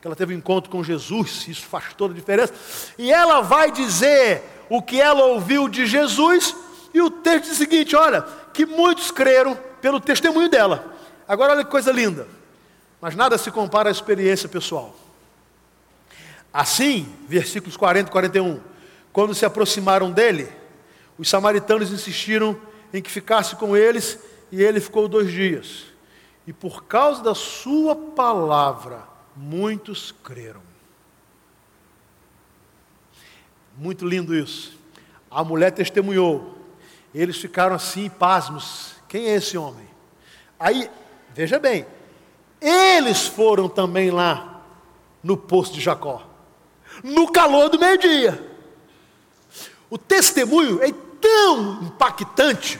que 0.00 0.06
ela 0.06 0.16
teve 0.16 0.34
um 0.34 0.38
encontro 0.38 0.70
com 0.70 0.82
Jesus, 0.82 1.46
isso 1.46 1.66
faz 1.66 1.92
toda 1.94 2.14
a 2.14 2.16
diferença. 2.16 2.54
E 2.96 3.12
ela 3.12 3.42
vai 3.42 3.70
dizer 3.70 4.42
o 4.68 4.80
que 4.80 5.00
ela 5.00 5.26
ouviu 5.26 5.68
de 5.68 5.84
Jesus, 5.86 6.56
e 6.94 7.02
o 7.02 7.10
texto 7.10 7.44
diz 7.44 7.52
o 7.52 7.56
seguinte: 7.56 7.94
olha, 7.94 8.22
que 8.54 8.64
muitos 8.64 9.10
creram 9.10 9.58
pelo 9.80 10.00
testemunho 10.00 10.48
dela. 10.48 10.96
Agora, 11.28 11.52
olha 11.52 11.64
que 11.64 11.70
coisa 11.70 11.92
linda, 11.92 12.26
mas 13.00 13.14
nada 13.14 13.36
se 13.36 13.50
compara 13.50 13.90
à 13.90 13.92
experiência 13.92 14.48
pessoal. 14.48 14.96
Assim, 16.52 17.06
versículos 17.28 17.76
40 17.76 18.08
e 18.08 18.12
41, 18.12 18.60
quando 19.12 19.34
se 19.34 19.44
aproximaram 19.44 20.10
dele, 20.10 20.48
os 21.18 21.28
samaritanos 21.28 21.92
insistiram 21.92 22.58
em 22.92 23.02
que 23.02 23.10
ficasse 23.10 23.54
com 23.54 23.76
eles, 23.76 24.18
e 24.50 24.62
ele 24.62 24.80
ficou 24.80 25.06
dois 25.06 25.30
dias. 25.30 25.89
E 26.46 26.52
por 26.52 26.84
causa 26.84 27.22
da 27.22 27.34
sua 27.34 27.94
palavra, 27.94 29.04
muitos 29.36 30.12
creram. 30.24 30.62
Muito 33.76 34.06
lindo 34.06 34.34
isso. 34.34 34.78
A 35.30 35.44
mulher 35.44 35.70
testemunhou. 35.70 36.58
Eles 37.14 37.38
ficaram 37.38 37.74
assim, 37.74 38.08
pasmos. 38.08 38.94
Quem 39.08 39.26
é 39.26 39.36
esse 39.36 39.56
homem? 39.56 39.88
Aí, 40.58 40.90
veja 41.30 41.58
bem, 41.58 41.86
eles 42.60 43.26
foram 43.26 43.68
também 43.68 44.10
lá 44.10 44.60
no 45.22 45.36
poço 45.36 45.72
de 45.72 45.80
Jacó, 45.80 46.26
no 47.02 47.30
calor 47.32 47.68
do 47.68 47.78
meio-dia. 47.78 48.46
O 49.88 49.96
testemunho 49.96 50.82
é 50.82 50.92
tão 51.20 51.82
impactante, 51.82 52.78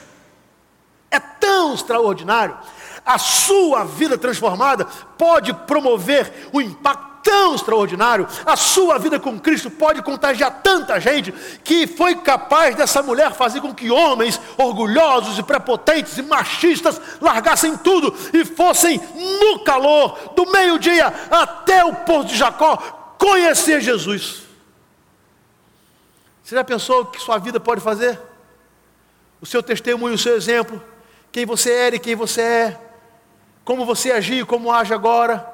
é 1.10 1.18
tão 1.18 1.74
extraordinário, 1.74 2.56
a 3.04 3.18
sua 3.18 3.84
vida 3.84 4.16
transformada 4.16 4.86
pode 5.16 5.52
promover 5.52 6.48
um 6.52 6.60
impacto 6.60 7.10
tão 7.22 7.54
extraordinário, 7.54 8.26
a 8.44 8.56
sua 8.56 8.98
vida 8.98 9.18
com 9.18 9.38
Cristo 9.38 9.70
pode 9.70 10.02
contagiar 10.02 10.60
tanta 10.62 10.98
gente 11.00 11.32
que 11.64 11.86
foi 11.86 12.16
capaz 12.16 12.74
dessa 12.74 13.02
mulher 13.02 13.32
fazer 13.32 13.60
com 13.60 13.74
que 13.74 13.90
homens 13.90 14.40
orgulhosos 14.56 15.38
e 15.38 15.42
prepotentes 15.42 16.16
e 16.18 16.22
machistas 16.22 17.00
largassem 17.20 17.76
tudo 17.76 18.14
e 18.32 18.44
fossem 18.44 19.00
no 19.14 19.60
calor 19.60 20.32
do 20.34 20.50
meio-dia 20.50 21.06
até 21.30 21.84
o 21.84 21.94
porto 21.94 22.28
de 22.28 22.36
Jacó 22.36 22.76
conhecer 23.18 23.80
Jesus. 23.80 24.42
Você 26.42 26.54
já 26.54 26.64
pensou 26.64 27.02
o 27.02 27.06
que 27.06 27.20
sua 27.20 27.38
vida 27.38 27.60
pode 27.60 27.80
fazer? 27.80 28.18
O 29.40 29.46
seu 29.46 29.62
testemunho, 29.62 30.14
o 30.14 30.18
seu 30.18 30.36
exemplo, 30.36 30.82
quem 31.30 31.46
você 31.46 31.70
era 31.70 31.96
e 31.96 32.00
quem 32.00 32.14
você 32.14 32.40
é 32.40 32.89
como 33.64 33.84
você 33.84 34.10
agia, 34.12 34.44
como 34.44 34.72
age 34.72 34.92
agora, 34.92 35.46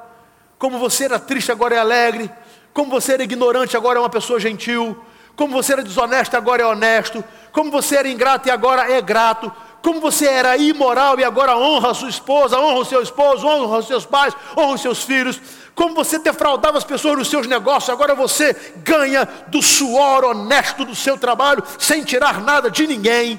como 0.59 0.79
você 0.79 1.05
era 1.05 1.19
triste, 1.19 1.53
agora 1.53 1.75
é 1.75 1.79
alegre, 1.79 2.31
como 2.73 2.91
você 2.91 3.15
era 3.15 3.23
ignorante, 3.23 3.77
agora 3.77 3.99
é 3.99 4.03
uma 4.03 4.09
pessoa 4.09 4.39
gentil, 4.39 4.97
como 5.35 5.53
você 5.53 5.75
era 5.75 5.83
desonesto, 5.83 6.37
agora 6.37 6.63
é 6.63 6.67
honesto, 6.67 7.23
como 7.53 7.71
você 7.71 7.97
era 7.97 8.09
ingrato 8.09 8.49
e 8.49 8.51
agora 8.51 8.91
é 8.91 9.01
grato, 9.03 9.53
como 9.83 10.01
você 10.01 10.27
era 10.27 10.57
imoral 10.57 11.19
e 11.19 11.25
agora 11.25 11.57
honra 11.57 11.91
a 11.91 11.95
sua 11.95 12.09
esposa, 12.09 12.59
honra 12.59 12.81
o 12.81 12.85
seu 12.85 13.03
esposo, 13.03 13.47
honra 13.47 13.79
os 13.79 13.87
seus 13.87 14.07
pais, 14.07 14.35
honra 14.57 14.75
os 14.75 14.81
seus 14.81 15.03
filhos, 15.03 15.41
como 15.75 15.95
você 15.95 16.19
defraudava 16.19 16.79
as 16.79 16.85
pessoas 16.85 17.19
nos 17.19 17.29
seus 17.29 17.47
negócios, 17.47 17.91
agora 17.91 18.15
você 18.15 18.55
ganha 18.79 19.29
do 19.49 19.61
suor 19.63 20.25
honesto 20.25 20.85
do 20.85 20.95
seu 20.95 21.19
trabalho, 21.19 21.63
sem 21.79 22.03
tirar 22.03 22.41
nada 22.41 22.71
de 22.71 22.87
ninguém. 22.87 23.39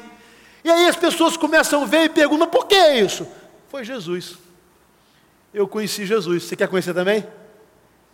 E 0.63 0.69
aí 0.69 0.87
as 0.87 0.95
pessoas 0.95 1.35
começam 1.35 1.81
a 1.81 1.85
ver 1.85 2.03
e 2.03 2.09
perguntam: 2.09 2.47
por 2.47 2.67
que 2.67 2.77
isso? 2.93 3.27
Foi 3.69 3.83
Jesus 3.83 4.46
eu 5.57 5.67
conheci 5.67 6.05
Jesus. 6.05 6.43
Você 6.43 6.55
quer 6.55 6.67
conhecer 6.67 6.93
também? 6.93 7.25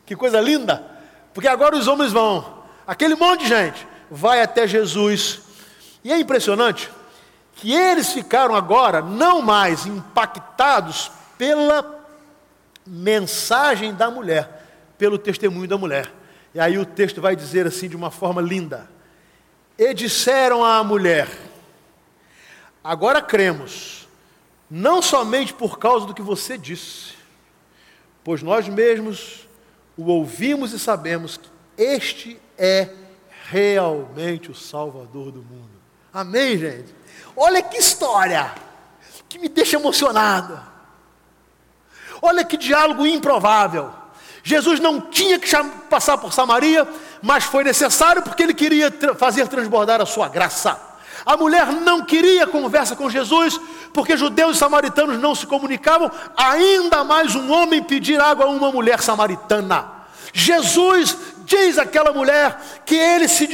Que 0.05 0.15
coisa 0.15 0.39
linda! 0.39 0.83
Porque 1.33 1.47
agora 1.47 1.75
os 1.75 1.87
homens 1.87 2.11
vão, 2.11 2.63
aquele 2.85 3.15
monte 3.15 3.41
de 3.41 3.49
gente 3.49 3.87
vai 4.09 4.41
até 4.41 4.67
Jesus. 4.67 5.41
E 6.03 6.11
é 6.11 6.19
impressionante 6.19 6.89
que 7.55 7.73
eles 7.73 8.13
ficaram 8.13 8.55
agora 8.55 9.01
não 9.01 9.41
mais 9.41 9.85
impactados 9.85 11.11
pela 11.37 12.05
mensagem 12.85 13.93
da 13.93 14.11
mulher, 14.11 14.67
pelo 14.97 15.17
testemunho 15.17 15.67
da 15.67 15.77
mulher. 15.77 16.11
E 16.53 16.59
aí 16.59 16.77
o 16.77 16.85
texto 16.85 17.19
vai 17.19 17.35
dizer 17.35 17.65
assim 17.65 17.89
de 17.89 17.95
uma 17.95 18.11
forma 18.11 18.41
linda: 18.41 18.89
E 19.77 19.93
disseram 19.93 20.63
à 20.63 20.83
mulher: 20.83 21.27
Agora 22.83 23.21
cremos, 23.21 24.07
não 24.69 25.01
somente 25.01 25.53
por 25.53 25.79
causa 25.79 26.05
do 26.05 26.13
que 26.13 26.21
você 26.21 26.57
disse, 26.57 27.12
pois 28.23 28.41
nós 28.41 28.67
mesmos 28.67 29.47
o 29.97 30.05
ouvimos 30.05 30.73
e 30.73 30.79
sabemos 30.79 31.37
que 31.37 31.49
este 31.77 32.39
é 32.57 32.89
realmente 33.49 34.49
o 34.49 34.55
Salvador 34.55 35.31
do 35.31 35.41
mundo. 35.41 35.69
Amém, 36.13 36.57
gente? 36.57 36.93
Olha 37.35 37.61
que 37.61 37.77
história 37.77 38.53
que 39.27 39.39
me 39.39 39.49
deixa 39.49 39.77
emocionado. 39.77 40.59
Olha 42.21 42.43
que 42.43 42.55
diálogo 42.55 43.05
improvável. 43.05 43.91
Jesus 44.43 44.79
não 44.79 45.01
tinha 45.01 45.39
que 45.39 45.49
passar 45.89 46.17
por 46.17 46.33
Samaria, 46.33 46.87
mas 47.21 47.45
foi 47.45 47.63
necessário 47.63 48.21
porque 48.21 48.43
ele 48.43 48.53
queria 48.53 48.91
fazer 49.17 49.47
transbordar 49.47 50.01
a 50.01 50.05
sua 50.05 50.29
graça. 50.29 50.92
A 51.25 51.37
mulher 51.37 51.67
não 51.67 52.03
queria 52.03 52.45
conversa 52.45 52.95
com 52.95 53.09
Jesus, 53.09 53.59
porque 53.93 54.17
judeus 54.17 54.57
e 54.57 54.59
samaritanos 54.59 55.19
não 55.19 55.33
se 55.33 55.47
comunicavam, 55.47 56.11
ainda 56.35 57.03
mais 57.03 57.35
um 57.35 57.51
homem 57.51 57.81
pedir 57.81 58.19
água 58.19 58.45
a 58.45 58.49
uma 58.49 58.71
mulher 58.71 59.01
samaritana. 59.01 60.03
Jesus 60.33 61.15
diz 61.45 61.77
àquela 61.77 62.11
mulher 62.11 62.59
que 62.85 62.95
ele 62.95 63.27
se 63.27 63.47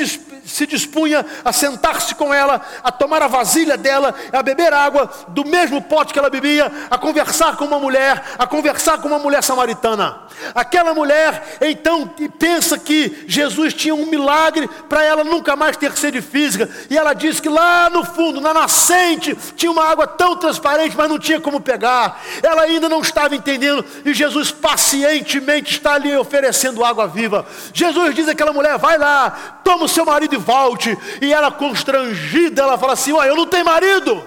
se 0.50 0.66
dispunha 0.66 1.26
a 1.43 1.54
sentar-se 1.54 2.16
com 2.16 2.34
ela, 2.34 2.62
a 2.84 2.91
tomar 2.91 3.22
a 3.22 3.28
vasilha 3.28 3.78
dela, 3.78 4.14
a 4.32 4.41
beber 4.41 4.74
água 4.74 5.10
do 5.30 5.45
mesmo 5.45 5.82
pote 5.82 6.12
que 6.12 6.20
ela 6.20 6.30
bebia, 6.30 6.72
a 6.89 6.97
conversar 6.97 7.56
com 7.56 7.66
uma 7.66 7.80
mulher, 7.80 8.24
a 8.38 8.47
conversar 8.47 8.97
com 8.97 9.08
uma 9.08 9.20
mulher 9.20 9.43
samaritana. 9.43 10.24
Aquela 10.56 10.93
mulher 10.93 11.58
então 11.62 12.10
pensa 12.38 12.78
que 12.78 13.26
Jesus 13.28 13.74
tinha 13.74 13.93
um 13.93 14.06
milagre 14.06 14.70
para 14.88 15.04
ela 15.04 15.24
nunca 15.24 15.56
mais 15.56 15.78
ter 15.78 15.91
sede 15.93 16.22
física, 16.22 16.70
e 16.89 16.97
ela 16.97 17.14
diz 17.14 17.39
que 17.39 17.50
lá 17.50 17.89
no 17.89 18.04
fundo, 18.04 18.41
na 18.41 18.54
nascente, 18.54 19.38
tinha 19.56 19.72
uma 19.72 19.86
água 19.86 20.08
tão 20.08 20.36
transparente, 20.36 20.95
mas 20.97 21.10
não 21.10 21.20
tinha 21.20 21.39
como 21.39 21.60
pegar. 21.62 22.22
Ela 22.41 22.64
ainda 22.64 22.89
não 22.89 23.02
estava 23.02 23.36
entendendo, 23.36 23.86
e 24.06 24.14
Jesus 24.14 24.52
pacientemente 24.52 25.74
está 25.74 25.93
ali 25.93 26.16
oferecendo 26.16 26.84
água 26.84 27.08
viva. 27.08 27.45
Jesus 27.74 28.16
diz 28.16 28.28
àquela 28.28 28.54
mulher: 28.54 28.78
vai 28.78 28.97
lá, 28.97 29.60
toma 29.64 29.86
o 29.86 29.89
seu 29.89 30.06
marido 30.06 30.39
volte. 30.40 30.98
E 31.22 31.34
ela, 31.34 31.52
constrangida, 31.52 32.62
ela 32.62 32.78
fala 32.78 32.94
assim: 32.94 33.12
Olha, 33.12 33.30
eu 33.30 33.36
não 33.36 33.46
tenho 33.46 33.66
marido. 33.66 34.26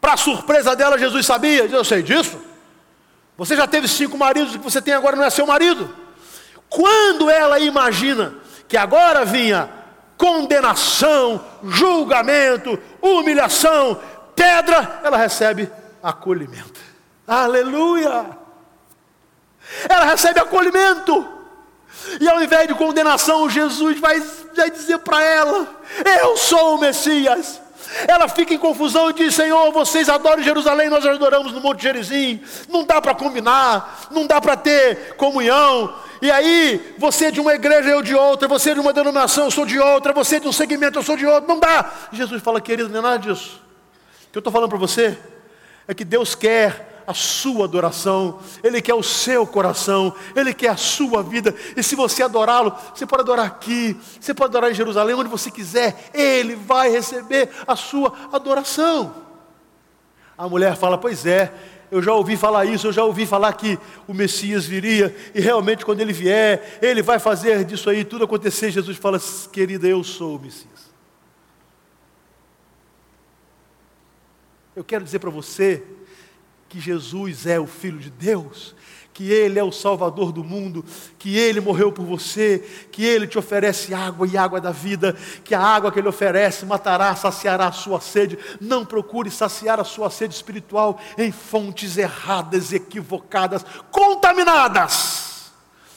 Para 0.00 0.16
surpresa 0.16 0.76
dela, 0.76 0.98
Jesus 0.98 1.26
sabia, 1.26 1.64
eu 1.64 1.84
sei 1.84 2.02
disso. 2.02 2.40
Você 3.36 3.56
já 3.56 3.66
teve 3.66 3.86
cinco 3.88 4.16
maridos, 4.16 4.54
o 4.54 4.58
que 4.58 4.64
você 4.64 4.80
tem 4.80 4.94
agora 4.94 5.16
não 5.16 5.24
é 5.24 5.30
seu 5.30 5.46
marido. 5.46 5.94
Quando 6.68 7.28
ela 7.28 7.58
imagina 7.58 8.34
que 8.68 8.76
agora 8.76 9.24
vinha 9.24 9.68
condenação, 10.16 11.44
julgamento, 11.64 12.78
humilhação, 13.02 14.00
pedra, 14.34 15.00
ela 15.04 15.16
recebe 15.16 15.70
acolhimento. 16.02 16.80
Aleluia! 17.26 18.26
Ela 19.88 20.04
recebe 20.04 20.40
acolhimento. 20.40 21.35
E 22.20 22.28
ao 22.28 22.42
invés 22.42 22.68
de 22.68 22.74
condenação, 22.74 23.48
Jesus 23.48 23.98
vai, 23.98 24.20
vai 24.54 24.70
dizer 24.70 24.98
para 24.98 25.22
ela: 25.22 25.66
Eu 26.20 26.36
sou 26.36 26.76
o 26.76 26.78
Messias. 26.78 27.60
ela 28.08 28.28
fica 28.28 28.54
em 28.54 28.58
confusão 28.58 29.10
e 29.10 29.12
diz: 29.12 29.34
Senhor, 29.34 29.72
vocês 29.72 30.08
adoram 30.08 30.42
Jerusalém, 30.42 30.88
nós 30.88 31.04
adoramos 31.04 31.52
no 31.52 31.60
Monte 31.60 31.82
Gerizim. 31.82 32.42
Não 32.68 32.84
dá 32.84 33.00
para 33.00 33.14
combinar, 33.14 34.08
não 34.10 34.26
dá 34.26 34.40
para 34.40 34.56
ter 34.56 35.14
comunhão. 35.16 35.94
E 36.22 36.30
aí, 36.30 36.94
você 36.96 37.26
é 37.26 37.30
de 37.30 37.40
uma 37.40 37.54
igreja, 37.54 37.90
eu 37.90 38.02
de 38.02 38.14
outra, 38.14 38.48
você 38.48 38.70
é 38.70 38.74
de 38.74 38.80
uma 38.80 38.92
denominação, 38.92 39.44
eu 39.44 39.50
sou 39.50 39.66
de 39.66 39.78
outra, 39.78 40.12
você 40.12 40.36
é 40.36 40.40
de 40.40 40.48
um 40.48 40.52
segmento, 40.52 40.98
eu 40.98 41.02
sou 41.02 41.16
de 41.16 41.26
outro. 41.26 41.48
Não 41.48 41.60
dá. 41.60 41.92
Jesus 42.12 42.42
fala, 42.42 42.60
querido, 42.60 42.88
não 42.88 43.00
é 43.00 43.02
nada 43.02 43.18
disso. 43.18 43.60
O 44.28 44.32
que 44.32 44.38
eu 44.38 44.40
estou 44.40 44.52
falando 44.52 44.70
para 44.70 44.78
você 44.78 45.18
é 45.86 45.92
que 45.92 46.04
Deus 46.04 46.34
quer 46.34 46.95
a 47.06 47.14
sua 47.14 47.64
adoração, 47.64 48.40
Ele 48.62 48.82
quer 48.82 48.94
o 48.94 49.02
seu 49.02 49.46
coração, 49.46 50.12
Ele 50.34 50.52
quer 50.52 50.70
a 50.70 50.76
sua 50.76 51.22
vida. 51.22 51.54
E 51.76 51.82
se 51.82 51.94
você 51.94 52.22
adorá-lo, 52.22 52.74
você 52.94 53.06
pode 53.06 53.22
adorar 53.22 53.46
aqui, 53.46 53.96
você 54.20 54.34
pode 54.34 54.50
adorar 54.50 54.70
em 54.70 54.74
Jerusalém, 54.74 55.14
onde 55.14 55.28
você 55.28 55.50
quiser, 55.50 56.10
Ele 56.12 56.56
vai 56.56 56.90
receber 56.90 57.50
a 57.66 57.76
sua 57.76 58.12
adoração. 58.32 59.14
A 60.36 60.48
mulher 60.48 60.76
fala: 60.76 60.98
Pois 60.98 61.24
é, 61.24 61.52
eu 61.90 62.02
já 62.02 62.12
ouvi 62.12 62.36
falar 62.36 62.64
isso, 62.64 62.88
eu 62.88 62.92
já 62.92 63.04
ouvi 63.04 63.24
falar 63.24 63.52
que 63.52 63.78
o 64.08 64.12
Messias 64.12 64.66
viria, 64.66 65.14
e 65.34 65.40
realmente 65.40 65.84
quando 65.84 66.00
ele 66.00 66.12
vier, 66.12 66.78
ele 66.82 67.02
vai 67.02 67.18
fazer 67.18 67.64
disso 67.64 67.88
aí 67.88 68.04
tudo 68.04 68.24
acontecer. 68.24 68.70
Jesus 68.70 68.96
fala: 68.96 69.20
Querida, 69.52 69.86
eu 69.86 70.02
sou 70.02 70.36
o 70.36 70.40
Messias. 70.40 70.86
Eu 74.74 74.84
quero 74.84 75.04
dizer 75.04 75.20
para 75.20 75.30
você 75.30 75.82
que 76.76 76.80
Jesus 76.80 77.46
é 77.46 77.58
o 77.58 77.66
Filho 77.66 77.98
de 77.98 78.10
Deus, 78.10 78.74
que 79.14 79.32
Ele 79.32 79.58
é 79.58 79.64
o 79.64 79.72
Salvador 79.72 80.30
do 80.30 80.44
mundo, 80.44 80.84
que 81.18 81.34
Ele 81.34 81.58
morreu 81.58 81.90
por 81.90 82.04
você, 82.04 82.58
que 82.92 83.02
Ele 83.02 83.26
te 83.26 83.38
oferece 83.38 83.94
água 83.94 84.26
e 84.26 84.36
água 84.36 84.60
da 84.60 84.72
vida, 84.72 85.16
que 85.42 85.54
a 85.54 85.60
água 85.60 85.90
que 85.90 85.98
Ele 85.98 86.08
oferece 86.08 86.66
matará, 86.66 87.16
saciará 87.16 87.68
a 87.68 87.72
sua 87.72 87.98
sede. 87.98 88.38
Não 88.60 88.84
procure 88.84 89.30
saciar 89.30 89.80
a 89.80 89.84
sua 89.84 90.10
sede 90.10 90.34
espiritual 90.34 91.00
em 91.16 91.32
fontes 91.32 91.96
erradas, 91.96 92.74
equivocadas, 92.74 93.64
contaminadas. 93.90 95.50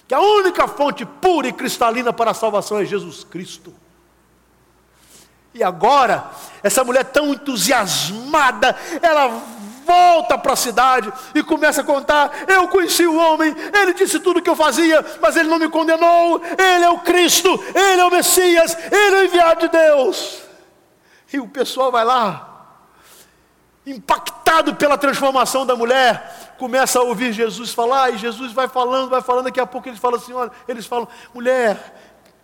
Que 0.08 0.14
a 0.14 0.22
única 0.22 0.66
fonte 0.66 1.06
pura 1.06 1.50
e 1.50 1.54
cristalina 1.54 2.14
para 2.14 2.32
a 2.32 2.34
salvação 2.34 2.80
é 2.80 2.86
Jesus 2.86 3.26
Cristo. 3.26 3.74
E 5.54 5.62
agora, 5.62 6.32
essa 6.64 6.86
mulher 6.86 7.04
tão 7.04 7.34
entusiasmada, 7.34 8.78
ela 9.02 9.59
volta 9.90 10.38
para 10.38 10.54
a 10.54 10.56
cidade 10.56 11.12
e 11.34 11.42
começa 11.42 11.82
a 11.82 11.84
contar: 11.84 12.32
Eu 12.48 12.68
conheci 12.68 13.08
o 13.08 13.18
homem, 13.18 13.56
ele 13.74 13.94
disse 13.94 14.20
tudo 14.20 14.38
o 14.38 14.42
que 14.42 14.50
eu 14.50 14.56
fazia, 14.56 15.04
mas 15.20 15.36
ele 15.36 15.50
não 15.50 15.58
me 15.58 15.68
condenou. 15.68 16.40
Ele 16.44 16.86
é 16.86 16.90
o 16.90 17.00
Cristo, 17.00 17.50
ele 17.74 18.00
é 18.00 18.06
o 18.06 18.12
Messias, 18.12 18.78
ele 18.92 19.16
é 19.16 19.20
o 19.20 19.26
enviado 19.26 19.62
de 19.62 19.70
Deus. 19.70 20.42
E 21.34 21.40
o 21.40 21.48
pessoal 21.48 21.92
vai 21.92 22.06
lá, 22.06 22.78
impactado 23.86 24.76
pela 24.76 24.98
transformação 24.98 25.66
da 25.66 25.76
mulher, 25.76 26.54
começa 26.60 27.00
a 27.00 27.04
ouvir 27.04 27.34
Jesus 27.34 27.72
falar, 27.72 28.12
e 28.12 28.18
Jesus 28.18 28.52
vai 28.52 28.68
falando, 28.68 29.10
vai 29.10 29.22
falando, 29.22 29.46
daqui 29.46 29.60
a 29.60 29.66
pouco 29.66 29.90
eles 29.90 30.00
falam 30.00 30.20
assim: 30.20 30.34
olha, 30.34 30.52
eles 30.68 30.86
falam, 30.86 31.08
mulher, 31.34 31.96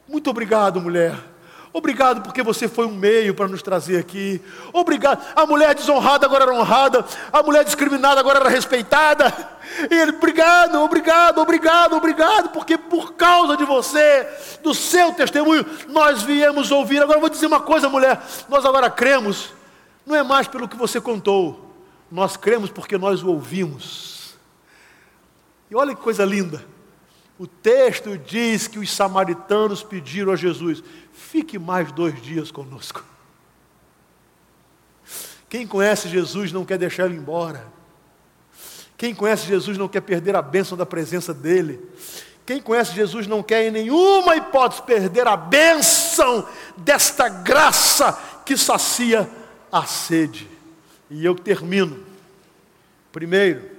muito 0.07 0.29
obrigado, 0.31 0.81
mulher. 0.81 1.34
Obrigado 1.77 2.21
porque 2.21 2.41
você 2.41 2.69
foi 2.69 2.85
um 2.85 2.95
meio 2.95 3.35
para 3.35 3.49
nos 3.49 3.61
trazer 3.61 3.97
aqui. 3.97 4.41
Obrigado. 4.71 5.21
A 5.35 5.45
mulher 5.45 5.75
desonrada 5.75 6.25
agora 6.25 6.45
era 6.45 6.53
honrada. 6.53 7.03
A 7.33 7.43
mulher 7.43 7.65
discriminada 7.65 8.17
agora 8.17 8.39
era 8.39 8.47
respeitada. 8.47 9.25
E 9.91 9.93
ele, 9.93 10.13
obrigado, 10.13 10.81
obrigado, 10.81 11.41
obrigado, 11.41 11.97
obrigado, 11.97 12.49
porque 12.51 12.77
por 12.77 13.15
causa 13.15 13.57
de 13.57 13.65
você, 13.65 14.25
do 14.63 14.73
seu 14.73 15.11
testemunho, 15.11 15.65
nós 15.89 16.21
viemos 16.21 16.71
ouvir. 16.71 17.03
Agora 17.03 17.17
eu 17.17 17.21
vou 17.21 17.29
dizer 17.29 17.47
uma 17.47 17.59
coisa, 17.59 17.89
mulher. 17.89 18.21
Nós 18.47 18.65
agora 18.65 18.89
cremos, 18.89 19.53
não 20.05 20.15
é 20.15 20.23
mais 20.23 20.47
pelo 20.47 20.69
que 20.69 20.77
você 20.77 21.01
contou. 21.01 21.75
Nós 22.09 22.37
cremos 22.37 22.69
porque 22.69 22.97
nós 22.97 23.21
o 23.21 23.27
ouvimos. 23.27 24.37
E 25.69 25.75
olha 25.75 25.93
que 25.93 26.01
coisa 26.01 26.23
linda. 26.23 26.63
O 27.37 27.45
texto 27.45 28.17
diz 28.17 28.65
que 28.65 28.79
os 28.79 28.89
samaritanos 28.89 29.83
pediram 29.83 30.31
a 30.31 30.37
Jesus: 30.37 30.81
fique 31.35 31.59
mais 31.59 31.91
dois 31.91 32.21
dias 32.21 32.49
conosco. 32.49 33.03
Quem 35.49 35.67
conhece 35.67 36.07
Jesus 36.07 36.53
não 36.53 36.63
quer 36.63 36.77
deixar 36.77 37.07
ele 37.07 37.17
embora. 37.17 37.67
Quem 38.97 39.13
conhece 39.13 39.45
Jesus 39.45 39.77
não 39.77 39.89
quer 39.89 39.99
perder 39.99 40.33
a 40.33 40.41
bênção 40.41 40.77
da 40.77 40.85
presença 40.85 41.33
dele. 41.33 41.81
Quem 42.45 42.61
conhece 42.61 42.95
Jesus 42.95 43.27
não 43.27 43.43
quer 43.43 43.67
em 43.67 43.71
nenhuma 43.71 44.37
hipótese 44.37 44.81
perder 44.83 45.27
a 45.27 45.35
bênção 45.35 46.47
desta 46.77 47.27
graça 47.27 48.13
que 48.45 48.55
sacia 48.55 49.29
a 49.69 49.85
sede. 49.85 50.49
E 51.09 51.25
eu 51.25 51.35
termino. 51.35 52.01
Primeiro, 53.11 53.71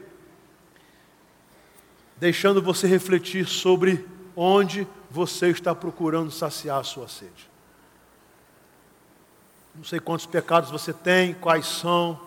deixando 2.18 2.60
você 2.60 2.86
refletir 2.86 3.46
sobre 3.46 4.04
onde 4.36 4.86
você 5.10 5.48
está 5.48 5.74
procurando 5.74 6.30
saciar 6.30 6.80
a 6.80 6.84
sua 6.84 7.08
sede. 7.08 7.50
Não 9.74 9.84
sei 9.84 10.00
quantos 10.00 10.26
pecados 10.26 10.70
você 10.70 10.92
tem, 10.92 11.34
quais 11.34 11.66
são, 11.66 12.20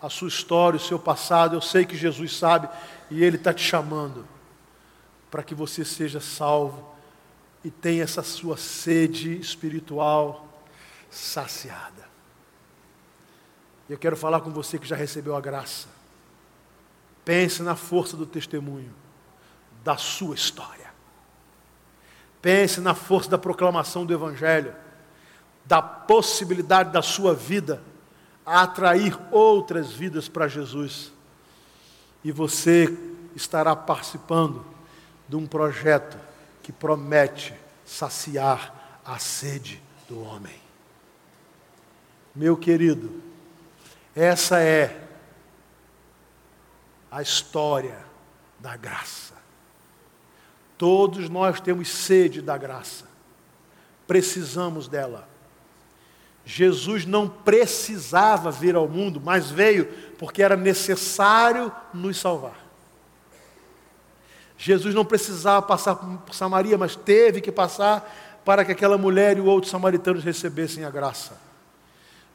a 0.00 0.08
sua 0.08 0.28
história, 0.28 0.76
o 0.76 0.80
seu 0.80 0.98
passado. 0.98 1.56
Eu 1.56 1.60
sei 1.60 1.84
que 1.84 1.96
Jesus 1.96 2.36
sabe 2.36 2.68
e 3.10 3.22
Ele 3.22 3.36
está 3.36 3.52
te 3.52 3.62
chamando 3.62 4.26
para 5.30 5.42
que 5.42 5.54
você 5.54 5.84
seja 5.84 6.20
salvo 6.20 6.92
e 7.64 7.70
tenha 7.70 8.02
essa 8.02 8.22
sua 8.22 8.56
sede 8.56 9.38
espiritual 9.38 10.46
saciada. 11.10 12.10
Eu 13.88 13.98
quero 13.98 14.16
falar 14.16 14.40
com 14.40 14.50
você 14.50 14.78
que 14.78 14.86
já 14.86 14.96
recebeu 14.96 15.36
a 15.36 15.40
graça. 15.40 15.88
Pense 17.24 17.62
na 17.62 17.76
força 17.76 18.16
do 18.16 18.26
testemunho 18.26 18.92
da 19.84 19.96
sua 19.96 20.34
história. 20.34 20.81
Pense 22.42 22.80
na 22.80 22.94
força 22.94 23.30
da 23.30 23.38
proclamação 23.38 24.04
do 24.04 24.12
Evangelho, 24.12 24.74
da 25.64 25.80
possibilidade 25.80 26.90
da 26.90 27.00
sua 27.00 27.32
vida 27.32 27.80
a 28.44 28.62
atrair 28.62 29.16
outras 29.30 29.92
vidas 29.92 30.28
para 30.28 30.48
Jesus. 30.48 31.12
E 32.24 32.32
você 32.32 32.92
estará 33.34 33.74
participando 33.74 34.64
de 35.28 35.36
um 35.36 35.46
projeto 35.46 36.18
que 36.62 36.72
promete 36.72 37.54
saciar 37.84 39.00
a 39.04 39.18
sede 39.18 39.80
do 40.08 40.20
homem. 40.22 40.60
Meu 42.34 42.56
querido, 42.56 43.22
essa 44.14 44.60
é 44.60 45.08
a 47.10 47.20
história 47.20 47.98
da 48.58 48.76
graça. 48.76 49.31
Todos 50.82 51.28
nós 51.28 51.60
temos 51.60 51.88
sede 51.88 52.42
da 52.42 52.58
graça, 52.58 53.04
precisamos 54.04 54.88
dela. 54.88 55.28
Jesus 56.44 57.06
não 57.06 57.28
precisava 57.28 58.50
vir 58.50 58.74
ao 58.74 58.88
mundo, 58.88 59.22
mas 59.24 59.48
veio 59.48 59.84
porque 60.18 60.42
era 60.42 60.56
necessário 60.56 61.70
nos 61.94 62.16
salvar. 62.16 62.58
Jesus 64.58 64.92
não 64.92 65.04
precisava 65.04 65.64
passar 65.64 65.94
por 65.94 66.34
Samaria, 66.34 66.76
mas 66.76 66.96
teve 66.96 67.40
que 67.40 67.52
passar 67.52 68.40
para 68.44 68.64
que 68.64 68.72
aquela 68.72 68.98
mulher 68.98 69.38
e 69.38 69.40
o 69.40 69.46
outro 69.46 69.70
samaritano 69.70 70.18
recebessem 70.18 70.84
a 70.84 70.90
graça. 70.90 71.38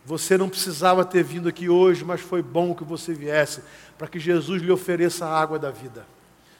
Você 0.05 0.37
não 0.37 0.47
precisava 0.47 1.03
ter 1.03 1.21
vindo 1.21 1.49
aqui 1.49 1.67
hoje, 1.67 2.05
mas 2.05 2.21
foi 2.21 2.41
bom 2.41 2.73
que 2.73 2.85
você 2.85 3.13
viesse, 3.13 3.61
para 3.97 4.07
que 4.07 4.17
Jesus 4.17 4.61
lhe 4.61 4.71
ofereça 4.71 5.25
a 5.25 5.37
água 5.37 5.59
da 5.59 5.69
vida. 5.69 6.07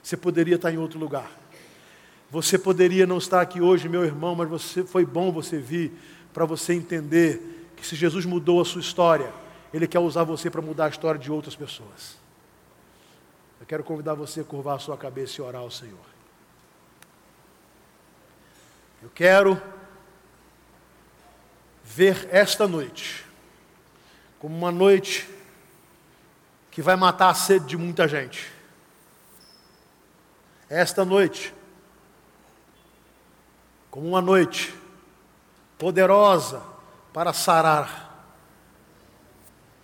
Você 0.04 0.18
poderia 0.18 0.56
estar 0.56 0.70
em 0.70 0.78
outro 0.78 1.00
lugar. 1.00 1.47
Você 2.30 2.58
poderia 2.58 3.08
não 3.08 3.18
estar 3.18 3.42
aqui 3.42 3.62
hoje, 3.62 3.88
meu 3.88 4.04
irmão, 4.04 4.36
mas 4.36 4.50
você, 4.50 4.84
foi 4.84 5.06
bom 5.06 5.32
você 5.32 5.58
vir 5.58 5.94
para 6.34 6.46
você 6.46 6.74
entender 6.74 7.70
que 7.76 7.86
se 7.86 7.96
Jesus 7.96 8.26
mudou 8.26 8.60
a 8.60 8.66
sua 8.66 8.82
história, 8.82 9.34
Ele 9.74 9.88
quer 9.88 10.00
usar 10.00 10.24
você 10.24 10.50
para 10.50 10.62
mudar 10.62 10.86
a 10.86 10.90
história 10.90 11.20
de 11.20 11.32
outras 11.32 11.56
pessoas. 11.56 12.18
Eu 13.60 13.66
quero 13.66 13.84
convidar 13.84 14.14
você 14.14 14.42
a 14.42 14.44
curvar 14.44 14.76
a 14.76 14.80
sua 14.80 14.98
cabeça 14.98 15.40
e 15.40 15.44
orar 15.44 15.62
ao 15.62 15.72
Senhor. 15.72 15.98
Eu 19.02 19.10
quero 19.14 19.62
ver 21.84 22.28
esta 22.32 22.68
noite 22.68 23.26
como 24.40 24.56
uma 24.56 24.72
noite 24.72 25.28
que 26.70 26.82
vai 26.82 26.96
matar 26.96 27.30
a 27.30 27.34
sede 27.34 27.66
de 27.66 27.78
muita 27.78 28.08
gente. 28.08 28.52
Esta 30.70 31.06
noite 31.06 31.54
como 33.98 34.10
uma 34.10 34.22
noite 34.22 34.76
poderosa 35.76 36.62
para 37.12 37.34
sarar, 37.34 38.32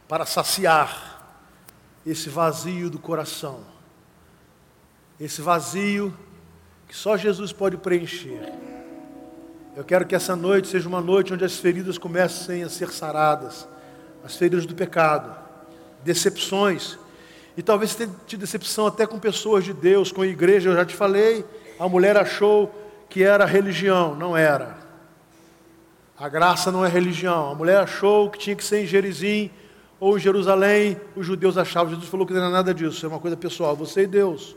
para 0.08 0.24
saciar 0.24 1.36
esse 2.06 2.30
vazio 2.30 2.92
do 2.92 3.00
coração, 3.00 3.62
esse 5.20 5.42
vazio 5.42 6.14
que 6.88 6.96
só 6.96 7.18
Jesus 7.18 7.52
pode 7.52 7.76
preencher. 7.78 8.54
Eu 9.76 9.84
quero 9.84 10.06
que 10.06 10.14
essa 10.14 10.36
noite 10.36 10.68
seja 10.68 10.88
uma 10.88 11.02
noite 11.02 11.34
onde 11.34 11.44
as 11.44 11.58
feridas 11.58 11.98
comecem 11.98 12.62
a 12.62 12.70
ser 12.70 12.92
saradas, 12.92 13.68
as 14.24 14.36
feridas 14.36 14.68
do 14.68 14.76
pecado, 14.76 15.36
decepções. 16.04 17.00
E 17.58 17.64
talvez 17.64 17.96
tenha 17.96 18.12
tido 18.28 18.42
decepção 18.42 18.86
até 18.86 19.08
com 19.08 19.18
pessoas 19.18 19.64
de 19.64 19.74
Deus, 19.74 20.12
com 20.12 20.22
a 20.22 20.28
igreja. 20.28 20.70
Eu 20.70 20.76
já 20.76 20.86
te 20.86 20.96
falei, 20.96 21.44
a 21.80 21.90
mulher 21.90 22.16
achou 22.16 22.83
que 23.14 23.22
era 23.22 23.46
religião, 23.46 24.16
não 24.16 24.36
era. 24.36 24.76
A 26.18 26.28
graça 26.28 26.72
não 26.72 26.84
é 26.84 26.90
religião. 26.90 27.52
A 27.52 27.54
mulher 27.54 27.78
achou 27.78 28.28
que 28.28 28.40
tinha 28.40 28.56
que 28.56 28.64
ser 28.64 28.82
em 28.82 28.88
Gerizim 28.88 29.52
ou 30.00 30.18
em 30.18 30.20
Jerusalém. 30.20 31.00
Os 31.16 31.24
judeus 31.24 31.56
achavam. 31.56 31.92
Jesus 31.94 32.10
falou 32.10 32.26
que 32.26 32.34
não 32.34 32.42
era 32.42 32.50
nada 32.50 32.74
disso. 32.74 33.06
É 33.06 33.10
uma 33.10 33.20
coisa 33.20 33.38
pessoal. 33.38 33.76
Você 33.76 34.02
e 34.02 34.08
Deus. 34.08 34.56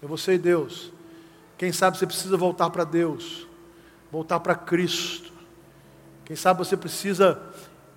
É 0.00 0.06
você 0.06 0.34
e 0.34 0.38
Deus. 0.38 0.92
Quem 1.58 1.72
sabe 1.72 1.98
você 1.98 2.06
precisa 2.06 2.36
voltar 2.36 2.70
para 2.70 2.84
Deus. 2.84 3.48
Voltar 4.12 4.38
para 4.38 4.54
Cristo. 4.54 5.32
Quem 6.24 6.36
sabe 6.36 6.60
você 6.60 6.76
precisa 6.76 7.42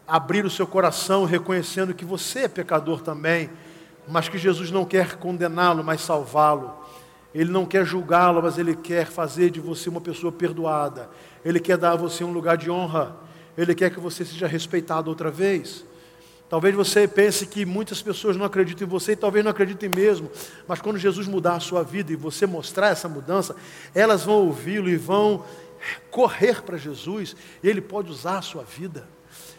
abrir 0.07 0.45
o 0.45 0.49
seu 0.49 0.65
coração 0.65 1.25
reconhecendo 1.25 1.93
que 1.93 2.05
você 2.05 2.39
é 2.39 2.47
pecador 2.47 3.01
também. 3.01 3.51
Mas 4.07 4.27
que 4.27 4.39
Jesus 4.39 4.71
não 4.71 4.83
quer 4.83 5.17
condená-lo, 5.17 5.83
mas 5.83 6.01
salvá-lo. 6.01 6.75
Ele 7.33 7.51
não 7.51 7.65
quer 7.65 7.85
julgá-lo, 7.85 8.41
mas 8.41 8.57
ele 8.57 8.75
quer 8.75 9.05
fazer 9.05 9.49
de 9.49 9.59
você 9.59 9.89
uma 9.89 10.01
pessoa 10.01 10.31
perdoada. 10.31 11.09
Ele 11.45 11.59
quer 11.59 11.77
dar 11.77 11.91
a 11.91 11.95
você 11.95 12.23
um 12.23 12.31
lugar 12.31 12.57
de 12.57 12.71
honra. 12.71 13.15
Ele 13.57 13.75
quer 13.75 13.91
que 13.91 13.99
você 13.99 14.25
seja 14.25 14.47
respeitado 14.47 15.09
outra 15.09 15.29
vez. 15.29 15.85
Talvez 16.49 16.73
você 16.73 17.07
pense 17.07 17.45
que 17.45 17.63
muitas 17.63 18.01
pessoas 18.01 18.35
não 18.35 18.43
acreditam 18.43 18.87
em 18.87 18.89
você 18.89 19.11
e 19.11 19.15
talvez 19.15 19.45
não 19.45 19.51
acreditem 19.51 19.87
mesmo, 19.87 20.31
mas 20.67 20.81
quando 20.81 20.97
Jesus 20.97 21.27
mudar 21.27 21.53
a 21.53 21.59
sua 21.59 21.83
vida 21.83 22.11
e 22.11 22.15
você 22.15 22.47
mostrar 22.47 22.87
essa 22.87 23.07
mudança, 23.07 23.55
elas 23.93 24.25
vão 24.25 24.47
ouvi-lo 24.47 24.89
e 24.89 24.97
vão 24.97 25.45
correr 26.09 26.63
para 26.63 26.75
Jesus, 26.75 27.35
e 27.63 27.69
ele 27.69 27.81
pode 27.81 28.11
usar 28.11 28.39
a 28.39 28.41
sua 28.41 28.63
vida. 28.63 29.07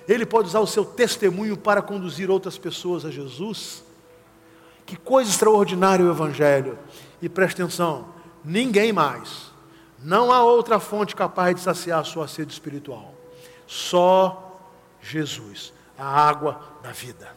Ele 0.09 0.27
pode 0.27 0.49
usar 0.49 0.59
o 0.59 0.67
seu 0.67 0.85
testemunho 0.85 1.57
para 1.57 1.81
conduzir 1.81 2.29
outras 2.29 2.59
pessoas 2.59 3.05
a 3.05 3.11
Jesus. 3.11 3.85
Que 4.85 4.97
coisa 4.97 5.31
extraordinária 5.31 6.05
o 6.05 6.11
evangelho. 6.11 6.77
E 7.23 7.29
preste 7.29 7.61
atenção, 7.61 8.09
ninguém 8.45 8.93
mais, 8.93 9.51
não 10.03 10.33
há 10.33 10.43
outra 10.43 10.81
fonte 10.81 11.15
capaz 11.15 11.55
de 11.55 11.61
saciar 11.61 12.01
a 12.01 12.05
sua 12.05 12.27
sede 12.27 12.53
espiritual. 12.53 13.15
Só 13.67 14.59
Jesus, 15.01 15.73
a 15.99 16.05
água 16.05 16.61
da 16.83 16.91
vida. 16.91 17.29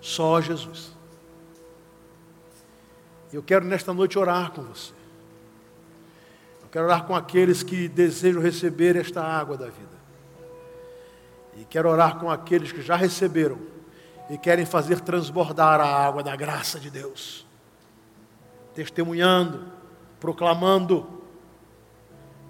Só 0.00 0.40
Jesus. 0.40 0.92
Eu 3.32 3.42
quero 3.42 3.64
nesta 3.64 3.92
noite 3.92 4.18
orar 4.18 4.52
com 4.52 4.62
você. 4.62 4.92
Eu 6.62 6.68
quero 6.70 6.86
orar 6.86 7.04
com 7.04 7.14
aqueles 7.14 7.62
que 7.62 7.88
desejam 7.88 8.40
receber 8.40 8.96
esta 8.96 9.22
água 9.22 9.56
da 9.56 9.66
vida. 9.66 9.94
E 11.56 11.64
quero 11.64 11.88
orar 11.88 12.18
com 12.18 12.30
aqueles 12.30 12.72
que 12.72 12.80
já 12.80 12.96
receberam 12.96 13.58
e 14.30 14.38
querem 14.38 14.64
fazer 14.64 15.00
transbordar 15.00 15.80
a 15.80 16.06
água 16.06 16.22
da 16.22 16.34
graça 16.34 16.80
de 16.80 16.90
Deus 16.90 17.43
testemunhando, 18.74 19.64
proclamando. 20.20 21.06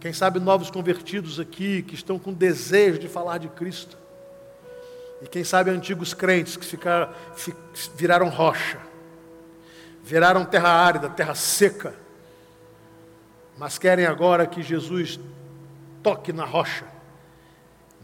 Quem 0.00 0.12
sabe 0.12 0.40
novos 0.40 0.70
convertidos 0.70 1.38
aqui 1.38 1.82
que 1.82 1.94
estão 1.94 2.18
com 2.18 2.32
desejo 2.32 2.98
de 2.98 3.08
falar 3.08 3.38
de 3.38 3.48
Cristo. 3.48 3.96
E 5.22 5.26
quem 5.26 5.44
sabe 5.44 5.70
antigos 5.70 6.12
crentes 6.12 6.56
que 6.56 6.64
ficaram, 6.64 7.12
viraram 7.96 8.28
rocha, 8.28 8.78
viraram 10.02 10.44
terra 10.44 10.68
árida, 10.68 11.08
terra 11.08 11.34
seca, 11.34 11.94
mas 13.56 13.78
querem 13.78 14.04
agora 14.04 14.46
que 14.46 14.62
Jesus 14.62 15.18
toque 16.02 16.32
na 16.32 16.44
rocha, 16.44 16.84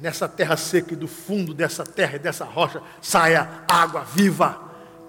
nessa 0.00 0.26
terra 0.26 0.56
seca 0.56 0.94
e 0.94 0.96
do 0.96 1.06
fundo 1.06 1.52
dessa 1.52 1.84
terra 1.84 2.16
e 2.16 2.18
dessa 2.18 2.44
rocha 2.44 2.80
saia 3.02 3.64
água 3.68 4.02
viva 4.02 4.58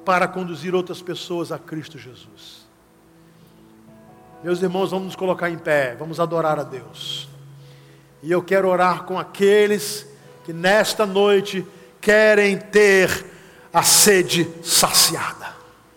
para 0.03 0.27
conduzir 0.27 0.75
outras 0.75 1.01
pessoas 1.01 1.51
a 1.51 1.59
Cristo 1.59 1.97
Jesus. 1.97 2.60
Meus 4.43 4.61
irmãos, 4.61 4.89
vamos 4.89 5.05
nos 5.05 5.15
colocar 5.15 5.51
em 5.51 5.57
pé, 5.57 5.95
vamos 5.97 6.19
adorar 6.19 6.59
a 6.59 6.63
Deus. 6.63 7.29
E 8.23 8.31
eu 8.31 8.41
quero 8.41 8.67
orar 8.67 9.03
com 9.03 9.19
aqueles 9.19 10.07
que 10.43 10.51
nesta 10.51 11.05
noite 11.05 11.65
querem 11.99 12.57
ter 12.57 13.25
a 13.71 13.83
sede 13.83 14.49
saciada. 14.63 15.60